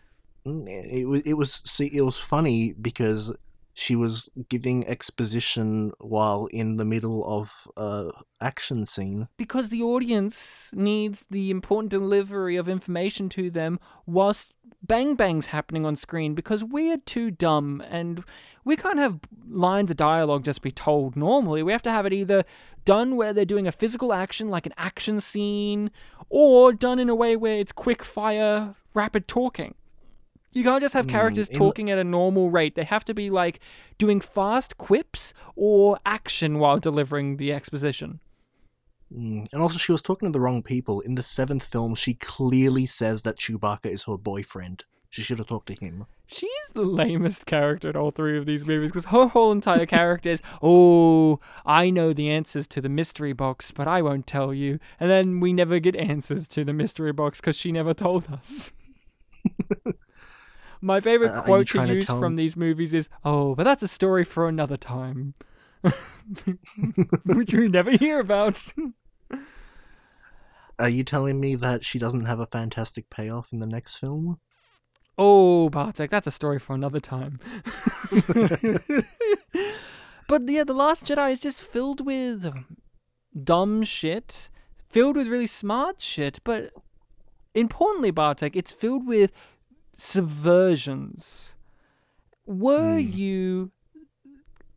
[0.46, 3.36] Mm, It was it was see it was funny because
[3.74, 8.12] she was giving exposition while in the middle of a
[8.42, 9.28] action scene.
[9.38, 14.54] because the audience needs the important delivery of information to them whilst
[14.84, 18.24] bang bangs happening on screen because we're too dumb and
[18.66, 22.12] we can't have lines of dialogue just be told normally we have to have it
[22.14, 22.44] either
[22.84, 25.92] done where they're doing a physical action like an action scene
[26.30, 29.76] or done in a way where it's quick fire rapid talking
[30.52, 32.76] you can't just have characters in- talking at a normal rate.
[32.76, 33.60] They have to be like
[33.98, 38.20] doing fast quips or action while delivering the exposition.
[39.14, 39.48] Mm.
[39.52, 41.02] And also, she was talking to the wrong people.
[41.02, 44.86] In the seventh film, she clearly says that Chewbacca is her boyfriend.
[45.10, 46.06] She should have talked to him.
[46.26, 49.86] She is the lamest character in all three of these movies because her whole entire
[49.86, 54.54] character is, oh, I know the answers to the mystery box, but I won't tell
[54.54, 54.80] you.
[54.98, 58.72] And then we never get answers to the mystery box because she never told us.
[60.82, 64.24] My favorite Uh, quote to use from these movies is, oh, but that's a story
[64.24, 65.36] for another time.
[67.26, 68.74] Which we never hear about.
[70.80, 74.40] Are you telling me that she doesn't have a fantastic payoff in the next film?
[75.18, 77.40] Oh, Bartek, that's a story for another time.
[80.28, 82.52] but yeah, The Last Jedi is just filled with
[83.44, 84.50] dumb shit,
[84.90, 86.72] filled with really smart shit, but
[87.54, 89.32] importantly, Bartek, it's filled with
[90.02, 91.56] subversions.
[92.46, 93.00] Were Hmm.
[93.00, 93.72] you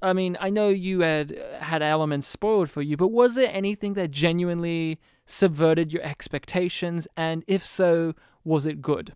[0.03, 1.31] I mean, I know you had
[1.61, 7.43] had elements spoiled for you, but was there anything that genuinely subverted your expectations and
[7.47, 8.15] if so,
[8.45, 9.15] was it good?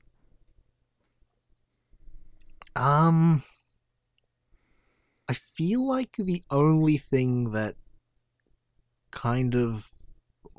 [2.76, 3.43] Um,
[5.28, 7.76] I feel like the only thing that
[9.10, 9.90] kind of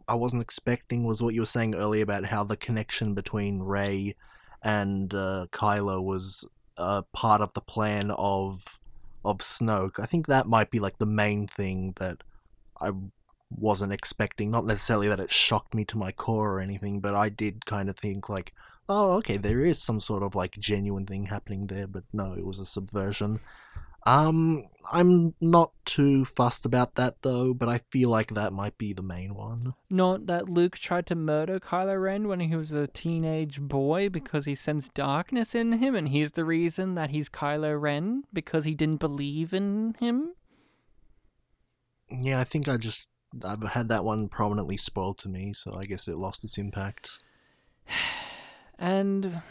[0.08, 4.16] I wasn't expecting was what you were saying earlier about how the connection between Rey
[4.62, 6.46] and uh, Kylo was
[6.78, 8.80] uh, part of the plan of
[9.24, 10.00] of Snoke.
[10.00, 12.24] I think that might be like the main thing that
[12.80, 12.92] I
[13.50, 14.50] wasn't expecting.
[14.52, 17.90] Not necessarily that it shocked me to my core or anything, but I did kind
[17.90, 18.54] of think like,
[18.88, 22.46] oh, okay, there is some sort of like genuine thing happening there, but no, it
[22.46, 23.40] was a subversion.
[24.06, 28.94] Um, I'm not too fussed about that though, but I feel like that might be
[28.94, 29.74] the main one.
[29.90, 34.46] Not that Luke tried to murder Kylo Ren when he was a teenage boy because
[34.46, 38.74] he sensed darkness in him, and he's the reason that he's Kylo Ren because he
[38.74, 40.34] didn't believe in him.
[42.10, 43.08] Yeah, I think I just
[43.44, 47.20] I've had that one prominently spoiled to me, so I guess it lost its impact.
[48.82, 49.42] And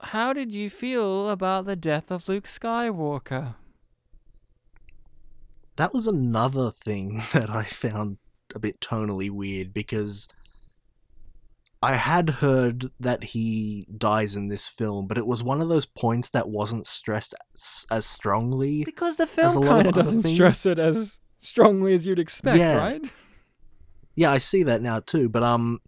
[0.00, 3.54] how did you feel about the death of Luke Skywalker?
[5.76, 8.18] That was another thing that I found
[8.54, 10.28] a bit tonally weird because
[11.82, 15.84] I had heard that he dies in this film, but it was one of those
[15.86, 18.84] points that wasn't stressed as, as strongly.
[18.84, 20.36] Because the As film kind of doesn't things.
[20.36, 22.78] stress it as strongly as you'd expect, Yeah.
[22.78, 23.04] right?
[24.14, 25.80] Yeah, I see that now too, but um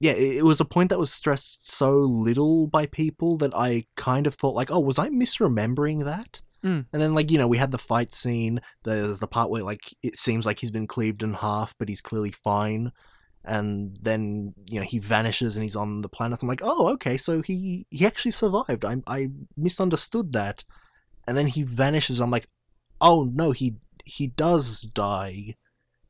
[0.00, 4.26] yeah, it, was a point that was stressed so little by people that I kind
[4.26, 6.86] of thought like, "Oh, was I misremembering that?" Mm.
[6.92, 9.94] And then like, you know, we had the fight scene, there's the part where like
[10.02, 12.92] it seems like he's been cleaved in half, but he's clearly fine.
[13.44, 16.42] And then, you know, he vanishes and he's on the planet.
[16.42, 18.86] I'm like, "Oh, okay, so he he actually survived.
[18.86, 20.64] I I misunderstood that."
[21.26, 22.20] And then he vanishes.
[22.20, 22.46] I'm like,
[23.02, 25.56] "Oh, no, he he does die."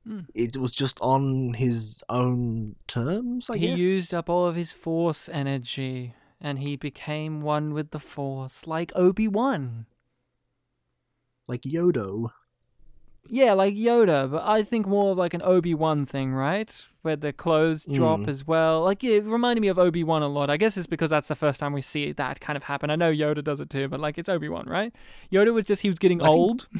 [0.06, 0.20] Hmm.
[0.34, 3.78] it was just on his own terms, I he guess.
[3.78, 8.92] used up all of his force energy and he became one with the force like
[8.96, 9.86] Obi-Wan.
[11.48, 12.30] like Yodo.
[13.28, 16.74] Yeah, like Yoda, but I think more of like an Obi-Wan thing, right?
[17.02, 18.28] Where the clothes drop Mm.
[18.28, 18.82] as well.
[18.82, 20.48] Like it reminded me of Obi-Wan a lot.
[20.50, 22.88] I guess it's because that's the first time we see that kind of happen.
[22.90, 24.92] I know Yoda does it too, but like it's Obi-Wan, right?
[25.30, 26.68] Yoda was just he was getting I think- old.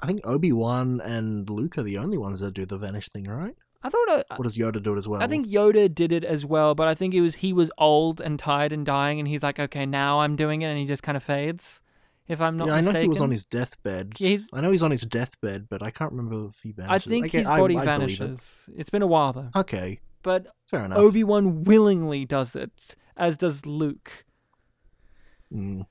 [0.00, 3.24] I think Obi Wan and Luke are the only ones that do the vanish thing,
[3.24, 3.56] right?
[3.82, 5.22] I thought uh, Or does Yoda do it as well?
[5.22, 8.20] I think Yoda did it as well, but I think it was he was old
[8.20, 11.02] and tired and dying, and he's like, okay, now I'm doing it, and he just
[11.02, 11.82] kind of fades.
[12.28, 14.14] If I'm not yeah, I know mistaken, he was on his deathbed.
[14.18, 17.06] Yeah, he's- I know he's on his deathbed, but I can't remember if he vanishes.
[17.06, 17.84] I think Okay, his body I it.
[17.84, 18.68] vanishes.
[18.76, 20.98] It's been a while though, Okay, but fair enough.
[20.98, 24.24] Obi Wan willingly does it, as does Luke.
[25.54, 25.86] Mm.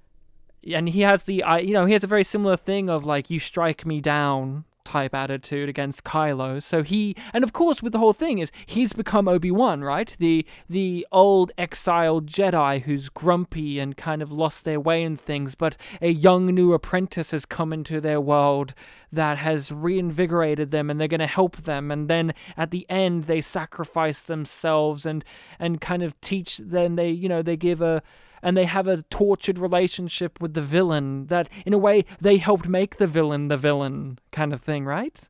[0.73, 3.29] And he has the I you know he has a very similar thing of like
[3.29, 6.63] you strike me down type attitude against Kylo.
[6.63, 10.15] So he and of course with the whole thing is he's become Obi-Wan, right?
[10.19, 15.55] The the old exiled Jedi who's grumpy and kind of lost their way in things,
[15.55, 18.73] but a young new apprentice has come into their world
[19.11, 23.25] that has reinvigorated them and they're going to help them and then at the end
[23.25, 25.25] they sacrifice themselves and
[25.57, 28.03] and kind of teach then they you know they give a
[28.45, 32.67] and they have a tortured relationship with the villain that in a way they helped
[32.67, 35.27] make the villain the villain kind of thing, right?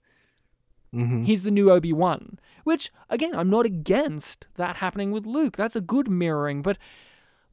[0.92, 5.56] hmm He's the new Obi-Wan, which again, I'm not against that happening with Luke.
[5.56, 6.78] That's a good mirroring, but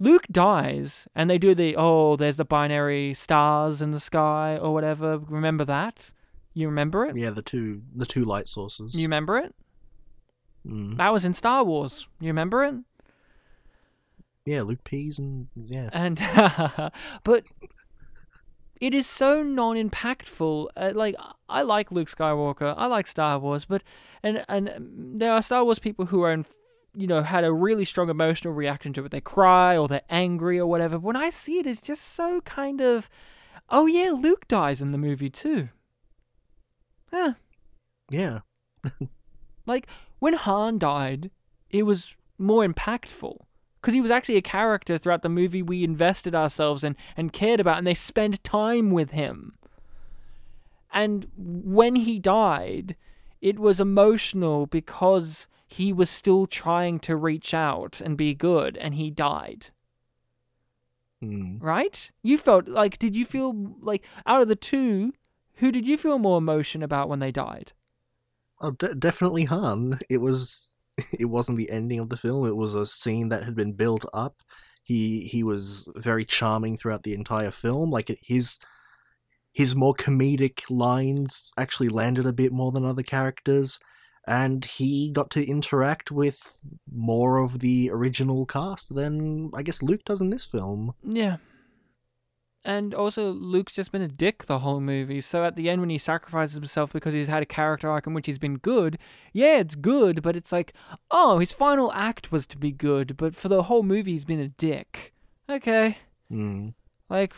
[0.00, 4.74] Luke dies and they do the oh, there's the binary stars in the sky or
[4.74, 5.18] whatever.
[5.18, 6.12] Remember that?
[6.54, 7.16] You remember it?
[7.16, 8.96] Yeah, the two the two light sources.
[8.96, 9.54] You remember it?
[10.66, 10.96] Mm.
[10.96, 12.08] That was in Star Wars.
[12.20, 12.74] You remember it?
[14.44, 15.88] Yeah, Luke peas and yeah.
[15.92, 16.20] and
[17.24, 17.44] but
[18.80, 21.14] it is so non-impactful uh, like
[21.48, 23.84] i like luke skywalker i like star wars but
[24.24, 26.44] and and there are star wars people who are in,
[26.94, 29.10] you know had a really strong emotional reaction to it.
[29.10, 30.98] They cry or they're angry or whatever.
[30.98, 33.08] But when i see it it's just so kind of
[33.70, 35.68] oh yeah luke dies in the movie too.
[37.12, 37.34] Yeah
[38.10, 38.40] Yeah.
[39.66, 39.86] like
[40.18, 41.30] when Han died,
[41.70, 43.38] it was more impactful
[43.82, 47.58] because he was actually a character throughout the movie we invested ourselves in and cared
[47.58, 49.54] about, and they spent time with him.
[50.92, 52.94] And when he died,
[53.40, 58.94] it was emotional because he was still trying to reach out and be good, and
[58.94, 59.70] he died.
[61.20, 61.60] Mm.
[61.60, 62.12] Right?
[62.22, 65.12] You felt like, did you feel like out of the two,
[65.54, 67.72] who did you feel more emotion about when they died?
[68.60, 69.98] Oh, de- definitely Han.
[70.08, 70.71] It was.
[71.18, 72.46] It wasn't the ending of the film.
[72.46, 74.36] It was a scene that had been built up.
[74.82, 77.90] He he was very charming throughout the entire film.
[77.90, 78.58] Like his
[79.52, 83.78] his more comedic lines actually landed a bit more than other characters,
[84.26, 86.58] and he got to interact with
[86.90, 90.94] more of the original cast than I guess Luke does in this film.
[91.04, 91.36] Yeah.
[92.64, 95.20] And also, Luke's just been a dick the whole movie.
[95.20, 98.14] So at the end, when he sacrifices himself because he's had a character arc in
[98.14, 98.98] which he's been good,
[99.32, 100.72] yeah, it's good, but it's like,
[101.10, 104.38] oh, his final act was to be good, but for the whole movie, he's been
[104.38, 105.12] a dick.
[105.50, 105.98] Okay.
[106.30, 106.74] Mm.
[107.10, 107.34] Like,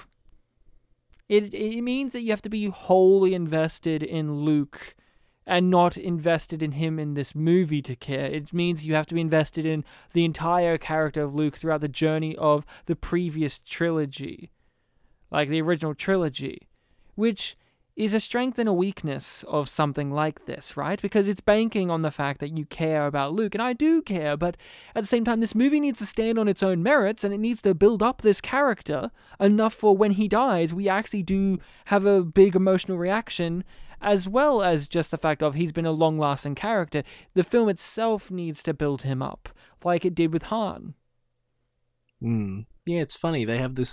[1.28, 4.94] it, it means that you have to be wholly invested in Luke
[5.46, 8.26] and not invested in him in this movie to care.
[8.26, 11.88] It means you have to be invested in the entire character of Luke throughout the
[11.88, 14.50] journey of the previous trilogy,
[15.34, 16.68] like the original trilogy,
[17.16, 17.56] which
[17.96, 21.02] is a strength and a weakness of something like this, right?
[21.02, 24.36] Because it's banking on the fact that you care about Luke, and I do care,
[24.36, 24.56] but
[24.94, 27.38] at the same time, this movie needs to stand on its own merits and it
[27.38, 32.04] needs to build up this character enough for when he dies, we actually do have
[32.04, 33.64] a big emotional reaction,
[34.00, 37.02] as well as just the fact of he's been a long lasting character.
[37.34, 39.48] The film itself needs to build him up,
[39.84, 40.94] like it did with Han.
[42.22, 42.66] Mm.
[42.86, 43.44] Yeah, it's funny.
[43.44, 43.90] They have this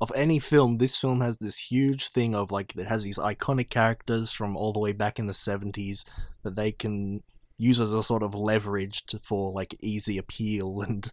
[0.00, 0.78] of any film.
[0.78, 4.72] This film has this huge thing of like it has these iconic characters from all
[4.72, 6.04] the way back in the seventies
[6.42, 7.22] that they can
[7.58, 11.12] use as a sort of leverage to, for like easy appeal and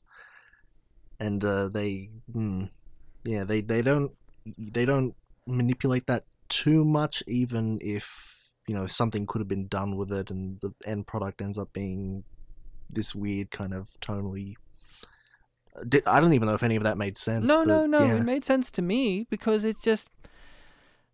[1.19, 2.69] and uh, they mm,
[3.23, 4.11] yeah they they don't
[4.57, 5.15] they don't
[5.47, 10.29] manipulate that too much even if you know something could have been done with it
[10.29, 12.23] and the end product ends up being
[12.89, 14.55] this weird kind of tonally
[15.87, 17.47] Di- I don't even know if any of that made sense.
[17.47, 18.05] No, no, but no.
[18.05, 18.15] yeah.
[18.17, 20.07] It made sense to me because it's just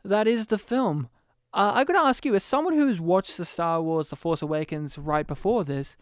[0.03, 1.09] that is the film.
[1.53, 4.97] Uh, I gotta ask you, as someone who's watched the Star Wars: The Force Awakens
[4.97, 5.97] right before this,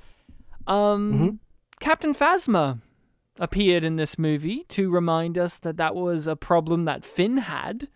[0.65, 1.39] um, Mhm.
[1.79, 2.81] Captain Phasma
[3.39, 7.87] appeared in this movie to remind us that that was a problem that Finn had.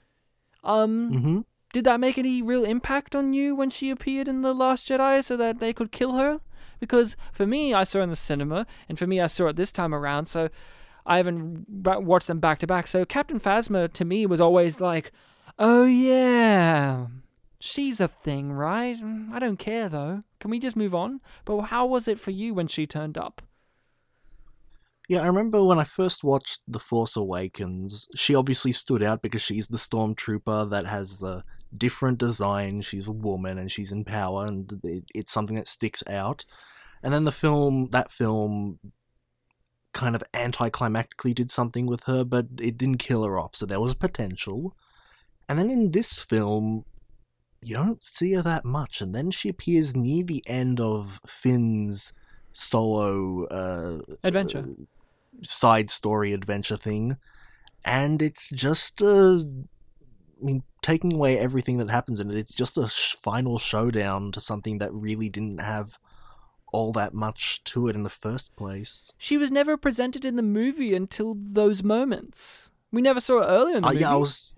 [0.63, 1.39] Um, Mm-hmm.
[1.73, 5.23] did that make any real impact on you when she appeared in The Last Jedi
[5.23, 6.39] so that they could kill her?
[6.81, 9.71] Because for me, I saw in the cinema, and for me, I saw it this
[9.71, 10.49] time around, so
[11.05, 12.87] I haven't watched them back to back.
[12.87, 15.11] So Captain Phasma to me was always like,
[15.57, 17.07] oh yeah,
[17.59, 18.97] she's a thing, right?
[19.31, 20.23] I don't care though.
[20.39, 21.21] Can we just move on?
[21.45, 23.41] But how was it for you when she turned up?
[25.07, 29.41] Yeah, I remember when I first watched The Force Awakens, she obviously stood out because
[29.41, 31.43] she's the stormtrooper that has a
[31.75, 32.81] different design.
[32.81, 36.45] She's a woman and she's in power, and it, it's something that sticks out.
[37.03, 38.79] And then the film, that film,
[39.93, 43.79] kind of anticlimactically did something with her, but it didn't kill her off, so there
[43.79, 44.75] was potential.
[45.49, 46.85] And then in this film,
[47.61, 52.13] you don't see her that much, and then she appears near the end of Finn's
[52.53, 54.65] solo uh, Adventure.
[55.43, 57.17] side story adventure thing,
[57.85, 59.45] and it's just a.
[60.41, 64.31] I mean, taking away everything that happens in it, it's just a sh- final showdown
[64.31, 65.97] to something that really didn't have
[66.73, 69.13] all that much to it in the first place.
[69.17, 72.71] She was never presented in the movie until those moments.
[72.91, 74.01] We never saw her earlier in the Uh, movie.
[74.01, 74.55] yeah, I was.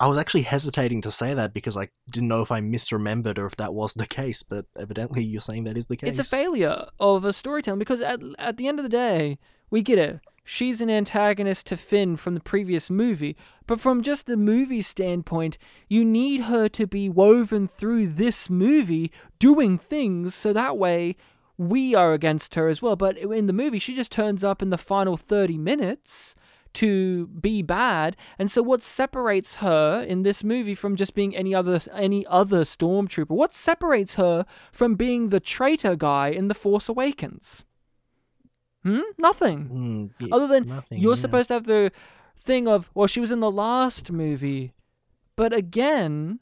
[0.00, 3.46] I was actually hesitating to say that because I didn't know if I misremembered or
[3.46, 6.18] if that was the case, but evidently you're saying that is the case.
[6.18, 9.38] It's a failure of a storytelling because at at the end of the day,
[9.70, 10.20] we get it.
[10.44, 15.58] She's an antagonist to Finn from the previous movie, but from just the movie standpoint,
[15.88, 21.16] you need her to be woven through this movie doing things so that way
[21.56, 22.96] we are against her as well.
[22.96, 26.34] But in the movie, she just turns up in the final 30 minutes
[26.74, 28.16] to be bad.
[28.38, 32.62] And so what separates her in this movie from just being any other any other
[32.64, 33.30] stormtrooper?
[33.30, 37.64] What separates her from being the traitor guy in The Force Awakens?
[38.84, 39.00] Hmm?
[39.18, 39.68] Nothing.
[40.20, 41.20] Mm, yeah, Other than nothing, you're yeah.
[41.20, 41.90] supposed to have the
[42.38, 44.72] thing of, well, she was in the last movie.
[45.36, 46.40] But again,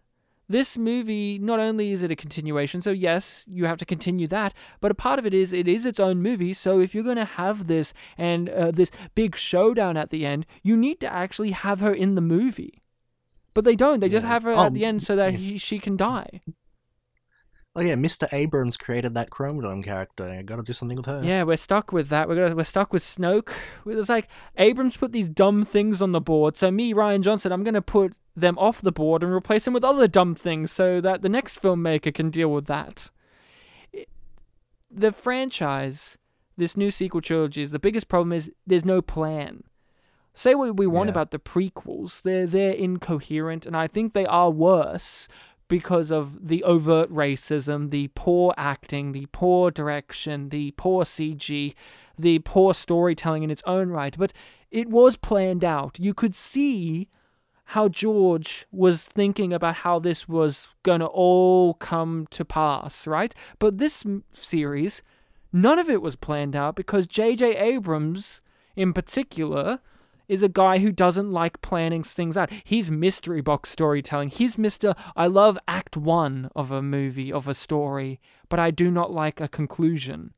[0.49, 4.53] this movie, not only is it a continuation, so yes, you have to continue that,
[4.81, 6.53] but a part of it is it is its own movie.
[6.53, 10.45] So if you're going to have this and uh, this big showdown at the end,
[10.63, 12.83] you need to actually have her in the movie.
[13.55, 14.01] But they don't.
[14.01, 15.39] They just have her Oh, at the end so that yeah.
[15.39, 16.41] he, she can die.
[17.75, 18.31] Oh yeah, Mr.
[18.33, 20.29] Abrams created that Chrome Dome character.
[20.29, 21.23] I gotta do something with her.
[21.25, 22.29] Yeah, we're stuck with that.
[22.29, 23.49] We're gonna, we're stuck with Snoke.
[23.87, 24.29] It's like
[24.59, 26.59] Abrams put these dumb things on the board.
[26.59, 29.85] So me, Rian Johnson, I'm gonna put them off the board and replace them with
[29.85, 33.11] other dumb things, so that the next filmmaker can deal with that.
[33.91, 34.09] It-
[34.91, 36.19] The franchise,
[36.59, 39.65] this new sequel trilogy, is the biggest problem is there's no plan.
[40.35, 41.13] Say what we want Yeah.
[41.13, 45.27] about the prequels, they're they're incoherent, and I think they are worse
[45.73, 51.73] because of the overt racism, the poor acting, the poor direction, the poor CG,
[52.19, 54.15] the poor storytelling in its own right.
[54.19, 54.35] But
[54.71, 55.99] it was planned out.
[55.99, 57.09] You could see
[57.73, 63.35] how George was thinking about how this was going to all come to pass, right?
[63.59, 64.05] But this
[64.35, 65.03] series,
[65.55, 67.57] none of it was planned out because J.J.
[67.57, 68.43] Abrams,
[68.77, 69.81] in particular,
[70.33, 72.51] is a guy who doesn't like planning things out.
[72.65, 74.31] He's mystery box storytelling.
[74.31, 74.97] He's Mr.
[75.15, 78.19] I love act one of a movie, of a story,
[78.49, 80.33] but I do not like a conclusion.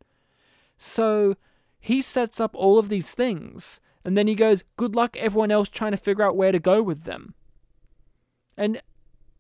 [0.77, 1.37] So
[1.79, 5.69] he sets up all of these things, and then he goes, Good luck, everyone else
[5.69, 7.35] trying to figure out where to go with them.
[8.57, 8.83] And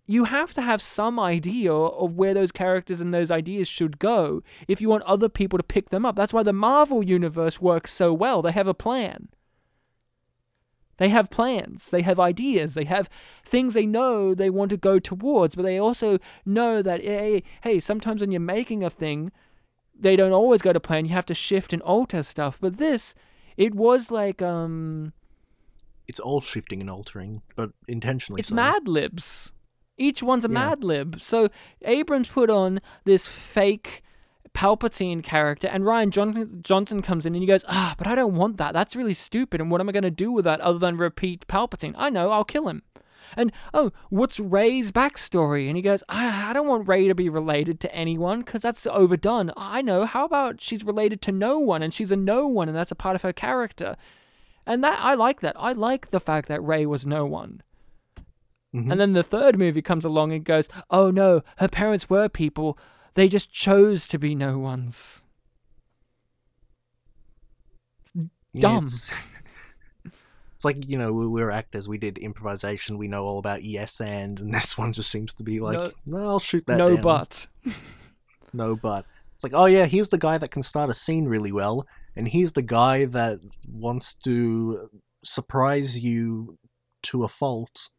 [0.07, 4.45] you have to have some idea of where those characters and those ideas should go
[4.69, 6.15] if you want other people to pick them up.
[6.15, 8.41] That's why the Marvel Universe works so well.
[8.41, 9.31] They have a plan.
[10.97, 13.09] They have plans, they have ideas, they have
[13.45, 17.81] things they know they want to go towards, but they also know that, hey, hey,
[17.81, 19.33] sometimes when you're making a thing,
[19.99, 21.05] they don't always go to plan.
[21.05, 22.59] You have to shift and alter stuff.
[22.61, 23.15] But this,
[23.57, 25.12] it was like, um,
[26.07, 28.55] It's all shifting and altering, but intentionally it's so.
[28.55, 29.53] Mad Libs.
[29.97, 30.55] Each one's a Yeah.
[30.55, 31.21] Mad Lib.
[31.21, 31.49] So
[31.83, 34.03] Abrams put on this fake
[34.55, 38.37] Palpatine character, and Rian John- Johnson comes in and he goes, Ah, but I don't
[38.37, 38.73] want that.
[38.73, 39.61] That's really stupid.
[39.61, 41.95] And what am I going to do with that other than repeat Palpatine?
[41.97, 42.83] I know, I'll kill him.
[43.37, 45.67] And oh, what's Rey's backstory?
[45.67, 48.87] And he goes, I, I don't want Rey to be related to anyone because that's
[48.87, 49.51] overdone.
[49.57, 50.05] I know.
[50.05, 52.97] How about she's related to no one and she's a no one and that's a
[52.97, 53.97] part of her character?
[54.67, 55.57] And that I like that.
[55.59, 57.63] I like the fact that Rey was no one.
[58.75, 58.91] Mhm.
[58.91, 62.79] And then the third movie comes along and goes, "Oh no, her parents were people.
[63.15, 65.23] They just chose to be no ones."
[68.57, 68.85] Dumb.
[68.85, 69.11] It's,
[70.55, 71.89] it's like you know we- we're actors.
[71.89, 72.99] We did improvisation.
[72.99, 76.19] We know all about yes and, and this one just seems to be like, No-
[76.19, 76.78] no, I'll shoot that.
[76.78, 77.03] no down.
[77.03, 77.47] but.
[78.53, 79.07] no but.
[79.35, 82.28] It's like, oh yeah, here's the guy that can start a scene really well, and
[82.28, 84.89] here's the guy that wants to
[85.24, 86.57] surprise you
[87.03, 87.91] to a fault.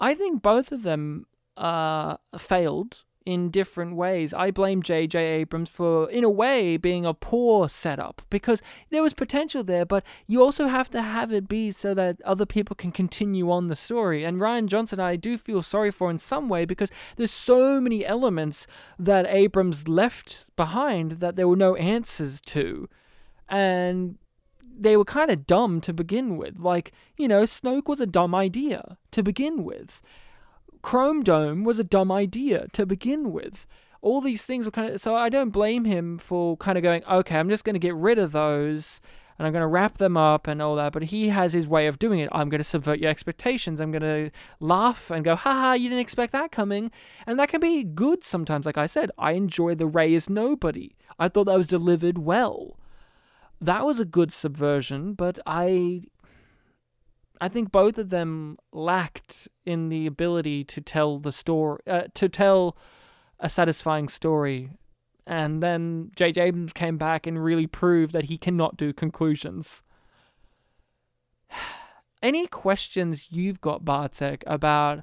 [0.00, 1.26] I think both of them
[1.56, 4.34] uh, failed in different ways.
[4.34, 5.18] I blame J.J.
[5.18, 10.04] Abrams for, in a way, being a poor setup because there was potential there, but
[10.26, 13.76] you also have to have it be so that other people can continue on the
[13.76, 14.24] story.
[14.24, 18.04] And Rian Johnson, I do feel sorry for in some way because there's so many
[18.04, 18.66] elements
[18.98, 22.88] that Abrams left behind that there were no answers to.
[23.48, 24.18] And
[24.78, 26.58] they were kind of dumb to begin with.
[26.58, 30.00] Like, you know, Snoke was a dumb idea to begin with.
[30.82, 33.66] Chrome Dome was a dumb idea to begin with.
[34.00, 35.00] All these things were kind of.
[35.00, 37.94] So I don't blame him for kind of going, okay, I'm just going to get
[37.94, 39.00] rid of those
[39.38, 40.92] and I'm going to wrap them up and all that.
[40.92, 42.28] But he has his way of doing it.
[42.32, 43.80] I'm going to subvert your expectations.
[43.80, 44.30] I'm going to
[44.60, 46.90] laugh and go, haha, you didn't expect that coming.
[47.26, 48.66] And that can be good sometimes.
[48.66, 50.96] Like I said, I enjoy the Rey is nobody.
[51.18, 52.76] I thought that was delivered well
[53.62, 56.02] that was a good subversion, but I
[57.42, 62.28] I think both of them lacked in the ability to tell the story uh, to
[62.28, 62.76] tell
[63.40, 64.70] a satisfying story.
[65.26, 66.40] And then J.J.
[66.40, 69.82] Abrams came back and really proved that he cannot do conclusions.
[72.22, 75.02] Any questions you've got, Bartek, about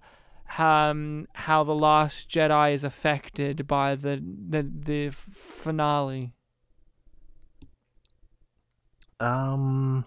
[0.57, 6.31] um, how the Last Jedi is affected by the the, the finale?
[9.19, 10.05] Um,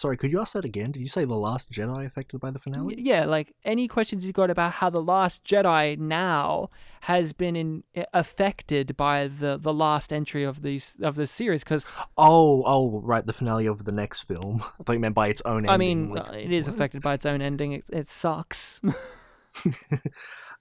[0.00, 0.90] sorry, could you ask that again?
[0.92, 2.94] Did you say the Last Jedi affected by the finale?
[2.98, 6.70] Yeah, like any questions you got about how the Last Jedi now
[7.02, 11.64] has been in, affected by the the last entry of these of this series?
[11.64, 11.84] Because
[12.16, 14.62] Oh, oh, right, the finale of the next film.
[14.80, 15.70] I thought you meant by its own ending.
[15.70, 16.74] I mean, like, uh, it is what?
[16.74, 17.72] affected by its own ending.
[17.72, 18.80] It, it sucks.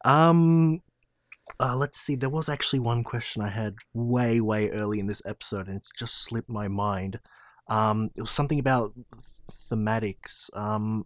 [0.06, 0.82] Um,
[1.60, 2.16] uh, let's see.
[2.16, 5.91] There was actually one question I had way, way early in this episode, and it's
[5.91, 7.20] just slipped my mind.
[7.69, 8.93] Um, it was something about
[9.69, 10.49] thematics.
[10.57, 11.05] Um,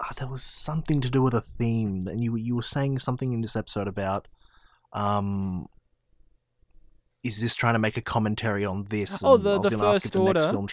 [0.00, 3.32] ah, there was something to do with a theme, and you you were saying something
[3.32, 4.28] in this episode about,
[4.92, 5.66] um.
[7.24, 9.24] Is this trying to make a commentary on this?
[9.24, 10.52] Oh, the- I was the First if the next Order.
[10.52, 10.68] film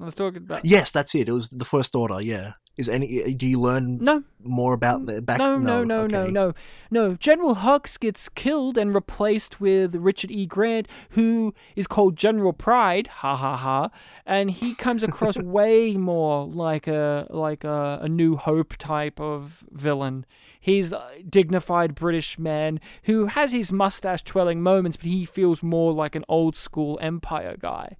[0.00, 1.28] I was talking about Yes, that's it.
[1.28, 2.20] It was the first order.
[2.20, 2.52] Yeah.
[2.82, 3.34] Is any?
[3.34, 5.38] Do you learn no, more about the back?
[5.38, 6.32] no, no, no, no, okay.
[6.32, 6.52] no,
[6.90, 7.14] no.
[7.14, 10.46] General Hux gets killed and replaced with Richard E.
[10.46, 13.06] Grant, who is called General Pryde.
[13.06, 13.90] Ha ha ha!
[14.26, 19.64] And he comes across way more like a like a, a New Hope type of
[19.70, 20.26] villain.
[20.60, 25.92] He's a dignified British man who has his mustache twirling moments, but he feels more
[25.92, 27.96] like an old school Empire guy.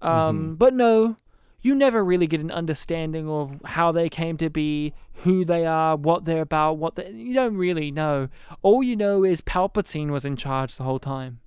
[0.00, 1.16] Um, But no,
[1.64, 4.92] you never really get an understanding of how they came to be,
[5.24, 8.28] who they are, what they're about, what they, you don't really know.
[8.62, 11.40] All you know is Palpatine was in charge the whole time.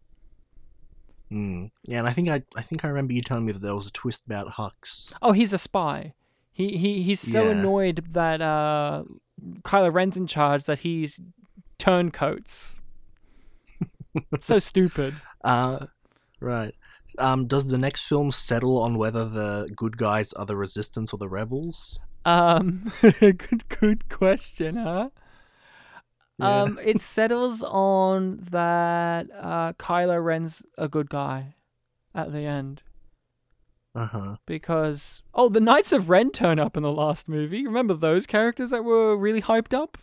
[1.31, 1.71] Mm.
[1.87, 3.87] Yeah, and I think I I think I remember you telling me that there was
[3.87, 5.13] a twist about Hux.
[5.21, 6.13] Oh, he's a spy.
[6.51, 7.51] He he he's so Yeah.
[7.51, 9.03] annoyed that uh,
[9.63, 11.19] Kylo Ren's in charge that he's
[11.77, 12.77] turncoats.
[14.41, 15.13] so stupid.
[15.43, 15.85] Uh,
[16.39, 16.73] right.
[17.19, 21.17] Um, does the next film settle on whether the good guys are the Resistance or
[21.17, 21.99] the Rebels?
[22.25, 25.09] Um, good good question, huh?
[26.39, 26.61] Yeah.
[26.63, 31.55] Um, it settles on that uh, Kylo Ren's a good guy
[32.13, 32.83] at the end
[33.95, 34.35] Uh huh.
[34.45, 37.65] because oh, the Knights of Ren turn up in the last movie.
[37.65, 39.97] Remember those characters that were really hyped up?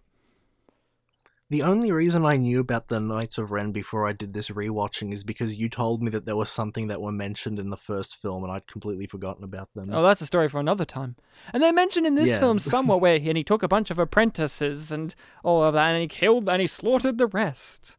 [1.51, 5.13] The only reason I knew about the Knights of Ren before I did this rewatching
[5.13, 8.17] is because you told me that there was something that were mentioned in the first
[8.17, 9.93] film, and I'd completely forgotten about them.
[9.93, 11.17] Oh, that's a story for another time.
[11.53, 12.41] And they mentioned in this Yeah.
[12.41, 15.93] film somewhere where he, and he took a bunch of apprentices and all of that,
[15.93, 17.99] and he killed and he slaughtered the rest.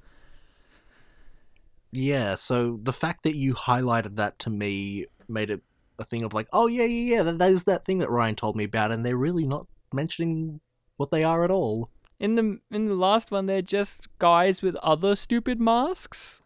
[1.92, 5.62] Yeah, so the fact that you highlighted that to me made it
[5.98, 8.36] a thing of like, oh yeah, yeah, yeah, that, that is that thing that Ryan
[8.36, 10.60] told me about, and they're really not mentioning
[10.98, 11.90] what they are at all.
[12.20, 16.42] In the in the last one, they're just guys with other stupid masks.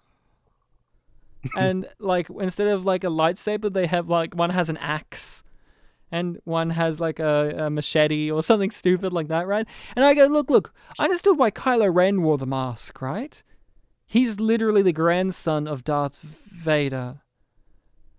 [1.56, 5.44] and like instead of like a lightsaber, they have like one has an axe,
[6.12, 9.66] and one has like a, a machete or something stupid like that, right?
[9.96, 13.42] And I go, look, look, I understood why Kylo Ren wore the mask, right?
[14.06, 17.22] He's literally the grandson of Darth Vader.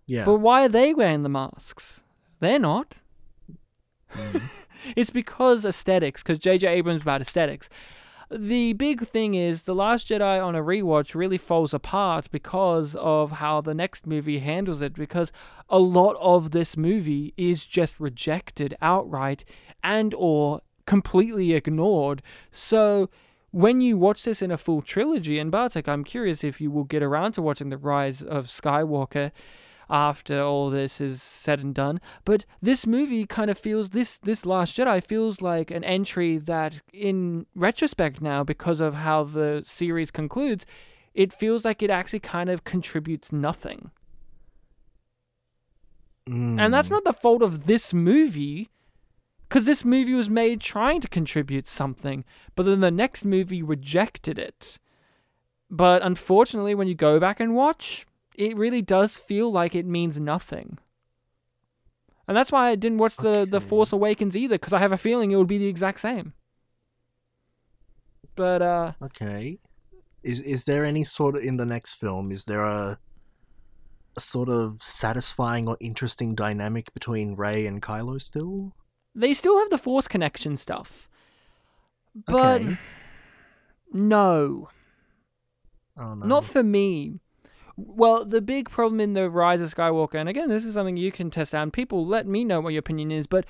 [0.06, 0.24] Yeah.
[0.24, 2.02] But why are they wearing the masks?
[2.38, 2.98] They're not.
[4.14, 4.66] Mm.
[4.96, 6.66] it's because aesthetics, because J.J.
[6.66, 7.68] Abrams about aesthetics.
[8.32, 13.32] The big thing is The Last Jedi on a rewatch really falls apart because of
[13.32, 15.32] how the next movie handles it, because
[15.68, 19.44] a lot of this movie is just rejected outright
[19.82, 22.22] and or completely ignored.
[22.52, 23.10] So
[23.50, 26.84] when you watch this in a full trilogy, and Bartek, I'm curious if you will
[26.84, 29.32] get around to watching The Rise of Skywalker
[29.90, 32.00] after all this is said and done.
[32.24, 36.80] But this movie kind of feels this this Last Jedi feels like an entry that,
[36.92, 40.64] in retrospect now, because of how the series concludes,
[41.12, 43.90] it feels like it actually kind of contributes nothing.
[46.26, 46.92] And that's Mm.
[46.92, 48.70] not the fault of this movie.
[49.48, 54.38] Because this movie was made trying to contribute something, but then the next movie rejected
[54.38, 54.78] it.
[55.68, 58.06] But unfortunately, when you go back and watch,
[58.40, 60.78] it really does feel like it means nothing.
[62.26, 64.96] And that's why I didn't watch the, the Force Awakens either, because I have a
[64.98, 66.32] feeling it would be the exact same.
[68.36, 69.58] But, uh, Okay.
[70.22, 72.30] Is is there any sort of in the next film?
[72.30, 72.98] Is there a
[74.16, 78.74] a sort of satisfying or interesting dynamic between Rey and Kylo still?
[79.14, 81.08] they still have the Force connection stuff.
[82.26, 82.76] But, Okay.
[83.92, 84.68] no.
[85.96, 86.26] Oh no.
[86.26, 87.20] Not for me.
[87.86, 91.12] Well, the big problem in the Rise of Skywalker, and again, this is something you
[91.12, 93.44] can test out, and people let me know what your opinion is, but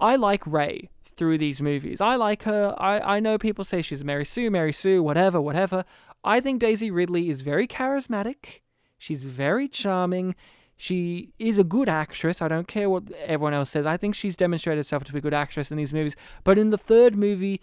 [0.00, 2.00] I like Rey through these movies.
[2.00, 2.74] I like her.
[2.78, 5.84] I, I know people say she's Mary Sue, Mary Sue, whatever, whatever.
[6.24, 8.60] I think Daisy Ridley is very charismatic.
[8.98, 10.34] She's very charming.
[10.76, 12.42] She is a good actress.
[12.42, 13.86] I don't care what everyone else says.
[13.86, 16.16] I think she's demonstrated herself to be a good actress in these movies.
[16.42, 17.60] But in the third movie,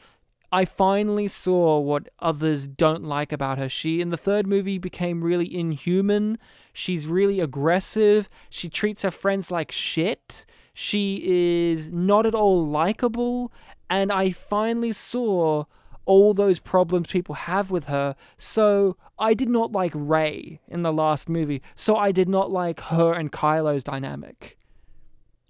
[0.52, 3.70] I finally saw what others don't like about her.
[3.70, 6.38] She, in the third movie, became really inhuman.
[6.74, 8.30] She's really aggressive.
[8.50, 10.46] She treats her friends like shit.
[10.74, 13.54] She is not at all likable.
[13.90, 15.66] And I finally saw
[16.06, 18.16] all those problems people have with her.
[18.38, 21.62] So I did not like Rey in the last movie.
[21.76, 24.58] So I did not like her and Kylo's dynamic.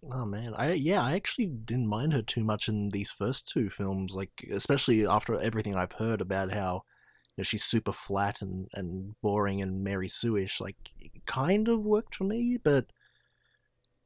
[0.10, 3.70] Oh man, I yeah, I actually didn't mind her too much in these first two
[3.70, 6.84] films, like especially after everything I've heard about how
[7.36, 10.60] you know, she's super flat and, and boring and Mary Sue-ish.
[10.60, 12.88] Like, it kind of worked for me, but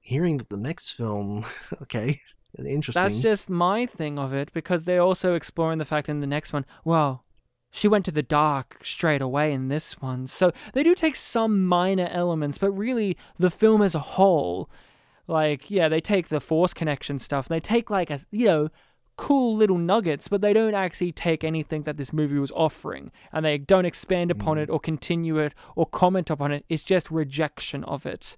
[0.01, 1.45] hearing that the next film,
[1.81, 2.19] okay,
[2.63, 3.01] interesting.
[3.01, 6.53] That's just my thing of it because they're also exploring the fact in the next
[6.53, 7.23] one, well,
[7.71, 10.27] she went to the dark straight away in this one.
[10.27, 14.69] So they do take some minor elements, but really the film as a whole
[15.27, 17.47] like, yeah, they take the force connection stuff.
[17.47, 18.69] They take like a you know
[19.17, 23.45] cool little nuggets, but they don't actually take anything that this movie was offering, and
[23.45, 24.63] they don't expand upon Mm.
[24.63, 26.65] it or continue it or comment upon it.
[26.69, 28.35] It's just rejection of it.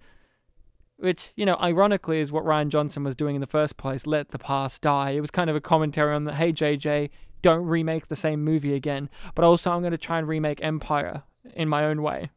[0.97, 4.29] Which, you know, ironically is what Rian Johnson was doing in the first place, let
[4.29, 5.11] the past die.
[5.11, 7.09] It was kind of a commentary on the hey JJ,
[7.43, 9.09] don't remake the same movie again.
[9.35, 11.23] But also I'm gonna try and remake Empire
[11.53, 12.29] in my own way.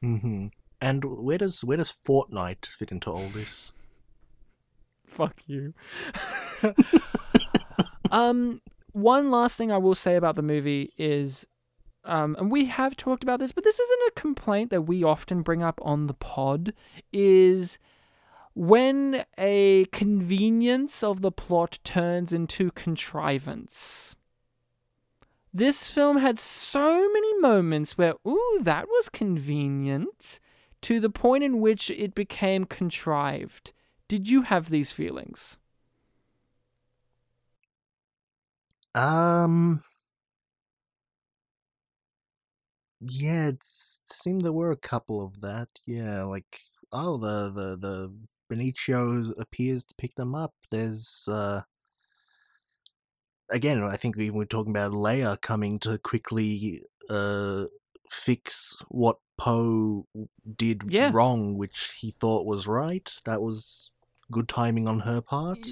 [0.00, 0.48] hmm
[0.80, 3.72] And where does where does Fortnite fit into all this?
[5.06, 5.74] Fuck you.
[8.10, 8.60] um,
[8.92, 11.46] one last thing I will say about the movie is,
[12.04, 15.42] um, and we have talked about this, but this isn't a complaint that we often
[15.42, 16.72] bring up on the pod.
[17.12, 17.78] Is
[18.58, 24.16] when a convenience of the plot turns into contrivance.
[25.54, 30.40] This film had so many moments where, ooh, that was convenient,
[30.82, 33.72] to the point in which it became contrived.
[34.08, 35.58] Did you have these feelings?
[38.94, 39.82] Um.
[43.00, 45.68] Yeah, it seemed there were a couple of that.
[45.86, 46.60] Yeah, like
[46.92, 48.14] oh, the the the
[48.50, 50.54] Benicio appears to pick them up.
[50.70, 51.62] There's uh.
[53.50, 57.64] Again, I think we were talking about Leia coming to quickly uh
[58.10, 60.06] fix what Poe
[60.56, 61.10] did Yeah.
[61.14, 63.10] wrong, which he thought was right.
[63.24, 63.92] That was
[64.30, 65.66] good timing on her part.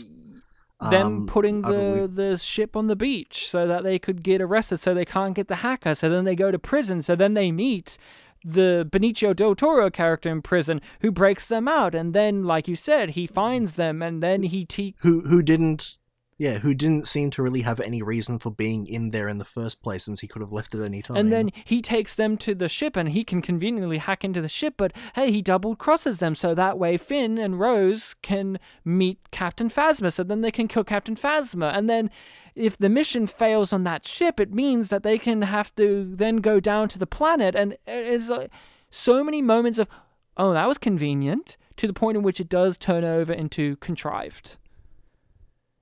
[0.91, 4.77] them Um, putting the, the ship on the beach so that they could get arrested
[4.77, 7.51] so they can't get the hacker so then they go to prison so then they
[7.51, 7.97] meet
[8.45, 12.77] the Benicio del Toro character in prison who breaks them out and then like you
[12.77, 15.97] said he finds them and then he te- who who didn't
[16.39, 19.45] yeah who didn't seem to really have any reason for being in there in the
[19.45, 21.17] first place since he could have left at any time.
[21.17, 24.49] And then he takes them to the ship and he can conveniently hack into the
[24.49, 29.19] ship but hey he double crosses them so that way Finn and Rose can meet
[29.31, 31.77] Captain Phasma so then they can kill Captain Phasma.
[31.77, 32.11] And then
[32.55, 36.39] if the mission fails on that ship it means that they can have to then
[36.39, 38.51] go down to the planet and it's like
[38.91, 39.89] so many moments of
[40.37, 44.57] oh that was convenient to the point in which it does turn over into contrived.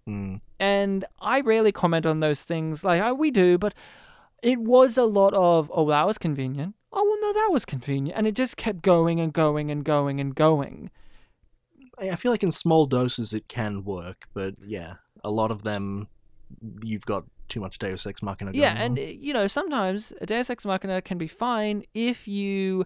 [0.09, 0.41] Mm.
[0.59, 2.85] And I rarely comment on those things.
[2.85, 3.75] Like I, we do, but
[4.43, 6.75] it was a lot of oh that was convenient.
[6.93, 10.21] Oh well, no, that was convenient, and it just kept going and going and going
[10.21, 10.91] and going.
[11.99, 16.09] I feel like in small doses it can work but yeah a lot of them
[16.83, 19.05] you've got too much Deus Ex Machina going Yeah, and on.
[19.05, 22.85] uh, you know sometimes a Deus Ex Machina can be fine if you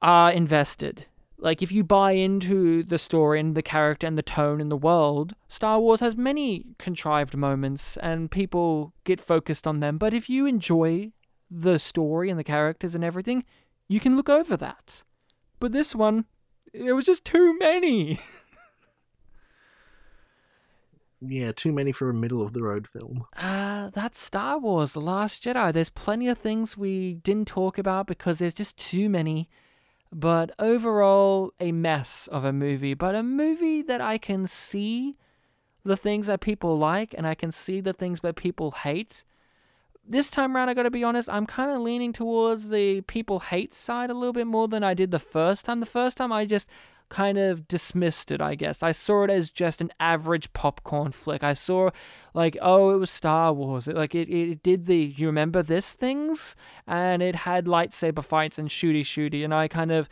[0.00, 1.06] are invested.
[1.42, 4.76] Like if you buy into the story and the character and the tone and the
[4.76, 9.98] world, Star Wars has many contrived moments and people get focused on them.
[9.98, 11.10] But if you enjoy
[11.50, 13.44] the story and the characters and everything,
[13.88, 15.02] you can look over that.
[15.58, 16.26] But this one,
[16.72, 18.20] it was just too many.
[21.20, 25.00] yeah too many for a middle of the road film Uh, that's Star Wars The
[25.00, 25.72] Last Jedi.
[25.72, 29.48] There's plenty of things we didn't talk about because there's just too many.
[30.12, 32.94] But overall, a mess of a movie.
[32.94, 35.16] But a movie that I can see
[35.84, 39.24] the things that people like and I can see the things that people hate.
[40.06, 43.72] This time around, I gotta be honest, I'm kind of leaning towards the people hate
[43.72, 45.80] side a little bit more than I did the first time.
[45.80, 46.68] The first time, I just
[47.12, 48.82] kind of dismissed it, I guess.
[48.82, 51.44] I saw it as just an average popcorn flick.
[51.44, 51.90] I saw,
[52.32, 53.86] like, oh, it was Star Wars.
[53.86, 56.56] It, like, it, it did the, you remember this things?
[56.86, 59.44] And it had lightsaber fights and shooty shooty.
[59.44, 60.08] And I kind of,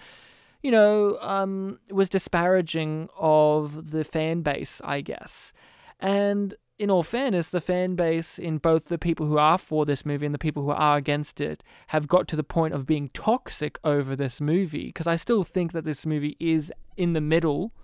[0.62, 5.54] you know, um, was disparaging of the fan base, I guess.
[6.00, 10.06] And in all fairness, the fan base in both the people who are for this
[10.06, 13.08] movie and the people who are against it have got to the point of being
[13.08, 14.86] toxic over this movie.
[14.86, 17.74] Because I still think that this movie is in the middle,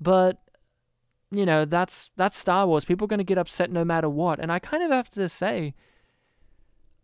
[0.00, 0.38] but
[1.32, 2.84] you know, that's that's Star Wars.
[2.84, 4.38] People are going to get upset no matter what.
[4.38, 5.74] And I kind of have to say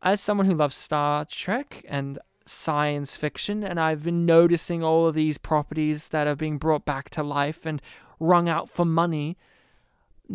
[0.03, 5.17] as someone who loves Star Trek and science fiction and I've been noticing all of
[5.17, 7.83] these properties that are being brought back to life and
[8.21, 9.37] wrung out for money.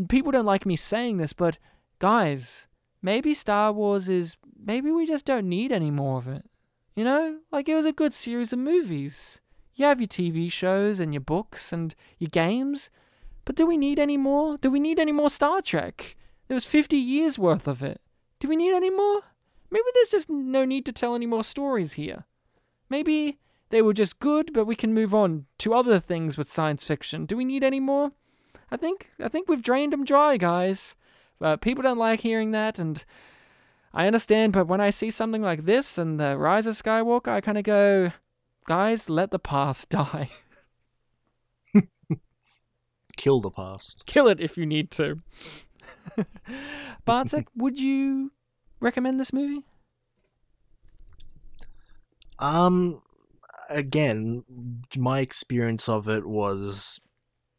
[0.07, 1.57] People don't like me saying this, but
[1.99, 2.67] guys,
[3.01, 6.45] maybe Star Wars is maybe we just don't need any more of it.
[6.95, 7.39] You know?
[7.51, 9.41] Like it was a good series of movies.
[9.75, 12.89] You have your TV shows and your books and your games,
[13.45, 14.57] but do we need any more?
[14.57, 16.15] Do we need any more Star Trek?
[16.47, 18.01] There was 50 years worth of it.
[18.39, 19.21] Do we need any more?
[19.69, 22.25] Maybe there's just no need to tell any more stories here.
[22.89, 23.39] Maybe
[23.69, 27.25] they were just good, but we can move on to other things with science fiction.
[27.25, 28.11] Do we need any more?
[28.71, 30.95] I think I think we've drained them dry, guys.
[31.39, 33.03] But people don't like hearing that, and
[33.93, 34.53] I understand.
[34.53, 37.63] But when I see something like this and the Rise of Skywalker, I kind of
[37.63, 38.11] go,
[38.67, 40.29] guys, let the past die.
[43.17, 44.05] Kill the past.
[44.07, 45.19] Kill it if you need to.
[47.05, 48.31] Bartek, would you
[48.79, 49.63] recommend this movie?
[52.39, 53.01] Um,
[53.69, 54.43] again,
[54.97, 56.99] my experience of it was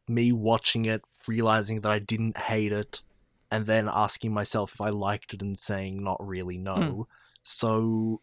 [0.08, 3.02] me watching it, realizing that I didn't hate it,
[3.50, 6.74] and then asking myself if I liked it and saying not really no.
[6.74, 7.04] Mm.
[7.42, 8.20] So,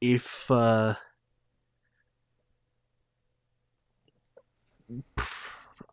[0.00, 0.94] if uh,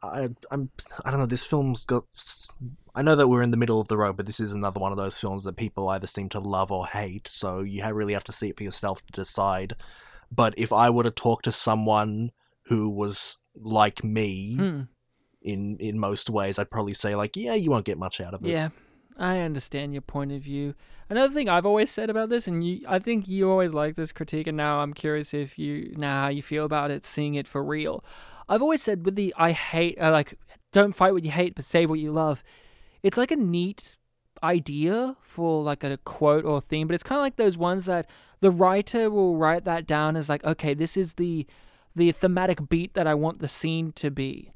[0.03, 0.71] I, I'm,
[1.05, 1.25] I don't know.
[1.25, 2.05] This film's got
[2.93, 4.91] I know that we're in the middle of the road, but this is another one
[4.91, 7.27] of those films that people either seem to love or hate.
[7.27, 9.73] So you really have to see it for yourself to decide.
[10.31, 12.31] But if I were to talk to someone
[12.63, 14.81] who was like me Hmm.
[15.41, 18.43] In in most ways, I'd probably say like, yeah, you won't get much out of
[18.45, 18.49] it.
[18.49, 18.69] Yeah,
[19.17, 20.75] I understand your point of view.
[21.09, 24.11] Another thing I've always said about this, and you, I think you always like this
[24.11, 27.47] critique, and now I'm curious if you now how you feel about it, seeing it
[27.47, 28.03] for real.
[28.47, 30.37] I've always said with the I hate, uh, like,
[30.71, 32.43] don't fight what you hate, but save what you love.
[33.03, 33.95] It's like a neat
[34.43, 38.07] idea for like a quote or theme, but it's kind of like those ones that
[38.39, 41.45] the writer will write that down as like, okay, this is the
[41.95, 44.51] the thematic beat that I want the scene to be.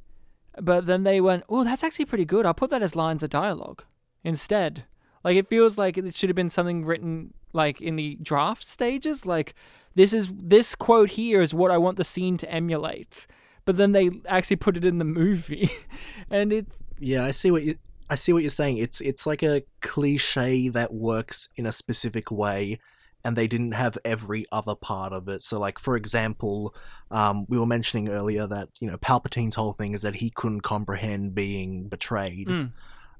[0.61, 2.45] But then they went, oh, that's actually pretty good.
[2.45, 3.83] I'll put that as lines of dialogue
[4.23, 4.85] instead.
[5.23, 9.25] Like it feels like it should have been something written like in the draft stages.
[9.25, 9.55] Like
[9.95, 13.25] this is this quote here is what I want the scene to emulate.
[13.65, 15.71] But then they actually put it in the movie,
[16.29, 16.67] and it
[16.99, 17.75] Yeah, I see what you
[18.07, 18.77] I see what you're saying.
[18.77, 22.79] It's it's like a cliche that works in a specific way
[23.25, 25.41] and they didn't have every other part of it.
[25.41, 26.73] So like for example,
[27.11, 30.61] um, we were mentioning earlier that, you know, Palpatine's whole thing is that he couldn't
[30.61, 32.47] comprehend being betrayed.
[32.47, 32.71] Mm.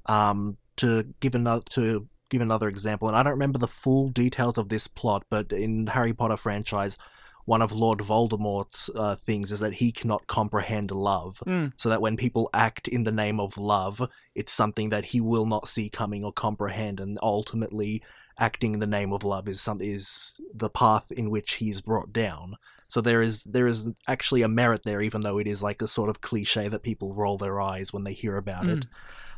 [0.06, 4.58] Um, to give another to give another example, and I don't remember the full details
[4.58, 6.98] of this plot, but in the Harry Potter franchise,
[7.46, 11.42] one of Lord Voldemort's uh, things is that he cannot comprehend love.
[11.46, 11.72] Mm.
[11.76, 15.46] So that when people act in the name of love, it's something that he will
[15.46, 18.02] not see coming or comprehend, and ultimately,
[18.38, 21.80] acting in the name of love is some is the path in which he is
[21.80, 22.56] brought down.
[22.88, 25.88] So there is there is actually a merit there, even though it is like a
[25.88, 28.86] sort of cliche that people roll their eyes when they hear about it.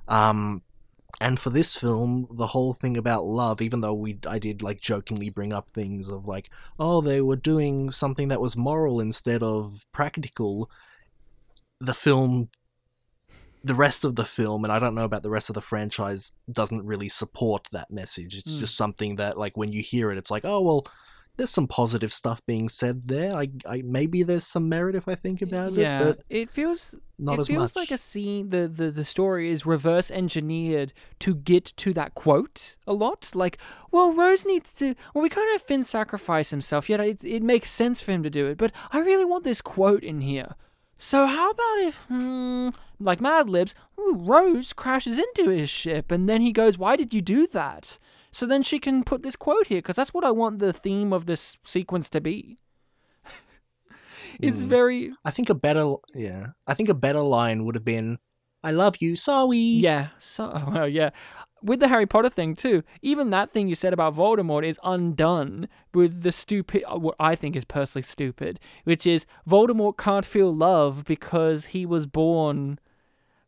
[0.09, 0.63] Um,
[1.21, 4.81] and for this film, the whole thing about love, even though we I did like
[4.81, 9.43] jokingly bring up things of like, oh, they were doing something that was moral instead
[9.43, 10.71] of practical.
[11.81, 12.51] The film,
[13.65, 16.33] the rest of the film, and I don't know about the rest of the franchise,
[16.51, 18.37] doesn't really support that message.
[18.39, 18.61] It's Mm.
[18.61, 20.87] just something that, like, when you hear it, it's like, oh well,
[21.37, 23.33] there's some positive stuff being said there.
[23.33, 26.97] I, I maybe there's some merit if I think about yeah, it, but it feels
[27.17, 27.77] not it as feels much.
[27.77, 28.51] like a scene.
[28.51, 33.31] The, the the story is reverse engineered to get to that quote a lot.
[33.35, 33.59] Like,
[33.93, 34.97] well, Rose needs to.
[35.15, 36.89] Well, we can't have Finn sacrifice himself.
[36.89, 38.59] Yet it it makes sense for him to do it.
[38.59, 40.57] But I really want this quote in here.
[40.99, 46.41] So how about if, hmm, like Mad Libs, Rose crashes into his ship, and then
[46.41, 47.99] he goes, "Why did you do that?"
[48.33, 51.13] So then she can put this quote here because that's what I want the theme
[51.13, 52.59] of this sequence to be.
[54.41, 54.69] it's Hmm.
[54.69, 56.49] very I think a better yeah.
[56.67, 58.19] I think a better line would have been
[58.63, 59.57] I love you, sorry.
[59.57, 61.11] Yeah, so oh, well, yeah.
[61.63, 65.69] With the Harry Potter thing too, even that thing you said about Voldemort is undone
[65.93, 71.05] with the stupid, what I think is personally stupid, which is Voldemort can't feel love
[71.05, 72.79] because he was born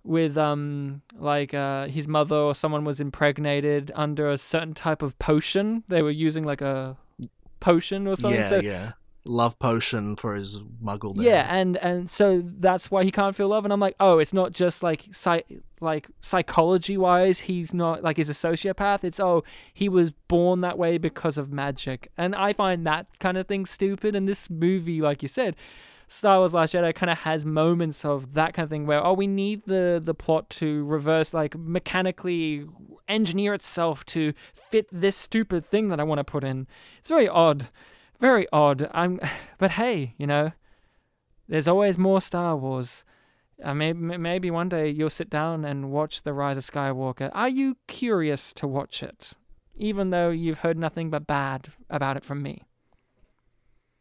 [0.02, 5.18] with um like uh his mother or someone was impregnated under a certain type of
[5.18, 5.84] potion.
[5.88, 6.96] They were using like a
[7.60, 8.40] potion or something.
[8.40, 8.92] Yeah, so yeah.
[9.26, 13.64] Love potion for his muggle yeah, and and so that's why he can't feel love.
[13.64, 15.42] And I'm like, oh, it's not just like psy-
[15.80, 19.04] like psychology wise, he's not like he's a sociopath.
[19.04, 19.44] It's oh,
[19.74, 22.10] he was born that way because of magic.
[22.16, 24.14] And I find that kind of thing stupid.
[24.14, 25.54] And this movie, like you said,
[26.08, 29.12] Star Wars Last Jedi kind of has moments of that kind of thing where oh
[29.12, 32.66] we need the the plot to reverse like mechanically
[33.08, 36.66] engineer itself to fit this stupid thing that I want to put in.
[36.98, 37.68] It's very odd.
[38.20, 38.88] Very odd.
[38.92, 39.18] I'm
[39.58, 40.52] but hey, you know,
[41.48, 43.04] there's always more Star Wars.
[43.62, 47.30] Uh, maybe maybe one day you'll sit down and watch The Rise of Skywalker.
[47.34, 49.32] Are you curious to watch it?
[49.76, 52.62] Even though you've heard nothing but bad about it from me.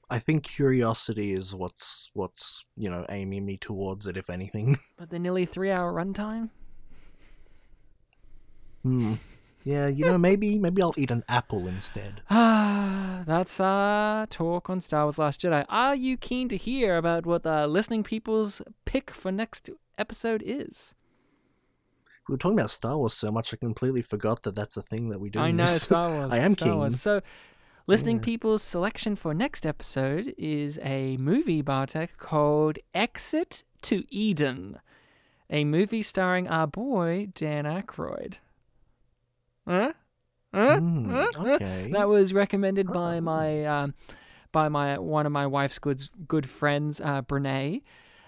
[0.10, 4.78] I think curiosity is what's what's you know aiming me towards it, if anything.
[4.98, 6.50] But the nearly three hour runtime?
[8.84, 9.16] Hmm.
[9.64, 12.22] Yeah, you know, maybe maybe I'll eat an apple instead.
[12.30, 15.66] Ah, that's uh talk on Star Wars Last Jedi.
[15.70, 20.96] Are you keen to hear about what the listening people's pick for next episode is?
[22.28, 25.10] We were talking about Star Wars so much, I completely forgot that that's a thing
[25.10, 25.40] that we do.
[25.40, 25.66] I know.
[25.66, 26.30] Star Wars.
[26.34, 26.78] I am Star keen.
[26.78, 27.02] Wars.
[27.02, 27.22] So,
[27.88, 28.24] listening Yeah.
[28.24, 34.80] people's selection for next episode is a movie, Bartek, called Exit to Eden,
[35.50, 38.36] a movie starring our boy Dan Aykroyd.
[39.70, 39.94] Huh?
[40.54, 40.80] Huh?
[40.80, 41.28] Hmm, Huh?
[41.56, 41.90] Okay.
[41.94, 43.22] That was recommended by Oh.
[43.22, 43.94] my um,
[44.52, 47.84] by my one of my wife's good good friends, uh, Brene.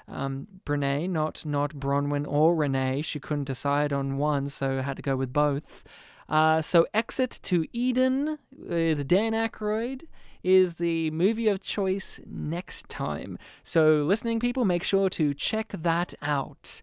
[0.07, 3.01] Um, Brene, not not Bronwyn or Renee.
[3.01, 5.83] She couldn't decide on one, so had to go with both.
[6.29, 10.03] Uh, so, Exit to Eden with Dan Aykroyd
[10.43, 13.37] is the movie of choice next time.
[13.63, 16.81] So, listening people, make sure to check that out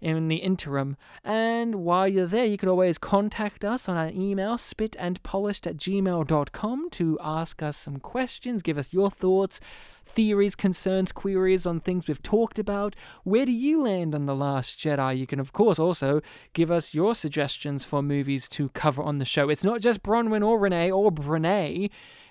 [0.00, 0.96] in the interim.
[1.24, 6.90] And while you're there, you can always contact us on our email, spitandpolished at gmail.com,
[6.90, 9.60] to ask us some questions, give us your thoughts,
[10.04, 12.96] theories, concerns, queries on things we've talked about.
[13.24, 15.18] Where do you land on The Last Jedi?
[15.18, 16.20] You can, of course, also
[16.52, 19.48] give us your suggestions for movies to cover on the show.
[19.48, 21.90] It's not just Bronwyn or Renee or Brene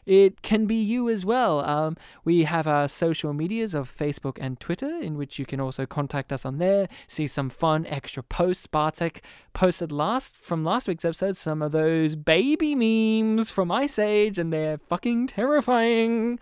[0.09, 1.59] it can be you as well.
[1.59, 1.95] Um,
[2.25, 6.33] we have our social medias of Facebook and Twitter, in which you can also contact
[6.33, 8.65] us on there, see some fun extra posts.
[8.65, 9.23] Bartek
[9.53, 14.51] posted last from last week's episode some of those baby memes from Ice Age, and
[14.51, 16.39] they're fucking terrifying.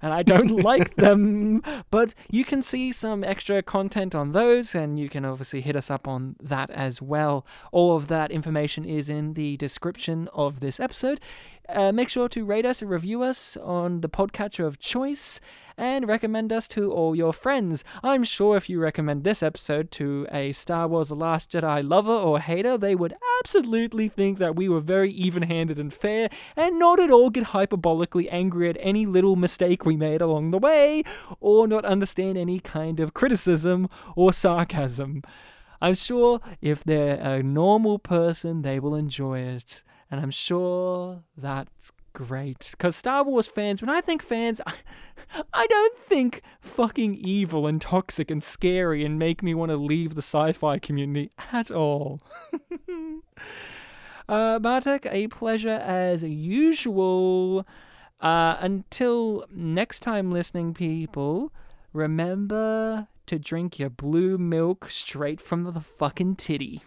[0.00, 4.96] And I don't like them, but you can see some extra content on those, and
[4.96, 7.44] you can obviously hit us up on that as well.
[7.72, 11.20] All of that information is in the description of this episode.
[11.70, 15.38] Uh, make sure to rate us and review us on the podcatcher of choice
[15.76, 17.84] and recommend us to all your friends.
[18.02, 22.10] I'm sure if you recommend this episode to a Star Wars The Last Jedi lover
[22.10, 26.78] or hater, they would absolutely think that we were very even handed and fair and
[26.78, 31.02] not at all get hyperbolically angry at any little mistake we made along the way
[31.38, 35.22] or not understand any kind of criticism or sarcasm.
[35.82, 39.82] I'm sure if they're a normal person, they will enjoy it.
[40.10, 42.68] And I'm sure that's great.
[42.72, 44.74] Because Star Wars fans, when I think fans, I,
[45.54, 50.14] I don't think fucking evil and toxic and scary and make me want to leave
[50.14, 52.20] the sci fi community at all.
[54.28, 57.66] uh, Bartek, a pleasure as usual.
[58.20, 61.52] Uh, until next time, listening people,
[61.92, 66.82] remember to drink your blue milk straight from the fucking titty.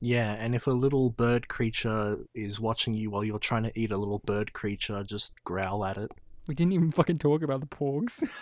[0.00, 3.92] Yeah, and if a little bird creature is watching you while you're trying to eat
[3.92, 6.10] a little bird creature, just growl at it.
[6.46, 8.26] We didn't even fucking talk about the porgs.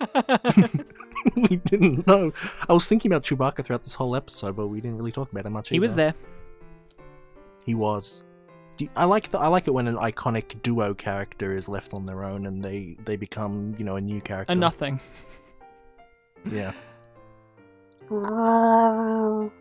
[1.36, 2.32] we didn't know.
[2.68, 5.46] I was thinking about Chewbacca throughout this whole episode, but we didn't really talk about
[5.46, 5.68] him much.
[5.68, 6.14] he was there.
[7.64, 8.22] He was.
[8.96, 12.24] I like the, I like it when an iconic duo character is left on their
[12.24, 14.52] own and they they become you know a new character.
[14.52, 15.00] A nothing.
[16.50, 16.72] Yeah.